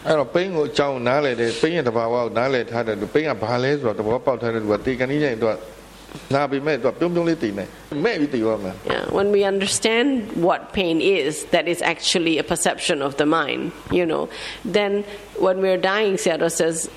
[0.07, 5.53] အဲ့တော့ pain ကိုအကြောင်းနားလဲတယ် pain ရဲ့တဘာဝကိုနားလဲထားတယ်သူ pain ကဘာလဲဆိုတော့တဘောပေါက်ထားတယ်သူကတေကန်ကြီးကျရင်သူက
[8.86, 13.72] yeah, when we understand what pain is, that is actually a perception of the mind,
[13.90, 14.28] you know,
[14.64, 15.04] then
[15.38, 16.90] when we're dying, Sayadaw says,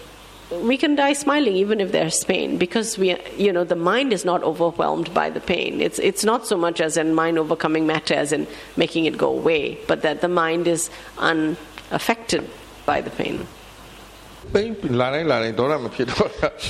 [0.52, 4.24] we can die smiling even if there's pain because we you know the mind is
[4.24, 5.82] not overwhelmed by the pain.
[5.82, 9.30] It's it's not so much as in mind overcoming matter as in making it go
[9.30, 12.50] away but that the mind is unaffected
[12.86, 13.46] by the pain.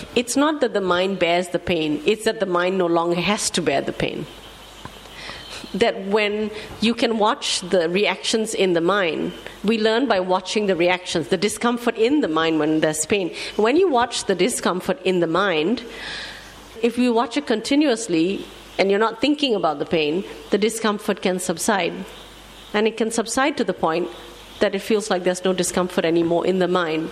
[0.16, 3.50] It's not that the mind bears the pain, it's that the mind no longer has
[3.52, 4.26] to bear the pain.
[5.74, 6.50] That when
[6.82, 9.34] you can watch the reactions in the mind,
[9.64, 13.34] we learn by watching the reactions, the discomfort in the mind when there's pain.
[13.58, 15.84] When you watch the discomfort in the mind,
[16.82, 18.46] if you watch it continuously
[18.78, 21.94] and you're not thinking about the pain, the discomfort can subside.
[22.74, 24.10] And it can subside to the point
[24.60, 27.10] that it feels like there's no discomfort anymore in the mind.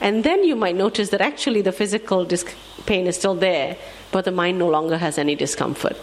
[0.00, 2.44] And then you might notice that actually the physical dis-
[2.86, 3.76] pain is still there,
[4.12, 5.96] but the mind no longer has any discomfort.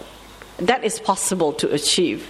[0.57, 2.29] That is possible to achieve.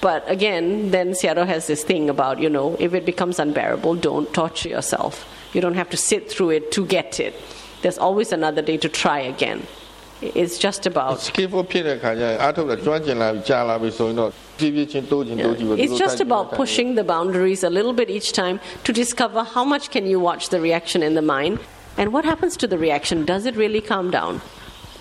[0.00, 4.32] But again, then Sayadaw has this thing about, you know, if it becomes unbearable, don't
[4.32, 5.26] torture yourself.
[5.52, 7.34] You don't have to sit through it to get it.
[7.82, 9.66] There's always another day to try again.
[10.39, 18.29] it's just about skillful ဖြစ်တဲ့ခါကျရင်အားထုတ်တာကျွမ်းကျင်လာပြီကြာလာပြီဆိုရင်တော့ဖြည်းဖြည်းချင်းတိုးကျင်တိုးကြည့်ပဲ It's just about pushing the boundaries a little bit each
[18.41, 21.55] time to discover how much can you watch the reaction in the mind
[21.99, 23.17] and what happens to the reaction.
[23.33, 24.33] Does it really calm down?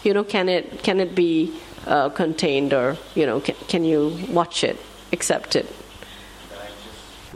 [0.07, 1.33] You know, can it can it be
[1.87, 2.87] uh, contained or
[3.19, 4.01] you know can, can you
[4.41, 4.77] watch it,
[5.17, 5.67] accept it?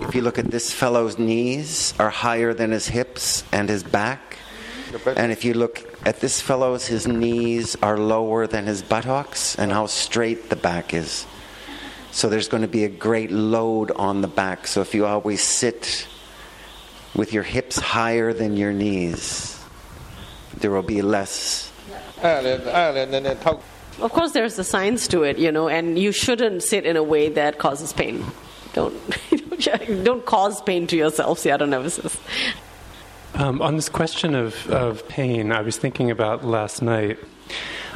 [0.08, 4.20] If you look at this fellow's knees are higher than his hips and his back.
[5.15, 9.71] and if you look at this fellow's, his knees are lower than his buttocks, and
[9.71, 11.25] how straight the back is.
[12.11, 14.67] So there's going to be a great load on the back.
[14.67, 16.07] So if you always sit
[17.15, 19.63] with your hips higher than your knees,
[20.57, 21.71] there will be less.
[24.01, 27.03] Of course, there's the science to it, you know, and you shouldn't sit in a
[27.03, 28.25] way that causes pain.
[28.73, 28.95] Don't
[30.03, 32.17] don't, cause pain to yourself, Sayadaw Nemesis.
[33.35, 37.19] Um, on this question of, of pain, I was thinking about last night.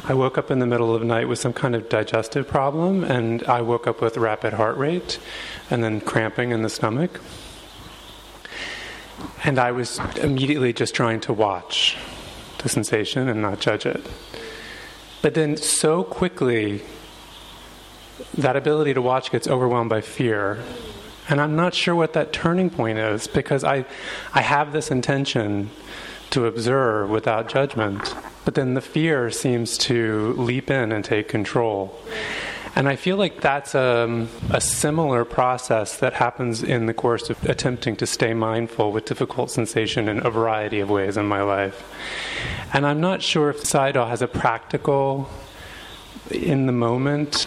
[0.04, 3.04] I woke up in the middle of the night with some kind of digestive problem,
[3.04, 5.18] and I woke up with rapid heart rate
[5.70, 7.20] and then cramping in the stomach.
[9.44, 11.96] And I was immediately just trying to watch
[12.62, 14.06] the sensation and not judge it.
[15.22, 16.82] But then so quickly,
[18.36, 20.62] that ability to watch gets overwhelmed by fear.
[21.28, 23.86] And I'm not sure what that turning point is because I,
[24.34, 25.70] I have this intention
[26.30, 28.14] to observe without judgment,
[28.44, 31.98] but then the fear seems to leap in and take control.
[32.76, 37.42] And I feel like that's a, a similar process that happens in the course of
[37.44, 41.84] attempting to stay mindful with difficult sensation in a variety of ways in my life.
[42.72, 45.30] And I'm not sure if Sayadaw has a practical,
[46.30, 47.46] in the moment,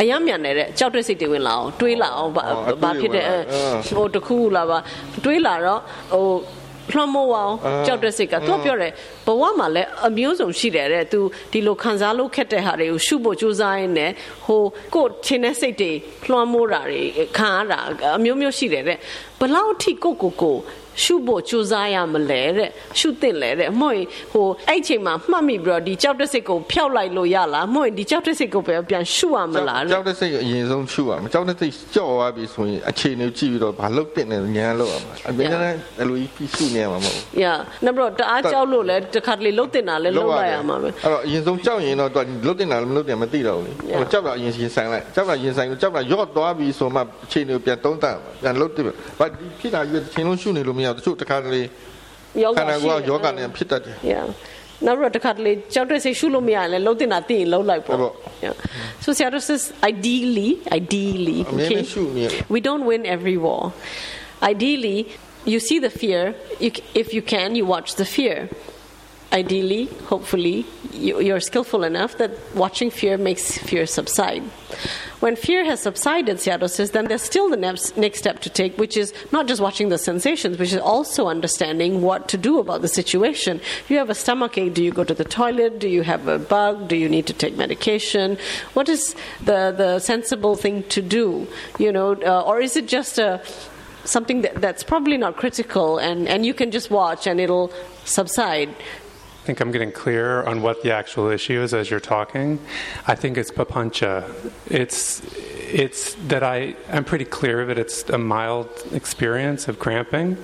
[0.00, 2.44] အယမ်းမြန်နေတဲ့ကြောက်တဲ့စိတ်တွေဝင်လာအောင်တွေးလာအောင်ဘာ
[2.82, 3.24] ဘာဖြစ်တဲ့
[3.96, 4.78] ဟိုတခုခုလာပါ
[5.24, 5.80] တွေးလာတော့
[6.14, 6.26] ဟို
[6.92, 7.54] လွှမ်းမိုးအောင်
[7.86, 8.92] ကြောက်တဲ့စိတ်ကသူကပြောတယ်
[9.26, 11.20] ဘဝမှာလည်းအမျိုးစုံရှိတယ်တဲ့ तू
[11.52, 14.10] ဒီလိုခံစားလို့ခက်တဲ့ဟာတွေကိုရှုဖို့ကြိုးစားရင်းနဲ့
[14.46, 14.62] ဟို
[14.94, 15.92] ကိုယ်ချင်းတဲ့စိတ်တွေ
[16.30, 17.02] လွှမ်းမိုးတာတွေ
[17.38, 17.78] ခံရတာ
[18.16, 18.98] အမျိုးမျိုးရှိတယ်တဲ့
[19.40, 20.56] ဘလောက်ထိကိုကိုကို
[21.02, 48.84] ရှုဖို့ကြိုးစားရမလဲတဲ့ရှုသင့်လဲတဲ့အမဟုတ်ဟိုအဲ့ချိန်မှာမှတ်မိပြီးတော့ဒီကြောက်တဲ့စိတ်ကိုဖျောက်လိုက်လို့ရလားမဟုတ်ဒီကြောက်တဲ့စိတ်ကိုပဲပြန်ရှုရမလားကြောက်တဲ့စိတ်အရင်ဆုံးရှုရမယ်ကြောက်တဲ့စိတ်ကြောက်သွားပြီဆိုရင်အခြေအနေကြည့်ပြီးတော့ဘာလုပ်တင်နေညာလုပ်ရမှာအပြင်လည်းအလိုကြီးရှုနေရမှာမဟုတ် yeah နောက်ပြီးတော့တအားကြောက်လို့လဲတခါတလေလှုပ်တင်တာလဲလှုပ်လိုက်ရမှာပဲအဲ့တော့အရင်ဆုံးကြောက်ရင်တော့သူလှုပ်တင်တာလည်းမလှုပ်တင်မသိတော့ဘူးလေကြောက်တာအရင်ရင်ဆိုင်လိုက်ကြောက်တာရင်ဆိုင်လို့ကြောက်တာရော့သွားပြီဆိုမှအခြေအနေကိုပြန်သုံးသပ်ပြန်လှုပ်တင်
[49.18, 51.62] ဘာဒီဖြစ်တာရွေးချင်းလုံးရှုနေလို့မြောက်တချို့တခါတလေ
[52.42, 54.24] ယောဂခန္ဓာကိုယ်ကယောဂနဲ့ဖြစ်တတ်တယ် uh, yeah.
[54.86, 57.98] နောက်တော့တခါတလေကြောက်တဲ့စိတ်ရှုလို့မရရင်လည်းလှုပ်တင်တာသိရင်လှုပ်လိုက်ပေါ့
[58.44, 58.54] yeah
[59.02, 61.82] so Sayadaw says ideally ideally okay
[62.54, 63.62] we don't win every war.
[64.52, 64.98] Ideally
[65.52, 66.22] you see the fear
[66.64, 66.70] you,
[67.02, 68.36] if you can you watch the fear
[69.32, 74.42] ideally hopefully you, you're skillful enough that watching fear makes fear subside.
[75.20, 78.76] When fear has subsided Sayadaw says then there's still the next, next step to take
[78.76, 82.82] which is not just watching the sensations which is also understanding what to do about
[82.82, 83.60] the situation.
[83.88, 85.78] You have a stomach ache do you go to the toilet?
[85.78, 86.88] Do you have a bug?
[86.88, 88.38] Do you need to take medication?
[88.74, 89.14] What is
[89.44, 91.46] the, the sensible thing to do
[91.78, 93.40] you know uh, or is it just a
[94.04, 97.72] something that, that's probably not critical and, and you can just watch and it'll
[98.04, 98.74] subside
[99.41, 102.59] I think I'm getting clear on what the actual issue is as you're talking.
[103.07, 104.13] I think it's papancha.
[104.69, 105.21] It's
[105.83, 107.77] it's that I I'm pretty clear of it.
[107.79, 110.37] It's a mild experience of cramping,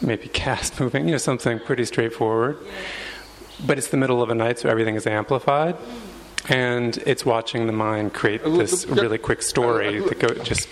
[0.00, 2.56] maybe cast moving, you know, something pretty straightforward.
[3.66, 5.76] But it's the middle of a night, so everything is amplified.
[6.48, 10.68] And it's watching the mind create this really quick story that go just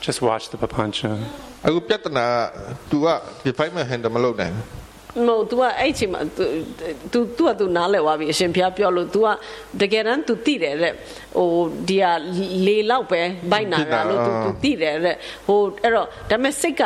[0.00, 1.12] just watch the papancha.
[1.66, 2.26] အခုပြဿနာ
[2.90, 3.08] तू က
[3.48, 4.83] definement handle မလုပ်နိုင်ဘူး
[5.26, 6.44] no तू ကအဲ့ချိန်မှာ तू
[7.12, 9.26] तू तू က तू နားလဲသွားပြီအရှင်ဘုရားပြောလို့ तू က
[9.80, 10.92] တကယ်တမ်း तू သိတယ်တဲ့
[11.36, 11.48] ဟို
[11.88, 12.12] ဒီဟာ
[12.66, 13.20] လေလောက်ပဲ
[13.52, 15.16] ဘိုက်နာတာလို့ तू तू သိတယ်တဲ့
[15.46, 16.82] ဟိုအဲ့တော့ဒါပေမဲ့စိတ်က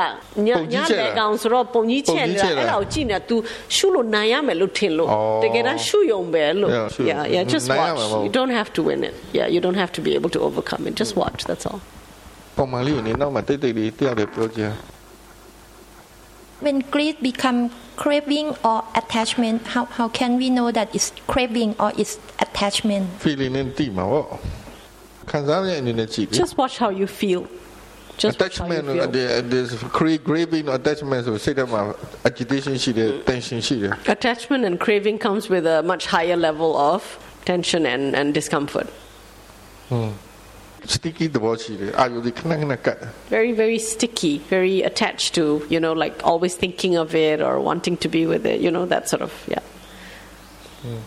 [0.46, 3.36] ညညလေကောင်ဆိုတော့ပုံကြီးချက်နေတာအဲ့ဒါကိုကြည့်နေ तू
[3.76, 5.08] ရှုလို့နိုင်ရမယ်လို့ထင်လို့
[5.42, 6.72] တကယ်တမ်းရှုယုံပဲလို့
[7.10, 10.00] yeah yeah just watch you don't have to win it yeah you don't have to
[10.06, 11.80] be able to overcome it just watch that's all
[12.56, 14.62] ပုံမှန်လေးကိုနေနောက်မှာတိတ်တိတ်လေးတယောက်တည်းပြောကြ
[16.64, 17.58] when greed become
[17.99, 19.67] craving or attachment?
[19.67, 23.09] How, how can we know that it's craving or it's attachment?
[23.19, 23.73] Feeling in
[26.31, 27.45] Just watch how you feel.
[28.17, 29.29] Just attachment, watch how you feel.
[29.29, 29.89] Uh, the, uh,
[30.23, 31.67] craving, attachment, so say that
[32.23, 37.03] agitation, she the tension, she Attachment and craving comes with a much higher level of
[37.43, 38.87] tension and, and discomfort.
[39.89, 40.11] Hmm
[40.85, 41.27] sticky
[43.29, 47.97] very very sticky very attached to you know like always thinking of it or wanting
[47.97, 49.59] to be with it you know that sort of yeah.
[50.81, 50.97] Hmm.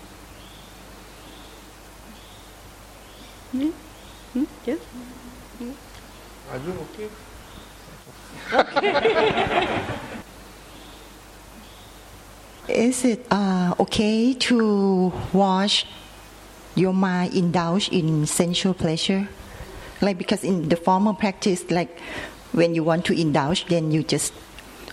[3.52, 3.70] Hmm?
[6.50, 7.08] Are you okay?
[12.68, 15.86] Is it uh, okay to watch
[16.74, 19.28] your mind indulge in sensual pleasure?
[20.06, 21.90] Like because in the formal practice, like
[22.58, 24.32] when you want to indulge, then you just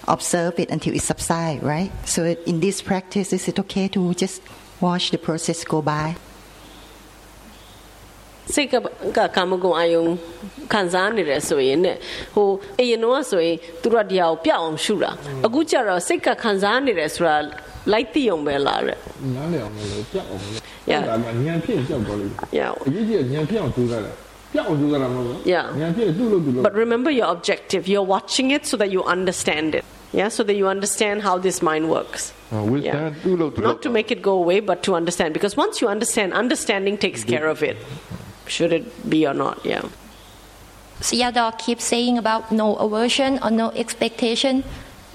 [0.08, 1.92] observe it until it subsides, right?
[2.06, 2.20] So
[2.52, 4.42] in this practice, is it okay to just
[4.80, 6.08] watch the process go by?
[8.56, 8.76] စိတ်က
[9.18, 10.04] ကကာမဂုဏ်အာယုံ
[10.74, 11.88] ခံစားနေတယ်ဆိုရင်ね
[12.36, 12.48] ဟို
[12.80, 15.12] အရင်တော့ဆိုရင်သူတို့ကတရားကိုပြအောင်ရှုတာ
[15.46, 17.36] အခုကျတော့စိတ်ကခံစားနေတယ်ဆိုတာ
[17.92, 18.98] လိုက်သိအောင်ပဲလားတဲ့
[19.36, 20.62] နားလည်အောင်လို့ကြောက်အောင်လို့
[20.92, 21.04] Yeah.
[21.10, 22.26] ဒါမှညံဖြစ်ကြောက်တော့လေ
[22.60, 22.72] Yeah.
[22.88, 25.94] အရေးကြီးကညံဖြစ်အောင်ကြိုးစားတာကြောက်အောင်ကြိုးစားတာမဟုတ်ဘူး Yeah.
[26.62, 27.88] But remember your objective.
[27.88, 29.86] You're watching it so that you understand it.
[30.12, 32.34] Yeah, so that you understand how this mind works.
[32.52, 33.14] Uh, yeah.
[33.26, 35.36] Not to make it go away, but to understand.
[35.36, 37.78] Because once you understand, understanding takes care of it.
[38.48, 39.84] Should it be or not, yeah.
[41.02, 44.64] Sayadaw keeps saying about no aversion or no expectation,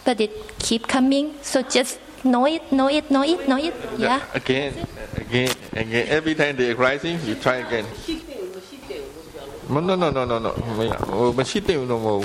[0.04, 0.30] but it
[0.60, 1.34] keep coming.
[1.42, 3.74] So just know it, know it, know it, know it.
[3.98, 4.22] Yeah.
[4.32, 4.74] Again,
[5.16, 6.06] again, again.
[6.08, 7.86] Every time they're rising, you try again.
[9.68, 11.32] No, no, no, no, no, no.
[11.32, 12.24] Machine no more.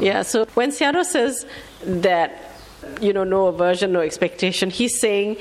[0.00, 1.46] Yeah, so when Sayadaw says
[1.84, 2.52] that,
[3.00, 5.36] you know, no aversion, no expectation, he's saying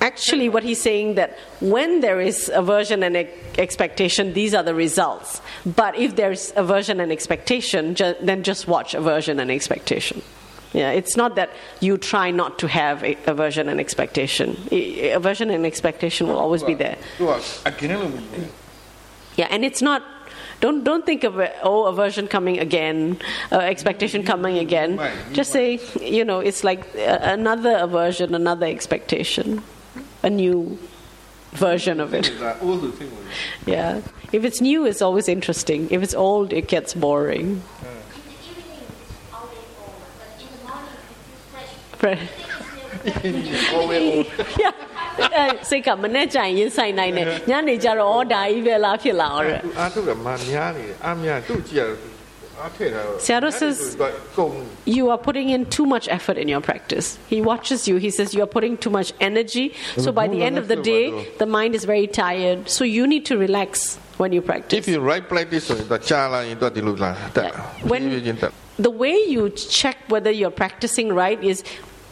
[0.00, 3.16] actually what he's saying that when there is aversion and
[3.56, 8.92] expectation these are the results but if there's aversion and expectation ju- then just watch
[8.92, 10.20] aversion and expectation
[10.72, 14.56] yeah, it's not that you try not to have a, aversion and expectation.
[14.70, 16.98] A, aversion and expectation will always be there.
[19.36, 20.02] Yeah, and it's not.
[20.60, 23.18] Don't don't think of oh aversion coming again,
[23.52, 24.96] uh, expectation coming again.
[25.32, 29.62] Just say you know it's like uh, another aversion, another expectation,
[30.22, 30.78] a new
[31.52, 32.32] version of it.
[33.66, 34.00] Yeah,
[34.32, 35.88] if it's new, it's always interesting.
[35.90, 37.62] If it's old, it gets boring.
[42.05, 42.19] Right.
[44.63, 44.73] yeah.
[45.19, 51.83] အဲစိတ်ကမနဲ့ကြိုင်ရင်ဆိုင်နိုင်တယ်ညနေကျတော့ဩဒါကြီးပဲလားဖြစ်လာတော့ သူအားထုတ်တယ်မာများနေတယ်အားများသူ့ကြည့်ရ
[52.61, 53.77] အားထည့်တာ Seattle says
[54.37, 54.53] ကုန်
[54.97, 57.07] you are putting in too much effort in your practice.
[57.33, 57.95] He watches you.
[58.05, 59.65] He says you are putting too much energy.
[60.03, 61.03] So by the end of the day,
[61.41, 62.57] the mind is very tired.
[62.77, 63.69] So you need to relax
[64.16, 64.78] when you practice.
[64.78, 65.80] If you right practice, when
[68.78, 71.64] the way you check whether you're practicing right is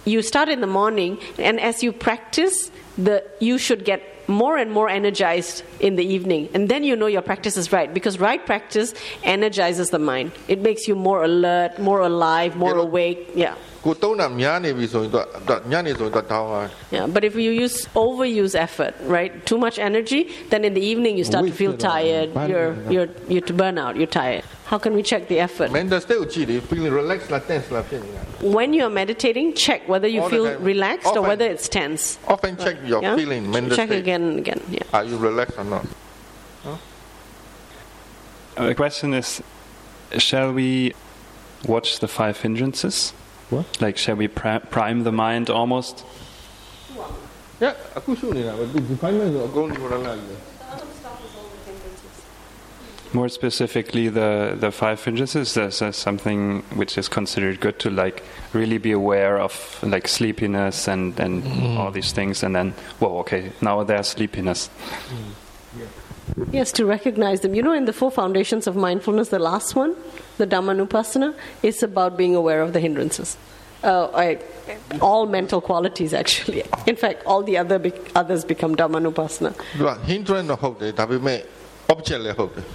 [0.05, 4.71] you start in the morning, and as you practice, the you should get more and
[4.71, 8.47] more energized in the evening and then you know your practice is right because right
[8.47, 10.33] practice energizes the mind.
[10.49, 13.55] It makes you more alert more alive more you know, awake yeah.
[13.86, 20.84] ကိုတုံးတာများနေပြီဆိုရင်တော့တော့ညနေဆိုရင်တော့တောင်းသွား Yeah, but if you use overuse effort, right, too much energy, then in the
[20.92, 22.30] evening you start to feel tired.
[22.52, 23.94] You're you're you to burn out.
[24.00, 24.44] You're tired.
[24.72, 25.68] How can we check the effort?
[25.82, 28.22] mental state ကိုကြည့်လေ feeling relax လား tense လားဖြစ်နေတာ
[28.58, 30.62] When you're meditating, check whether you All the feel time.
[30.72, 31.30] relaxed or Often.
[31.32, 32.04] whether it's tense.
[32.36, 33.16] often check your Yeah?
[33.20, 34.62] feeling mental Check state again and again.
[34.78, 34.96] Yeah.
[34.98, 35.86] are you relaxed or not
[38.58, 39.28] Uh, The question is
[40.28, 40.70] shall we
[41.74, 42.98] watch the five hindrances?
[43.51, 43.81] What?
[43.81, 46.05] Like, shall we prime the mind almost?
[46.97, 47.11] But.
[53.13, 55.53] More specifically, the, the five fingers is
[55.97, 61.45] something which is considered good to like really be aware of like sleepiness and, and
[61.45, 61.77] mm.
[61.77, 64.69] all these things, and then, well, okay, now there's sleepiness.
[65.09, 65.44] Mm.
[66.52, 67.54] Yes, to recognize them.
[67.54, 69.96] You know, in the four foundations of mindfulness, the last one,
[70.38, 73.38] the Dhammanupassana, is about being aware of the hindrances.
[73.84, 74.40] Uh, I,
[75.02, 76.64] all mental qualities, actually.
[76.86, 79.52] In fact, all the other bec others become Dhammanupassana.
[79.80, 81.40] သူက hindrance တော့ဟုတ်တယ်ဒါပေမဲ့
[81.94, 82.66] object လည်းဟုတ်တယ်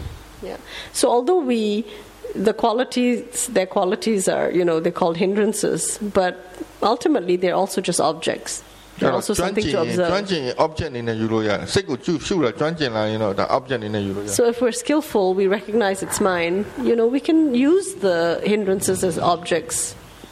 [0.51, 0.59] Yeah.
[0.93, 1.86] So although we,
[2.35, 6.35] the qualities, their qualities are, you know, they're called hindrances, but
[6.82, 8.62] ultimately they're also just objects.
[8.98, 10.28] အဲ့တော့ also ကျွမ်း something ကျင် to ရင်ကျွမ်း observe.
[10.31, 16.56] ကျင်ရင် object အနေနဲ့ယူလို့ရတယ်စိတ်ကိုကျူရှုတာကျွမ်းကျင်လာရင်တော့ဒါ object အနေနဲ့ယူလို့ရတယ် So if we're skillful, we recognize it's mine.
[16.89, 17.40] You know, we can
[17.72, 18.18] use the
[18.52, 19.78] hindrances as objects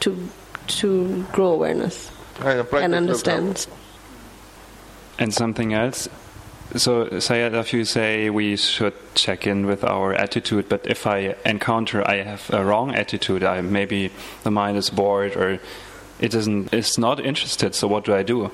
[0.03, 0.09] to
[0.81, 0.89] to
[1.35, 1.97] grow awareness
[2.47, 3.55] အဲ့ဒါ practice and လုပ်တာ understand.
[5.23, 6.01] And something else.
[6.85, 11.35] So, Sayed, if you say we should check in with our attitude, but if I
[11.45, 14.11] encounter I have a wrong attitude, I maybe
[14.47, 15.61] the mind is bored or
[16.20, 18.50] it isn't it's not interested so what do i do?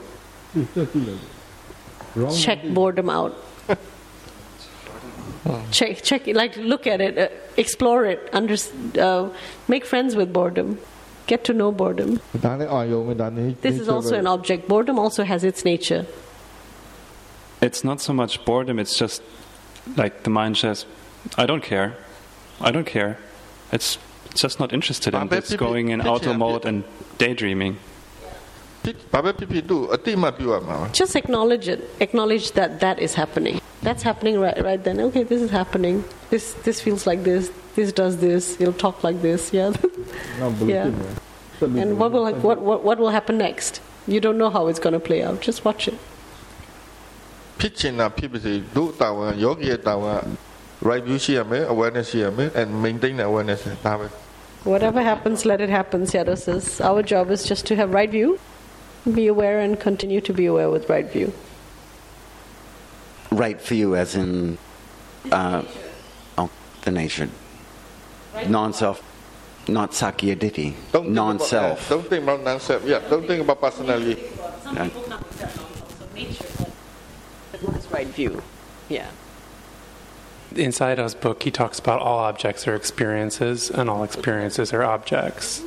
[2.35, 3.35] Check boredom out.
[5.71, 7.27] Check check like look at it uh,
[7.57, 8.55] explore it under,
[8.99, 9.29] uh,
[9.67, 10.77] make friends with boredom.
[11.25, 12.19] Get to know boredom.
[13.61, 14.67] This is also an object.
[14.67, 16.05] Boredom also has its nature.
[17.61, 19.23] It's not so much boredom it's just
[19.97, 20.85] like the mind says
[21.37, 21.95] i don't care.
[22.61, 23.17] I don't care.
[23.71, 23.97] It's
[24.35, 26.83] just not interested in it's going in auto mode and
[27.22, 27.74] daydreaming.
[29.12, 31.80] ဘာပဲဖြစ်ဖြစ်သူ့အတိအမှတ်ပြုရမှာပါ Just acknowledge it.
[32.06, 33.56] Acknowledge that that is happening.
[33.86, 34.96] That's happening right, right then.
[35.06, 35.96] Okay, this is happening.
[36.32, 37.42] This this feels like this.
[37.78, 38.42] This does this.
[38.58, 39.40] He'll talk like this.
[39.58, 39.70] Yeah.
[40.74, 40.86] yeah.
[41.82, 43.72] And what will what, what what will happen next?
[44.14, 45.36] You don't know how it's going to play out.
[45.48, 45.98] Just watch it.
[47.60, 50.20] ဖြစ်ချင်တာဖြစ်ပါစေဒုတာဝန်ယောဂီရဲ့တာဝန်
[50.88, 54.06] right view ရှိရမယ် awareness ရှိရမယ် and maintain the awareness ဒါပဲ
[54.63, 56.03] Whatever happens, let it happen.
[56.03, 58.39] Sayadaw says our job is just to have right view,
[59.13, 61.33] be aware, and continue to be aware with right view.
[63.31, 64.57] Right for you, as in
[65.31, 65.63] uh,
[66.37, 66.49] oh,
[66.83, 67.27] the nature,
[68.47, 69.01] non-self,
[69.67, 71.79] not sakkaya ditthi, Don't think about non-self.
[71.79, 71.89] that.
[71.89, 72.85] Don't think about non-self.
[72.85, 74.23] Yeah, don't think about personality.
[74.65, 74.89] Uh,
[77.61, 78.41] What is right view?
[78.89, 79.07] Yeah.
[80.55, 85.63] In Sayadaw's book, he talks about all objects are experiences and all experiences are objects.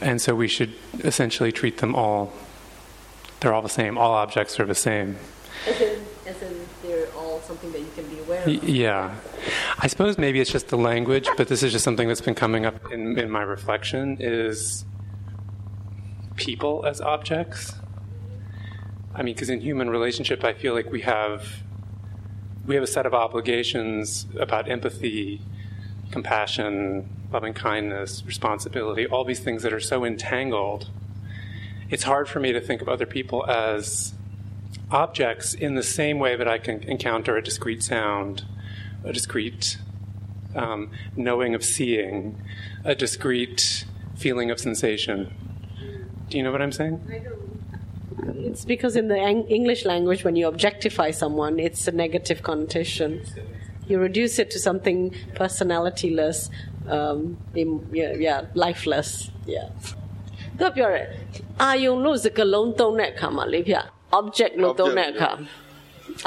[0.00, 2.32] And so we should essentially treat them all,
[3.40, 3.96] they're all the same.
[3.98, 5.16] All objects are the same.
[5.66, 9.14] As in, as in, they're all something that you can be aware Y- Yeah.
[9.78, 12.66] I suppose maybe it's just the language, but this is just something that's been coming
[12.66, 14.84] up in, in my reflection is
[16.36, 17.74] people as objects.
[19.14, 21.46] I mean, because in human relationship, I feel like we have
[22.70, 25.40] we have a set of obligations about empathy,
[26.12, 30.88] compassion, loving kindness, responsibility, all these things that are so entangled.
[31.88, 34.14] It's hard for me to think of other people as
[34.88, 38.44] objects in the same way that I can encounter a discrete sound,
[39.02, 39.76] a discrete
[40.54, 42.40] um, knowing of seeing,
[42.84, 43.84] a discrete
[44.14, 45.34] feeling of sensation.
[46.28, 47.49] Do you know what I'm saying?
[48.49, 53.09] It's because in the Ang- English language, when you objectify someone, it's a negative connotation.
[53.89, 54.99] You reduce it to something
[55.41, 56.37] personalityless,
[56.95, 59.09] um, im- yeah, yeah, lifeless.
[59.55, 59.67] Yeah.
[60.59, 61.05] သူကပြောတယ်
[61.63, 63.75] အာယုံလို့စကလုံးသုံးတဲ့အခါမှာလေဗျ
[64.19, 65.31] object လို့သုံးတဲ့အခါ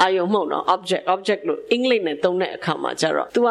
[0.01, 3.49] အာယုံမဟုတ်တော့ object object လို့အင်္ဂလိပ်နဲ့သုံးတဲ့အခါမှာကျတော့ तू က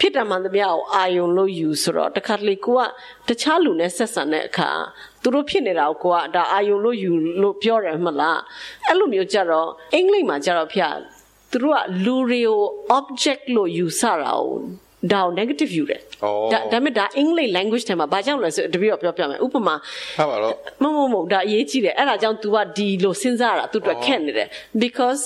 [0.00, 2.80] ဖြစ်တယ်မှန်သမျှကိုအာယုံလို့ယူဆိုတော့တခါတလေကိုက
[3.28, 4.70] တခြားလူနဲ့ဆက်ဆံတဲ့အခါ
[5.23, 7.11] သူတို့ဖြစ်နေတာကိုကိုကဒါအာယုံလို့ယူ
[7.41, 8.39] လို့ပြောတယ်မလား
[8.87, 10.81] အဲ့လိုမျိုးကြတော့အင်္ဂလိပ်မှာကြတော့ဗျ
[11.51, 12.59] သူတို့ကလူတွေကို
[12.97, 14.49] object လို့ယူဆတာကို
[15.11, 16.01] ဒါကို negative ယူတယ်
[16.53, 19.75] ဒါဒါပေမဲ့ဒါအင်္ဂလိပ် language ထဲမှာဘာကြောင့်လဲဆိုတပည့်တော့ပြောပြမယ်ဥပမာ
[20.17, 24.47] ဟာပါတော့မမမဒါအရေးကြီးတယ်အဲ့ဒါကြောင့် तू ကဒီလိုစဉ်းစားတာသူတို့ခက်နေတယ်
[24.81, 25.21] because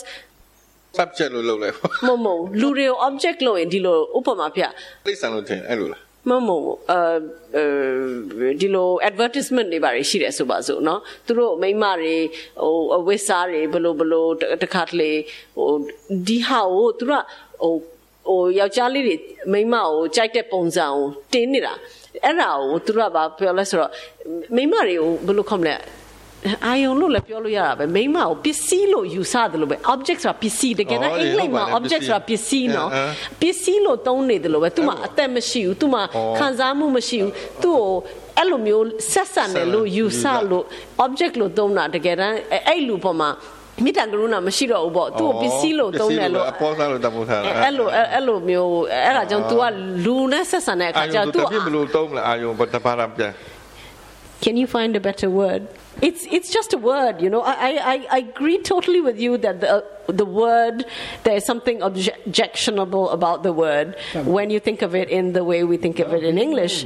[0.97, 1.75] subject လို့လုပ်လိုက်
[2.07, 2.27] မမ
[2.61, 4.61] လူတွေကို object လို့ရင်ဒီလိုဥပမာပြ
[5.05, 6.50] လိမ့်ဆန်လို့ထင်အဲ့လိုလား မမ
[6.90, 12.14] အဲဒီလို advertisement တွေပါရှိတယ်ဆိုပါစို့เนาะသူတို့မိန်းမတွေ
[12.62, 14.30] ဟိုအဝတ်စားတွေဘလို့ဘလို့
[14.62, 15.10] တခါတလေ
[15.56, 15.70] ဟို
[16.26, 17.24] ဒီဟာကိုသူတို့က
[17.62, 17.74] ဟို
[18.28, 19.16] ဟိုယောက်ျားလေးတွေ
[19.52, 21.74] မိန်းမကိုကြိုက်တဲ့ပုံစံကိုတင်းနေတာ
[22.24, 23.90] အဲ့ဒါကိုသူတို့ကဘာပြောလဲဆိုတော့
[24.56, 25.74] မိန်းမတွေကိုဘယ်လိုခေါမလဲ
[26.65, 32.89] အာယုံလို့လည်းပြောလို့ရတာပဲမိန်းမကိုပစ္စည်းလို့ယူဆတယ်လို့ပဲ object ဆိုတာပစ္စည်းတကယ်တော့အင်္ဂလိပ်မှာ object ဆိုတာပစ္စည်းနော်
[33.41, 35.99] ပစ္စည်းလို့သုံးနေတယ်လို့ပဲသူမှအသက်မရှိဘူးသူမှ
[36.37, 37.89] ခံစားမှုမရှိဘူးသူ့ကို
[38.37, 40.65] အဲ့လိုမျိုးဆက်ဆံတယ်လို့ယူဆလို့
[41.05, 43.29] object လို့သုံးတာတကယ်တမ်းအဲ့လူပေါ်မှာ
[43.83, 48.73] မိတ္တကရုဏာမရှိတော့ဘူးပေါ့သူ့ကိုပစ္စည်းလို့သုံးတယ်လို့အပေါ်စားလို့တမိုးထားအဲ့လိုအဲ့လိုမျိုး
[49.05, 49.63] အဲ့ဒါကြောင့် तू က
[50.05, 53.31] လူနဲ့ဆက်ဆံတဲ့အခါအာကျယုံတော့သူ तू တပြည့်ဘလို့တုံးမလားအာယုံဘာတပါရပြန်
[54.45, 55.67] Can you find a better word?
[56.03, 57.41] It's it's just a word, you know.
[57.41, 57.53] I,
[57.93, 59.81] I, I agree totally with you that the uh,
[60.21, 60.85] the word
[61.23, 65.63] there is something objectionable about the word when you think of it in the way
[65.63, 66.83] we think of it in English.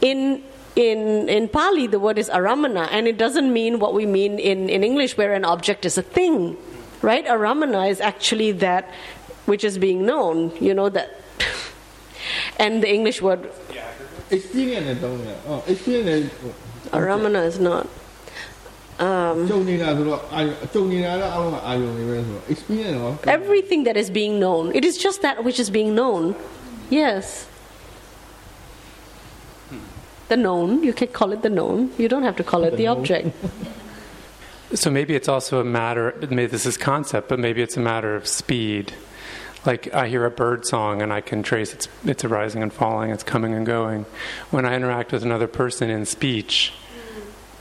[0.00, 0.42] In
[0.76, 4.70] in, in Pali, the word is aramana, and it doesn't mean what we mean in,
[4.70, 6.56] in English, where an object is a thing,
[7.02, 7.26] right?
[7.26, 8.88] Aramana is actually that
[9.44, 11.10] which is being known, you know, that.
[12.58, 13.50] and the English word
[16.93, 17.85] အော် experience နဲ့ Aramana is not.
[19.07, 25.69] um ကြုံနေတာဆိုတော့အာယုံကြုံနေတာလည်းအလုံးကအာယုံတွေပဲဆိုတော့ experience ရော everything that is being known it is just that which is
[25.77, 26.23] being known
[27.01, 27.25] yes
[30.31, 32.87] the known you can call it the known you don't have to call it the
[32.95, 33.27] object
[34.83, 38.15] So maybe it's also a matter, maybe this is concept, but maybe it's a matter
[38.15, 38.85] of speed.
[39.67, 43.11] Like I hear a bird song and I can trace its, its arising and falling,
[43.11, 44.05] it's coming and going.
[44.51, 46.73] When I interact with another person in speech,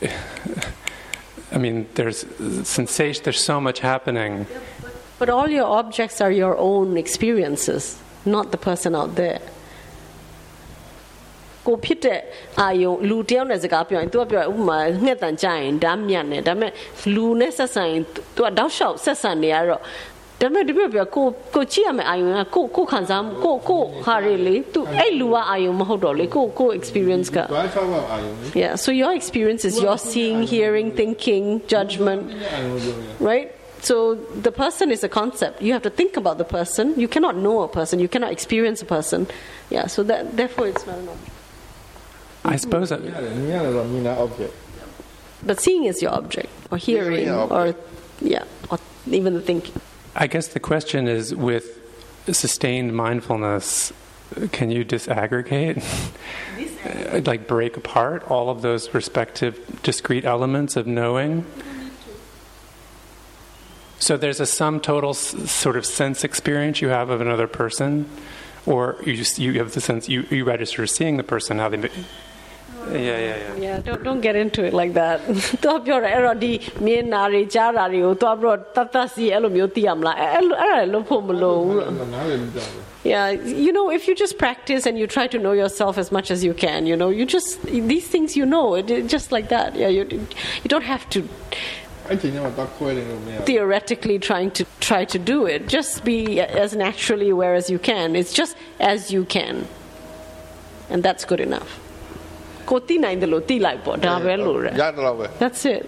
[1.53, 2.25] I mean, there's
[2.65, 4.47] sensation, there's so much happening.
[5.23, 7.83] but all your objects are your own experiences
[8.25, 9.41] not the person out there
[11.67, 12.21] ကိုဖြစ်တဲ့
[12.61, 16.73] အာယုံလူတယောက်နဲ့စကားပြောရင် तू ကပြောရင်ဥပမာငှက်တန်ကြရင်ဓာတ်မြတ်နေဒါပေမဲ့
[17.15, 18.03] လူနဲ့ဆက်ဆံရင်
[18.37, 19.83] तू ကတောက်လျှောက်ဆက်ဆံနေရတော့
[20.41, 31.45] ဒါပေမဲ့ဒီပြောပြောကိုကိုကြည့်ရမယ့်အာယုံကကိုကိုခံစားမှုကိုကိုဟာရလေ तू အဲ့လူကအာယုံမဟုတ်တော့လေကိုကို experience က တွားချောက်ကအာယုံလေ Yeah, so your experience is your seeing, hearing, thinking,
[31.73, 32.23] judgment,
[32.55, 33.49] အာယုံပြောရ right?
[33.89, 33.95] So
[34.47, 35.55] the person is a concept.
[35.67, 36.85] You have to think about the person.
[37.03, 37.95] You cannot know a person.
[38.05, 39.21] You cannot experience a person.
[39.75, 41.35] Yeah, so that therefore it's not an object.
[42.55, 43.15] I suppose that, မြင်
[43.55, 44.53] ရတယ်ဆိုတော့မြင်တာ object
[45.49, 47.65] But seeing is your object, or hearing, yeah, or
[48.35, 48.79] yeah, or
[49.19, 49.77] even the thinking.
[50.20, 51.80] I guess the question is with
[52.32, 53.94] sustained mindfulness,
[54.52, 55.84] can you disaggregate?
[57.26, 61.46] like break apart all of those respective discrete elements of knowing?
[64.00, 68.10] So there's a sum total s- sort of sense experience you have of another person,
[68.66, 71.90] or you just you have the sense you, you register seeing the person how they.
[72.93, 73.65] be- Yeah, yeah, yeah.
[73.67, 75.17] Yeah, don't don't get into it like that.
[75.65, 76.53] တော့ပြောတယ်အဲ့တော့ဒီ
[76.87, 82.71] မြင်တာတွေကြားတာတွေကိုတော့ပြီးတော့တတ်တတ်စီအဲ့လိုမျိုးသိရမလားအဲ့အဲ့လိုအဲ့ဒါလည်းလုပ်ဖို့မလိုဘူးလို့ နားရပြီးတော့
[83.13, 83.27] Yeah,
[83.67, 86.41] you know, if you just practice and you try to know yourself as much as
[86.49, 87.49] you can, you know, you just
[87.93, 89.69] these things you know, it, it- just like that.
[89.83, 90.03] Yeah, you
[90.63, 91.19] you don't have to
[92.09, 95.61] အဲ့ချိန်ကျမှတော့ခွဲတယ်လို့မရဘူး theoretically trying to try to do it.
[95.77, 96.19] Just be
[96.65, 98.07] as naturally aware as you can.
[98.21, 98.55] It's just
[98.93, 99.55] as you can,
[100.93, 101.71] and that's good enough.
[102.71, 105.83] ကိုတိနိုင်တယ်လို့တိလိုက်ပေါ့ဒါပဲလို့ရ ရတယ်လို့ပဲ That's it.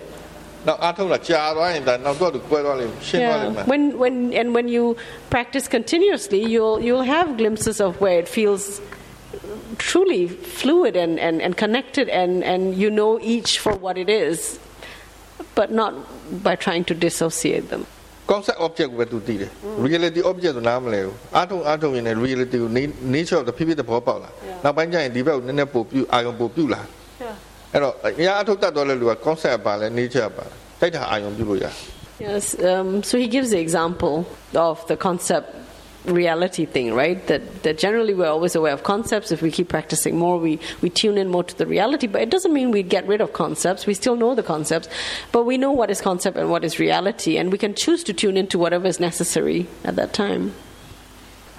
[0.67, 4.85] နောက်အားထုတ်တာကြာသွားရင်ဒါနောက်တော့သူကွဲသွားလိမ့်မယ်ရှင်းသွားလိမ့်မယ် When when and when you
[5.35, 8.65] practice continuously, you'll you'll have glimpses of where it feels
[9.79, 14.59] truly fluid and, and, and connected and, and you know each for what it is,
[15.55, 15.93] but not
[16.47, 17.83] by trying to dissociate them.
[18.31, 19.51] concept object ကိုပဲသူသိတယ်
[19.85, 22.71] reality object ကိုနားမလဲဘူးအားထုတ်အားထုတ်ရင်လည်း reality ကို
[23.15, 24.31] nature ကိုတဖြည်းဖြည်းသဘောပေါက်လာ
[24.65, 26.81] နောက်ပိုင်းကျရင်ဒီဘက်ကိုနည်းနည်းပို့ပြအာယုံပို့ပြလာ
[27.73, 30.45] အဲ့တော့အရာအထုတ်တတ်တော့လေလူက concept ပါလဲ nature ပါ
[30.81, 31.67] တိုက်တာအာယုံပြုလို့ရ
[32.29, 34.17] Yes, um, so he gives the example
[34.69, 35.47] of the concept
[36.06, 37.26] reality thing, right?
[37.28, 39.32] That, that generally we're always aware of concepts.
[39.32, 42.08] If we keep practicing more, we, we tune in more to the reality.
[42.08, 43.86] But it doesn't mean we get rid of concepts.
[43.86, 44.88] We still know the concepts,
[45.32, 48.14] but we know what is concept and what is reality, and we can choose to
[48.14, 50.54] tune into whatever is necessary at that time.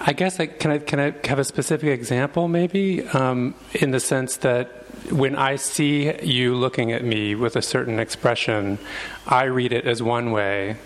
[0.02, 4.00] I guess I, can I can I have a specific example, maybe, um, in the
[4.00, 4.68] sense that
[5.10, 8.78] when I see you looking at me with a certain expression,
[9.26, 10.76] I read it as one way,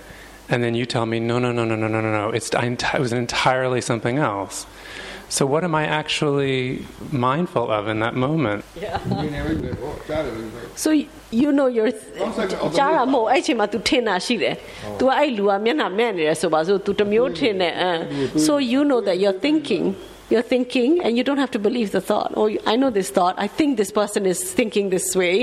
[0.51, 2.65] and then you tell me, no, no, no, no, no, no, no, no, it's I,
[2.69, 4.65] enti- it was entirely something else.
[5.37, 8.59] So what am I actually mindful of in that moment?
[8.75, 11.07] မြင်နေပြီပဲပေါ့ကြားတယ်ပဲ So y-
[11.41, 11.87] you know your
[12.77, 14.55] ကြားတာမဟုတ်အဲ့ချိန်မှာ तू ထင်တာရှိတယ်
[14.99, 17.91] तू ကအဲ့လူကမျက်နှာမဲ့နေတယ်ဆိုပါစို့ तू တစ်မျိုးထင်တယ်အဲ
[18.47, 19.83] so you know that you're thinking
[20.31, 23.35] you're thinking and you don't have to believe the thought oh I know this thought
[23.45, 25.35] I think this person is thinking this way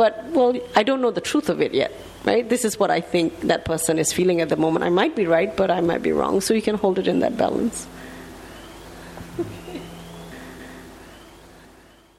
[0.00, 1.90] but well I don't know the truth of it yet
[2.25, 2.47] right?
[2.47, 4.83] This is what I think that person is feeling at the moment.
[4.83, 6.41] I might be right but I might be wrong.
[6.41, 7.87] So you can hold it in that balance